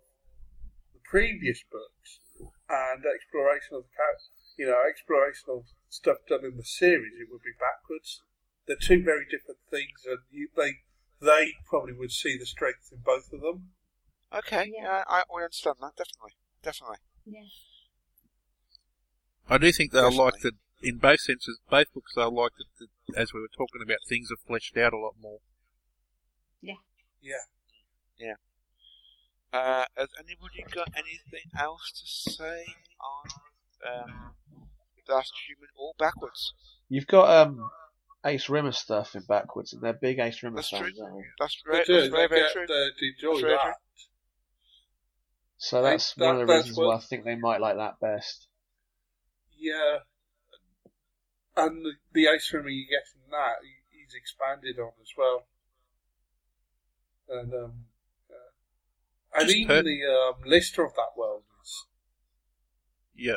[0.92, 2.20] the previous books
[2.68, 4.24] and exploration of the character,
[4.58, 8.22] you know, exploration of stuff done in the series, it would be backwards.
[8.66, 10.72] They're two very different things, and you, they
[11.20, 13.70] they probably would see the strength in both of them.
[14.34, 14.82] Okay, Yeah.
[14.84, 16.32] yeah, I, I understand that definitely,
[16.62, 16.96] definitely.
[17.26, 17.42] Yeah.
[19.48, 20.58] I do think they'll like Definitely.
[20.82, 21.58] that in both senses.
[21.70, 22.66] Both books they'll like that,
[23.08, 25.38] that, as we were talking about, things are fleshed out a lot more.
[26.60, 26.74] Yeah.
[27.20, 27.44] Yeah.
[28.18, 28.34] Yeah.
[29.52, 32.64] Uh, has anybody got anything else to say
[33.00, 34.32] on um,
[35.06, 36.54] The Last Human or backwards?
[36.88, 37.68] You've got um,
[38.24, 41.04] Ace Rimmer stuff in backwards, and they're big Ace Rimmer That's fans, true.
[41.04, 41.24] aren't they?
[41.40, 41.92] That's They very, do.
[41.94, 42.66] that's very, they very true.
[42.68, 43.76] they enjoy That's very that.
[45.58, 47.98] So that's That- one of the reasons what- why I think they might like that
[48.00, 48.48] best.
[49.56, 49.98] Yeah.
[51.56, 55.46] And the, the Ace Rimmer you get from that, he, he's expanded on as well.
[57.28, 57.84] And, um,
[58.30, 61.86] uh, and Just even heard- the um, Lister of that world is.
[63.14, 63.36] Yeah.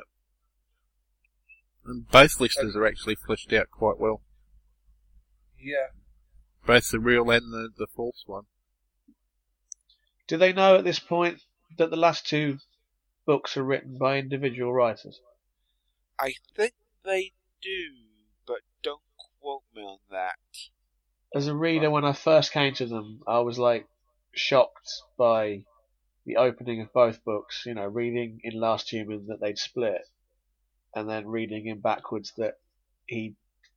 [1.86, 4.22] And both listers are actually fleshed out quite well.
[5.66, 5.88] Yeah.
[6.68, 8.44] Both the real and the, the false one.
[10.28, 11.42] Do they know at this point
[11.80, 12.60] that the last two
[13.26, 15.20] books are written by individual writers?
[16.20, 16.74] I think
[17.04, 17.34] they
[17.64, 17.94] do,
[18.46, 19.02] but don't
[19.42, 20.38] quote me on that.
[21.34, 23.88] As a reader, when I first came to them, I was like
[24.36, 25.64] shocked by
[26.26, 27.64] the opening of both books.
[27.66, 30.08] You know, reading in Last Human that they'd split,
[30.94, 32.60] and then reading in backwards that
[33.08, 33.36] he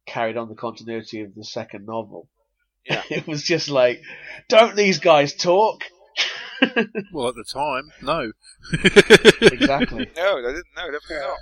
[0.09, 2.29] carried on the continuity of the second novel.
[2.89, 3.03] Yeah.
[3.11, 4.03] it was just like,
[4.49, 5.85] don't these guys talk?
[7.13, 8.33] Well, at the time, no.
[9.53, 10.11] exactly.
[10.17, 10.67] No, they didn't.
[10.77, 11.21] No, definitely Yeah.
[11.21, 11.39] not.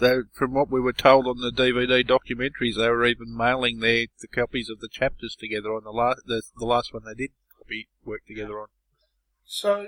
[0.00, 4.06] They, from what we were told on the DVD documentaries, they were even mailing their
[4.20, 7.30] the copies of the chapters together on the last the, the last one they did
[7.58, 8.66] copy work together on.
[9.46, 9.86] So,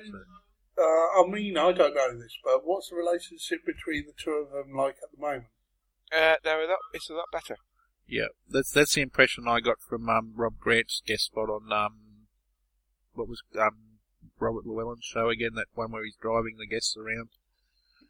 [0.78, 4.50] uh, I mean, I don't know this, but what's the relationship between the two of
[4.52, 5.46] them like at the moment?
[6.10, 6.78] Uh, they're a lot.
[6.92, 7.56] It's a lot better.
[8.06, 11.98] Yeah, that's that's the impression I got from um, Rob Grant's guest spot on um,
[13.14, 13.76] what was um,
[14.38, 17.28] Robert Llewellyn's show again, that one where he's driving the guests around.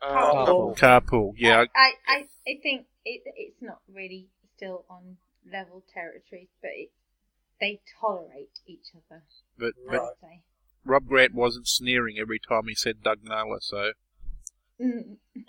[0.00, 0.74] Uh, Oh.
[0.76, 1.66] Carpool, yeah.
[1.76, 2.16] I, I,
[2.48, 5.18] I think it, it's not really still on
[5.50, 6.90] level territories, but it,
[7.60, 9.22] they tolerate each other.
[9.56, 10.00] But, I but Right.
[10.02, 10.40] would say.
[10.84, 13.92] Rob Grant wasn't sneering every time he said Doug Naylor, so
[14.80, 15.18] Mm.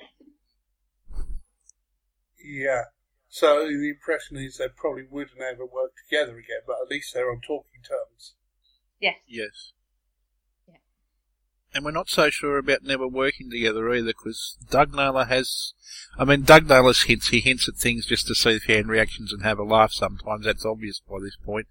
[2.45, 2.83] Yeah.
[3.33, 7.31] So the impression is they probably wouldn't ever work together again, but at least they're
[7.31, 8.35] on talking terms.
[8.99, 9.15] Yes.
[9.27, 9.73] yes.
[10.67, 10.75] Yeah.
[11.73, 15.73] And we're not so sure about never working together either, because Doug Naylor has.
[16.15, 17.29] I mean, Doug Naylor's hints.
[17.29, 19.93] He hints at things just to see if he fan reactions and have a laugh.
[19.93, 21.65] Sometimes that's obvious by this point,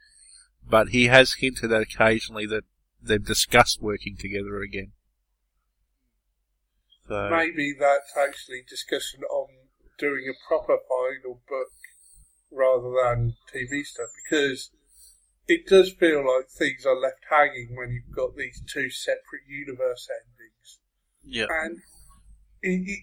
[0.68, 2.64] but he has hinted at occasionally that
[3.00, 4.90] they've discussed working together again.
[7.06, 9.41] So Maybe that's actually discussion on
[10.02, 11.70] doing a proper final book
[12.50, 14.70] rather than TV stuff because
[15.46, 20.08] it does feel like things are left hanging when you've got these two separate universe
[20.10, 20.80] endings.
[21.24, 21.78] yeah, And
[22.62, 22.98] it,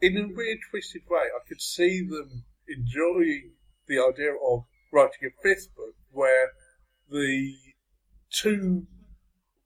[0.00, 3.52] it, in a weird, twisted way, I could see them enjoying
[3.86, 6.50] the idea of writing a fifth book where
[7.10, 7.54] the
[8.30, 8.86] two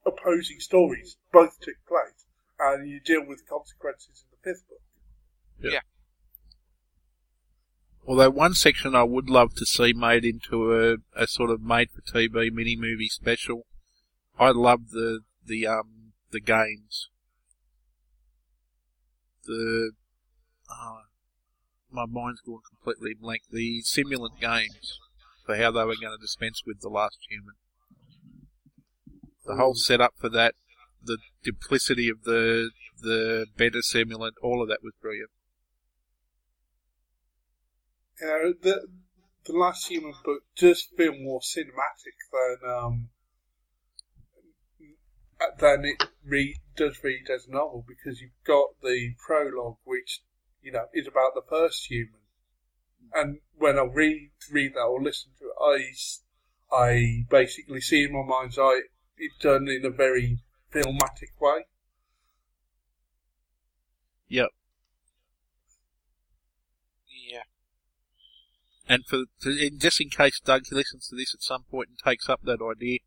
[0.05, 2.27] opposing stories both took place
[2.59, 4.83] and you deal with consequences in the fifth book.
[8.09, 11.91] Although one section I would love to see made into a, a sort of made
[11.91, 13.67] for TV mini movie special.
[14.39, 17.11] I love the the um the games.
[19.45, 19.93] The
[20.71, 21.01] oh,
[21.93, 23.43] my mind's gone completely blank.
[23.51, 24.99] The simulant games
[25.45, 27.57] for how they were going to dispense with the last human.
[29.45, 30.55] The whole setup for that,
[31.05, 32.71] the duplicity of the
[33.03, 35.29] the better simulant, all of that was brilliant.
[38.21, 38.89] Know, the
[39.47, 43.09] the last human book does feel more cinematic than um
[45.59, 50.23] than it read does read as a novel because you've got the prologue which
[50.61, 52.21] you know is about the first human,
[53.15, 55.93] and when I read read that or listen to it,
[56.73, 58.83] I I basically see in my mind's eye
[59.17, 60.41] it done in a very
[60.73, 61.67] filmatic way.
[64.29, 64.51] Yep.
[67.31, 67.43] yeah.
[68.89, 71.99] And for to, in, just in case Doug listens to this at some point and
[71.99, 72.99] takes up that idea,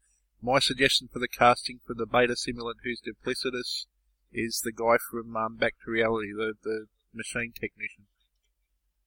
[0.42, 3.86] my suggestion for the casting for the beta simulant who's duplicitous
[4.32, 8.06] is the guy from um, Back to Reality, the the machine technician.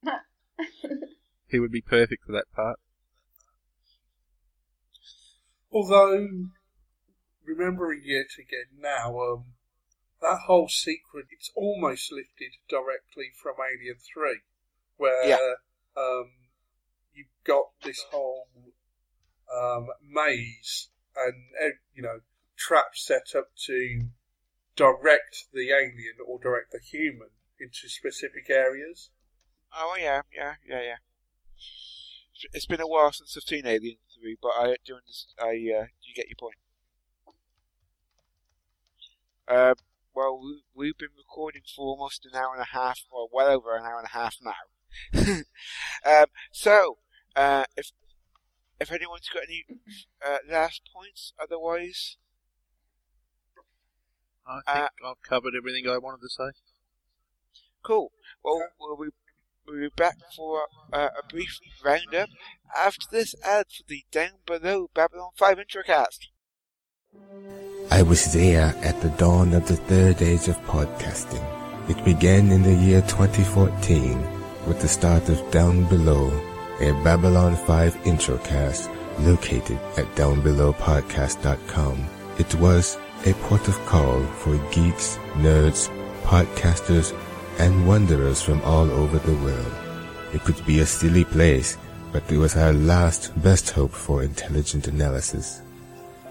[1.47, 2.81] He would be perfect for that part.
[5.71, 6.49] Although,
[7.45, 9.45] remembering yet again now, um,
[10.21, 14.41] that whole sequence, it's almost lifted directly from Alien 3.
[14.97, 15.55] where Yeah.
[15.97, 16.33] um,
[17.15, 18.49] you've got this whole
[19.55, 21.35] um, maze and
[21.95, 22.21] you know
[22.57, 24.09] traps set up to
[24.77, 27.29] direct the alien or direct the human
[27.61, 29.11] into specific areas.
[29.75, 30.97] Oh yeah, yeah, yeah, yeah.
[32.53, 35.39] It's been a while since I've seen Alien Three, but I do understand.
[35.41, 36.57] I uh, do get your point.
[39.47, 39.75] Uh,
[40.15, 43.77] well, we, we've been recording for almost an hour and a half, or well over
[43.77, 45.43] an hour and a half now.
[46.23, 46.99] um, so,
[47.37, 47.91] uh, if
[48.81, 49.65] if anyone's got any
[50.27, 52.17] uh, last points, otherwise,
[54.47, 56.51] I Uh, think I've covered everything I wanted to say.
[57.83, 58.13] cool.
[58.43, 59.11] Well, we'll be,
[59.67, 62.29] we'll be back for uh, a brief roundup
[62.77, 66.19] after this ad for the Down Below Babylon 5 Introcast.
[67.91, 71.45] I was there at the dawn of the third age of podcasting.
[71.89, 76.31] It began in the year 2014 with the start of Down Below,
[76.81, 78.91] a Babylon 5 introcast
[79.21, 82.05] located at downbelowpodcast.com.
[82.39, 85.89] It was a port of call for geeks, nerds,
[86.25, 87.17] podcasters,
[87.59, 89.73] and wanderers from all over the world.
[90.33, 91.77] It could be a silly place,
[92.13, 95.63] but it was our last best hope for intelligent analysis.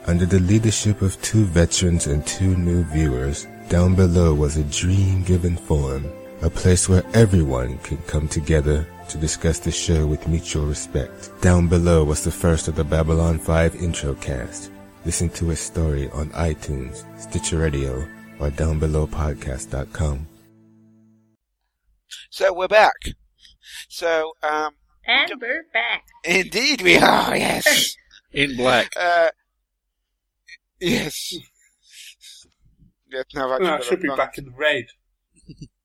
[0.06, 5.56] Under the leadership of two veterans and two new viewers, Down Below was a dream-given
[5.56, 6.12] forum,
[6.42, 11.32] a place where everyone could come together to discuss the show with mutual respect.
[11.42, 14.72] Down Below was the first of the Babylon 5 intro cast.
[15.06, 18.08] Listen to its story on iTunes, Stitcher Radio,
[18.40, 20.28] or downbelowpodcast.com.
[22.30, 22.96] So we're back.
[23.90, 24.72] So, um,
[25.06, 26.06] And we're back.
[26.24, 27.96] indeed we are, yes.
[28.32, 28.92] In black.
[29.00, 29.30] uh,
[30.80, 31.34] yes.
[33.12, 34.86] Yes, no, I, No, should be back in the red.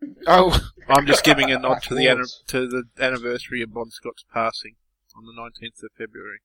[0.27, 0.59] Oh,
[0.89, 2.43] I'm just giving a nod to the anni- Backwards.
[2.49, 4.77] to the anniversary of Bon Scott's passing
[5.17, 6.39] on the 19th of February.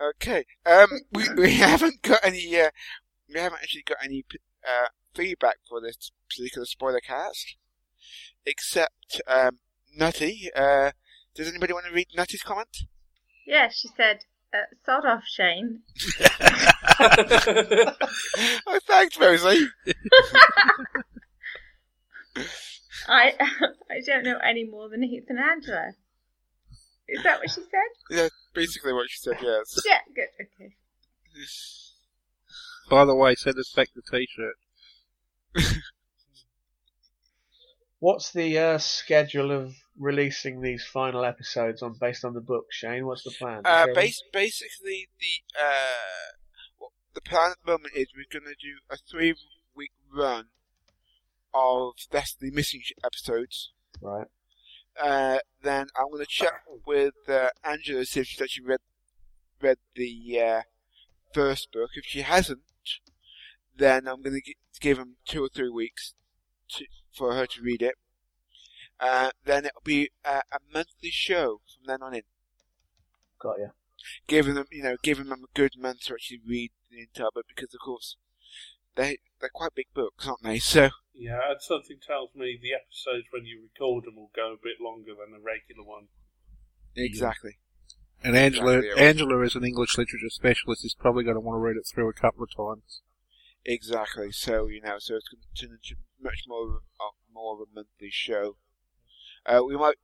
[0.00, 0.44] okay.
[0.66, 2.70] Um, we, we haven't got any, uh,
[3.32, 4.24] we haven't actually got any,
[4.64, 7.56] uh, feedback for this particular spoiler cast.
[8.46, 9.58] Except, um,
[9.96, 10.92] Nutty, uh,
[11.34, 12.84] does anybody want to read Nutty's comment?
[13.46, 14.20] Yeah, she said,
[14.52, 15.80] uh, sod off, Shane.
[18.66, 19.68] oh, thanks, Rosie.
[23.08, 23.32] I
[23.90, 25.92] I don't know any more than Heath and Angela.
[27.08, 27.90] Is that what she said?
[28.10, 29.80] Yeah, basically what she said, yes.
[29.84, 30.28] Yeah, good.
[30.40, 30.72] Okay.
[32.88, 34.54] By the way, send us back the t-shirt.
[37.98, 43.06] What's the uh, schedule of releasing these final episodes on based on the book, Shane?
[43.06, 43.62] What's the plan?
[43.64, 46.34] Uh, base, basically, the uh,
[46.80, 50.46] well, the plan at the moment is we're going to do a three-week run
[51.52, 53.72] of that's the missing episodes.
[54.00, 54.26] Right.
[55.00, 58.80] Uh, then I'm going to check with uh, Angela see if she's actually read
[59.62, 60.62] read the uh,
[61.32, 61.90] first book.
[61.94, 62.60] If she hasn't,
[63.76, 66.14] then I'm going to give him two or three weeks
[66.70, 67.94] to, for her to read it.
[69.00, 72.22] Uh, then it'll be uh, a monthly show from then on in
[73.38, 73.70] Got you.
[74.26, 77.46] giving them, you know, giving them a good month to actually read the entire book
[77.48, 78.16] because, of course,
[78.96, 80.58] they they're quite big books, aren't they?
[80.58, 84.56] So Yeah, and something tells me the episodes when you record them will go a
[84.62, 86.08] bit longer than the regular one.
[86.94, 87.58] exactly.
[88.22, 89.02] And Angela, Exactly.
[89.02, 92.10] Angela, as an English literature specialist, is probably going to want to read it through
[92.10, 93.00] a couple of times.
[93.64, 94.30] Exactly.
[94.32, 97.54] So you know, so it's going to turn into much more of a, uh, more
[97.54, 98.56] of a monthly show.
[99.46, 99.96] Uh, we might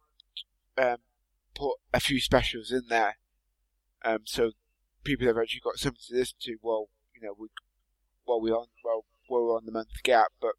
[0.78, 0.96] um,
[1.54, 3.16] put a few specials in there,
[4.04, 4.52] um, so
[5.04, 7.48] people have actually got something to listen to while you know we
[8.24, 10.28] while we on well while we're on the month gap.
[10.40, 10.52] But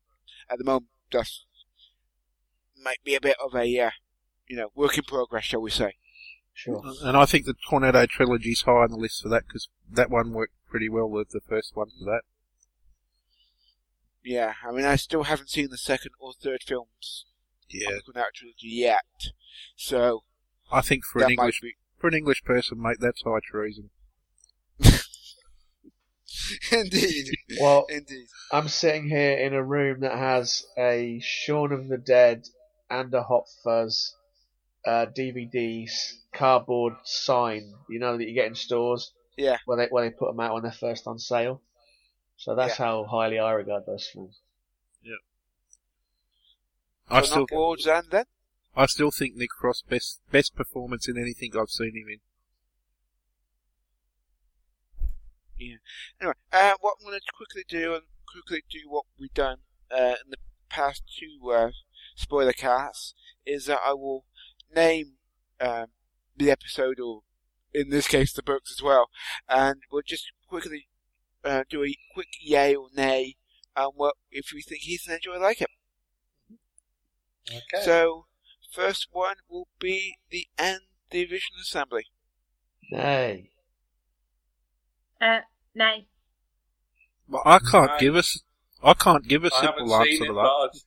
[0.49, 1.45] at the moment, that's
[2.81, 3.91] might be a bit of a uh,
[4.47, 5.95] you know work in progress, shall we say?
[6.53, 6.81] Sure.
[7.03, 10.09] And I think the Cornetto trilogy is high on the list for that because that
[10.09, 12.21] one worked pretty well with the first one for that.
[14.23, 17.25] Yeah, I mean, I still haven't seen the second or third films
[17.69, 17.89] Yeah.
[17.89, 19.03] of the Cornetto trilogy yet,
[19.75, 20.23] so
[20.71, 23.89] I think for an English be for an English person, mate, that's high treason.
[26.71, 27.29] indeed,
[27.59, 28.27] Well, indeed.
[28.51, 32.47] I'm sitting here in a room that has a Shaun of the Dead
[32.89, 34.15] and a Hot Fuzz
[34.85, 35.91] uh, DVDs
[36.33, 37.73] cardboard sign.
[37.89, 39.11] You know that you get in stores.
[39.37, 39.57] Yeah.
[39.65, 41.61] Where they where they put them out when they're first on sale.
[42.37, 44.39] So that's how highly I regard those films.
[47.09, 48.25] I still not World's End then.
[48.75, 52.19] I still think Nick Frost best best performance in anything I've seen him in.
[55.57, 55.77] Yeah.
[56.21, 59.57] Anyway, uh, what I'm going to quickly do and quickly do what we've done
[59.91, 60.37] uh, in the
[60.69, 61.71] past two uh,
[62.15, 63.15] spoiler casts
[63.45, 64.25] is that I will
[64.75, 65.13] name
[65.59, 65.87] um,
[66.35, 67.21] the episode, or
[67.73, 69.09] in this case, the books as well,
[69.49, 70.87] and we'll just quickly
[71.43, 73.37] uh, do a quick yay or nay,
[73.75, 75.69] and what if we think he's an enjoy like it.
[77.49, 77.83] Okay.
[77.83, 78.25] So,
[78.71, 82.05] first one will be the end division assembly.
[82.91, 83.51] Nay.
[85.21, 85.39] Uh,
[85.73, 86.07] nay.
[87.29, 88.41] But I can't I- give us.
[88.83, 90.79] I can't give a I simple answer it, to but that.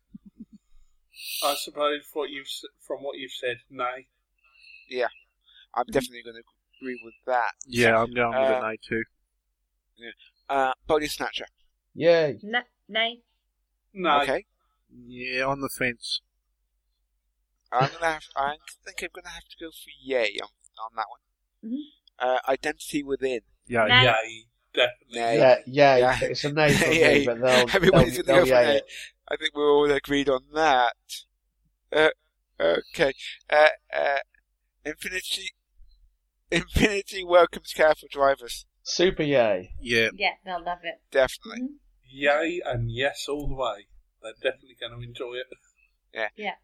[1.45, 2.47] I, I suppose what you've
[2.87, 4.07] from what you've said, nay.
[4.89, 5.09] Yeah,
[5.75, 6.43] I'm definitely going to
[6.81, 7.51] agree with that.
[7.67, 9.03] Yeah, I'm going with Uh, an A too.
[10.49, 11.47] Uh, Body Snatcher.
[11.95, 12.39] Yay.
[12.45, 13.23] N- nay.
[13.93, 14.23] No.
[14.23, 14.47] Okay.
[15.07, 16.21] Yeah, on the fence.
[17.73, 18.23] I'm gonna have.
[18.37, 20.49] I think I'm gonna have to go for yay on,
[20.85, 21.73] on that one.
[21.73, 21.83] Mhm.
[22.19, 23.41] Uh, Identity Within.
[23.67, 24.05] Yeah, Nay.
[24.05, 24.45] Yay,
[24.75, 25.19] definitely.
[25.21, 25.39] Nay.
[25.39, 26.01] Yeah, yay.
[26.01, 26.19] Yeah.
[26.23, 27.19] It's a nay from Yay.
[27.21, 28.81] me, but they'll, Everybody's they'll, gonna they'll for yay
[29.29, 30.95] I think we're all agreed on that.
[31.93, 32.09] Uh,
[32.61, 33.13] okay.
[33.49, 33.67] Uh,
[33.97, 34.17] uh,
[34.85, 35.51] Infinity.
[36.51, 38.67] Infinity welcomes careful drivers.
[38.83, 39.73] Super yay.
[39.81, 40.09] yeah.
[40.15, 41.01] Yeah, they'll love it.
[41.13, 41.63] Definitely.
[41.63, 41.69] Mhm.
[42.13, 43.87] Yay and yes all the way.
[44.23, 45.47] They're definitely going to enjoy it.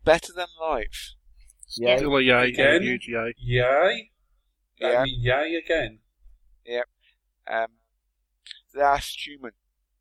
[0.05, 1.15] Better than life.
[1.77, 1.97] Yay.
[1.99, 2.83] Still a yay, Again?
[2.83, 3.35] huge yay.
[3.39, 4.11] Yay.
[4.79, 5.03] Yeah.
[5.03, 5.99] And yay again.
[7.49, 7.67] Um,
[8.75, 9.53] Last Human.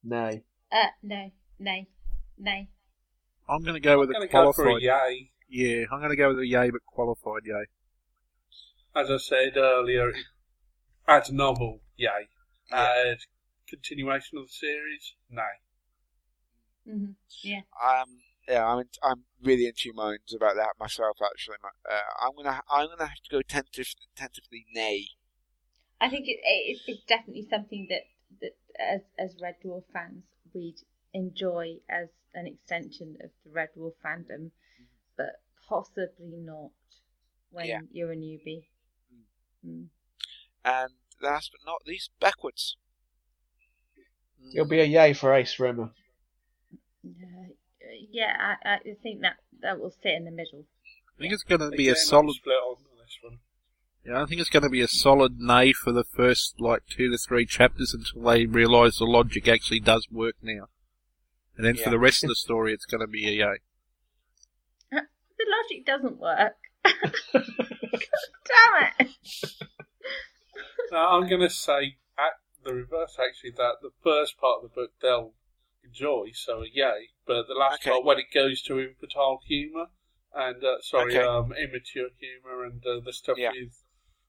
[0.04, 0.44] Nay.
[0.72, 1.32] Uh, no.
[1.60, 1.88] Nay.
[2.38, 2.70] Nay.
[3.48, 4.82] I'm going to go with I'm a going to go for a qualified.
[4.82, 5.32] yay.
[5.48, 7.66] yeah, I'm going to go with a yay, but qualified yay.
[8.96, 10.12] As I said earlier,
[11.08, 12.10] as a novel, yay.
[12.72, 12.88] Yeah.
[13.12, 13.18] As
[13.70, 15.42] continuation of the series, nay.
[16.88, 17.06] hmm
[17.44, 17.62] Yeah.
[17.84, 18.18] Um,
[18.48, 21.18] yeah, I'm I'm really in two minds about that myself.
[21.24, 21.58] Actually,
[21.90, 25.08] uh, I'm gonna I'm gonna have to go tentative, tentatively nay.
[26.00, 28.02] I think it, it, it's definitely something that,
[28.42, 30.24] that as, as Red Dwarf fans,
[30.54, 30.76] we'd
[31.14, 34.52] enjoy as an extension of the Red Dwarf fandom,
[35.16, 36.72] but possibly not
[37.50, 37.80] when Yeah.
[37.92, 38.66] you're a newbie.
[39.66, 39.88] Mm.
[40.66, 40.92] And
[41.22, 42.76] last but not least, backwards.
[44.54, 45.92] It'll be a yay for Ace Rimmer.
[47.06, 47.54] Uh,
[48.12, 50.66] yeah, I, I think that, that will sit in the middle.
[51.18, 52.36] I think it's going to be a solid.
[52.36, 53.40] split on this one.
[54.06, 57.10] Yeah, I think it's going to be a solid nay for the first like two
[57.10, 60.68] to three chapters until they realise the logic actually does work now.
[61.58, 61.86] And then Yeah.
[61.86, 63.58] for the rest of the story, it's going to be a yay.
[64.92, 66.56] The logic doesn't work.
[67.34, 69.10] Damn it!
[70.92, 74.76] Now, I'm going to say at the reverse, actually, that the first part of the
[74.76, 75.34] book they'll
[75.86, 77.10] enjoy, so yay.
[77.26, 77.91] But the last Okay.
[77.91, 79.88] part, when it goes to infantile humour
[80.34, 81.26] and uh, sorry, Okay.
[81.26, 83.52] um, immature humour and uh, the stuff Yeah.
[83.52, 83.84] with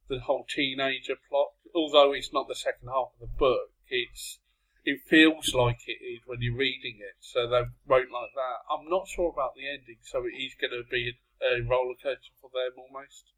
[0.09, 4.39] the whole teenager plot, although it's not the second half of the book, it's
[4.85, 7.17] it feels like it is when you're reading it.
[7.19, 8.57] So they wrote like that.
[8.71, 11.11] I'm not sure about the ending, so it is going to be
[11.43, 13.33] a, a roller coaster for them almost.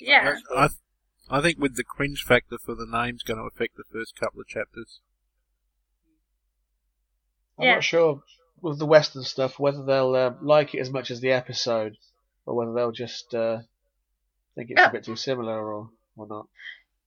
[0.00, 0.38] Yeah.
[0.56, 0.68] I,
[1.28, 4.40] I think with the cringe factor for the name's going to affect the first couple
[4.40, 5.00] of chapters.
[7.60, 7.74] I'm Yeah.
[7.74, 8.22] not sure
[8.62, 11.96] with the Western stuff whether they'll uh, like it as much as the episode,
[12.46, 13.58] or whether they'll just uh,
[14.54, 16.46] think it's a bit too similar, or or not.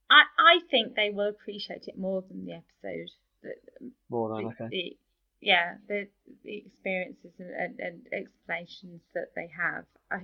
[0.09, 3.09] I, I think they will appreciate it more than the episode.
[3.41, 4.67] The, More than the, okay.
[4.69, 4.97] the-
[5.41, 6.07] yeah, the
[6.45, 9.85] the experiences and, and, and explanations that they have.
[10.09, 10.19] I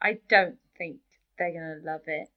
[0.00, 0.98] I don't think
[1.38, 2.28] they're gonna love it,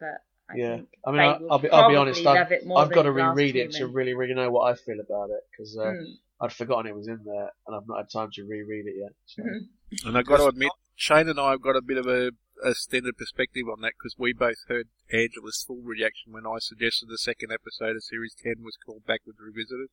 [0.00, 2.24] but I Yeah, think I mean, I- will I'll be I'll be honest.
[2.26, 5.40] I've, I've got to reread it to really really know what I feel about it
[5.50, 6.14] because uh, Mm.
[6.40, 9.12] I'd forgotten it was in there and I've not had time to reread it yet.
[9.26, 9.42] So.
[9.42, 9.68] Mhm.
[10.06, 12.30] And I've got to admit, Shane and I have got a bit of a,
[12.62, 17.08] a standard perspective on that because we both heard Angela's full reaction when I suggested
[17.08, 19.88] the second episode of Series 10 was called Backwards Revisited.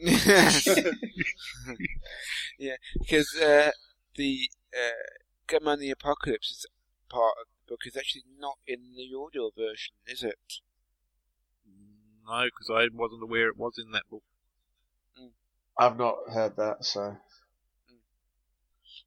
[2.58, 3.70] yeah, because uh,
[4.16, 4.92] the uh,
[5.46, 6.66] Gunman the Apocalypse is
[7.08, 10.38] part of the book is actually not in the audio version, is it?
[12.26, 14.22] No, because I wasn't aware it was in that book.
[15.78, 17.16] I've not heard that, so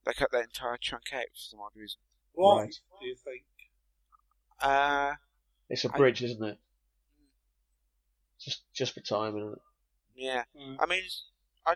[0.06, 2.00] They cut that entire chunk out for some odd reason.
[2.34, 2.80] What Right.
[3.02, 3.44] do you think?
[4.60, 5.16] Uh,
[5.70, 6.60] it's a bridge, isn't it?
[8.40, 9.62] Just just for time, isn't it?
[10.16, 10.44] yeah.
[10.56, 10.78] Mm.
[10.80, 11.04] I mean,
[11.66, 11.76] I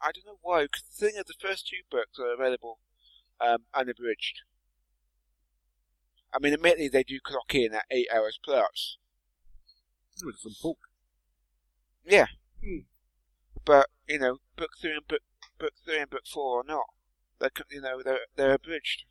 [0.00, 0.64] I don't know why.
[0.64, 2.78] Because the thing is, the first two books are available
[3.40, 4.42] um, unabridged.
[6.32, 8.98] I mean, admittedly, they do clock in at eight hours plus.
[10.20, 10.78] It was a book.
[12.04, 12.26] Yeah.
[12.62, 12.80] Hmm.
[13.64, 15.22] But you know, book three and book
[15.58, 16.86] book three and book four are not.
[17.38, 19.04] They're you know they're they're abridged.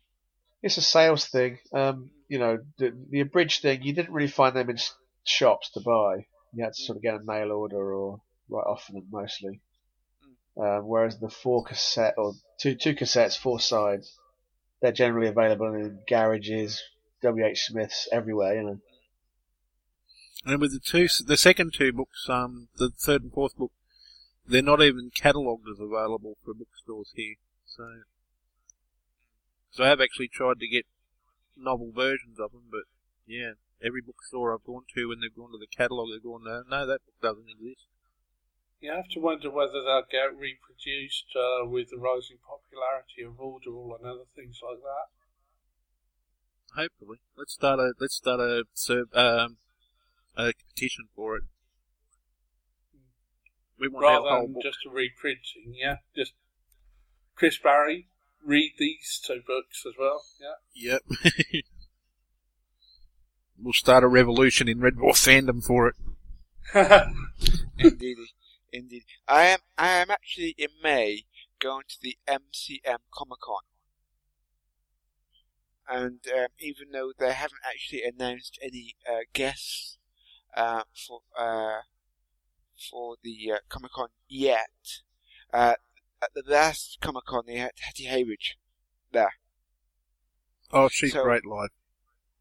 [0.62, 1.58] It's a sales thing.
[1.72, 4.78] Um, you know, the, the abridged thing, you didn't really find them in
[5.24, 6.26] shops to buy.
[6.52, 9.60] You had to sort of get a mail order or write off them mostly.
[10.60, 14.18] Uh, whereas the four cassette or two two cassettes, four sides,
[14.80, 16.82] they're generally available in garages,
[17.32, 18.56] WH Smiths, everywhere.
[18.56, 18.80] You know.
[20.44, 23.72] And with the two, the second two books, um, the third and fourth book,
[24.46, 27.34] they're not even catalogued as available for bookstores here.
[27.64, 28.02] So,
[29.70, 30.86] so I have actually tried to get
[31.56, 32.84] novel versions of them, but
[33.26, 36.62] yeah, every bookstore I've gone to when they've gone to the catalogue, they've gone, no,
[36.68, 37.88] no, that book doesn't exist.
[38.78, 43.96] You have to wonder whether they'll get reproduced uh, with the rising popularity of Audible
[43.98, 45.08] and other things like that.
[46.74, 49.56] Hopefully, let's start a let's start a serve, um,
[50.36, 51.44] a petition for it.
[53.78, 54.62] We want Rather our whole than book.
[54.62, 55.96] just a reprinting, yeah.
[56.14, 56.32] Just
[57.34, 58.08] Chris Barrie,
[58.44, 60.98] read these two books as well, yeah.
[61.14, 61.32] Yep.
[63.62, 65.94] we'll start a revolution in Red Dwarf fandom for it.
[67.78, 68.16] Indeed,
[68.72, 69.04] indeed.
[69.28, 69.58] I am.
[69.78, 71.24] I am actually in May
[71.60, 73.60] going to the MCM Comic Con,
[75.88, 79.98] and um, even though they haven't actually announced any uh, guests
[80.56, 81.80] uh, for uh,
[82.90, 84.70] for the uh, Comic Con yet,
[85.52, 85.74] uh,
[86.22, 88.56] at the last Comic Con they had Hattie Hayridge
[89.12, 89.34] there.
[90.72, 91.70] Oh, she's So- great live.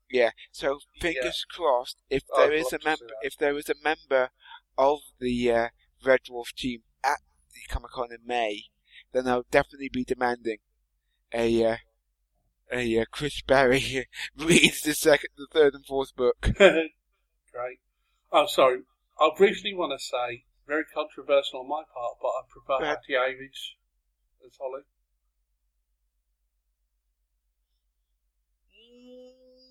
[0.10, 0.32] Yeah.
[0.52, 4.30] So fingers crossed, if Oh, there I'd is a member, if there is a member
[4.78, 5.68] of the uh,
[6.04, 7.20] Red Dwarf team at
[7.54, 8.66] the Comic Con in May,
[9.14, 10.58] then I'll definitely be demanding
[11.34, 11.78] a
[12.74, 16.38] uh, uh, Chris Barrie reads the second, the third, and fourth book.
[16.58, 17.80] Great.
[18.32, 18.80] I'm sorry.
[19.20, 22.86] I briefly want to say, very controversial on my part, but I prefer.
[22.86, 23.76] Hattie Hayridge
[24.46, 24.82] as Holly.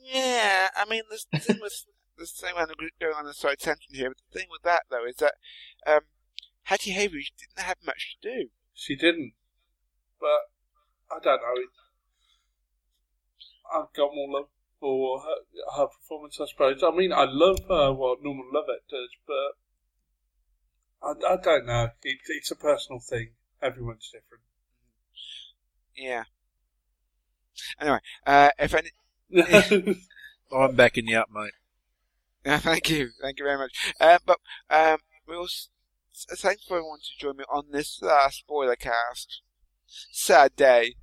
[0.05, 2.69] Yeah, I mean, the thing with the thing I'm
[3.01, 5.35] going on a side tangent here, but the thing with that though is that
[5.87, 6.01] um,
[6.63, 8.49] Hattie Hayridge didn't have much to do.
[8.73, 9.33] She didn't,
[10.21, 10.51] but
[11.11, 11.55] I don't know.
[11.57, 11.69] It,
[13.73, 14.49] I've got more love
[14.81, 15.37] for her,
[15.77, 16.83] her performance, I suppose.
[16.83, 19.57] I mean, I love her what Norman Lovett does, but
[21.03, 21.89] I, I don't know.
[22.03, 23.31] It, it's a personal thing.
[23.63, 24.43] Everyone's different.
[25.97, 26.25] Yeah.
[27.81, 28.91] Anyway, uh, if any,
[30.53, 31.53] I'm backing you up, mate.
[32.47, 33.95] Yeah, thank you, thank you very much.
[33.99, 34.39] Um, but
[34.69, 35.71] um, we'll s-
[36.13, 39.41] s- thanks for everyone to join me on this uh, spoiler cast.
[39.87, 40.97] Sad day.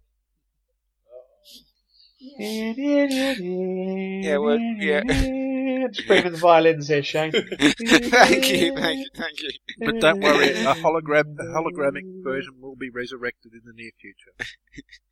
[2.21, 3.33] Yeah.
[3.39, 5.01] Yeah, well, yeah.
[5.91, 7.31] Just bring in the violins here, Shane.
[7.31, 9.49] thank you, thank you, thank you.
[9.79, 14.31] But don't worry, a hologram, a hologramic version will be resurrected in the near future.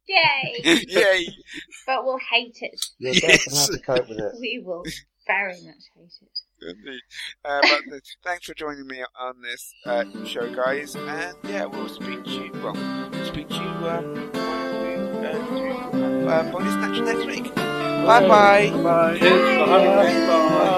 [0.07, 0.85] Yay!
[0.87, 1.27] Yay!
[1.87, 2.79] But we'll hate it.
[2.99, 4.33] You're definitely have to cope with it.
[4.39, 4.83] We will
[5.25, 6.39] very much hate it.
[6.61, 7.01] Indeed.
[7.43, 10.95] Uh, but uh, thanks for joining me on this uh, show, guys.
[10.95, 12.51] And yeah, we'll speak to you.
[12.61, 12.75] Well,
[13.25, 14.48] speak to you um, when we
[16.51, 17.55] bonus snatch next week.
[17.55, 18.69] Bye bye.
[18.71, 19.19] Bye.
[19.19, 19.95] Bye.
[20.27, 20.75] Bye.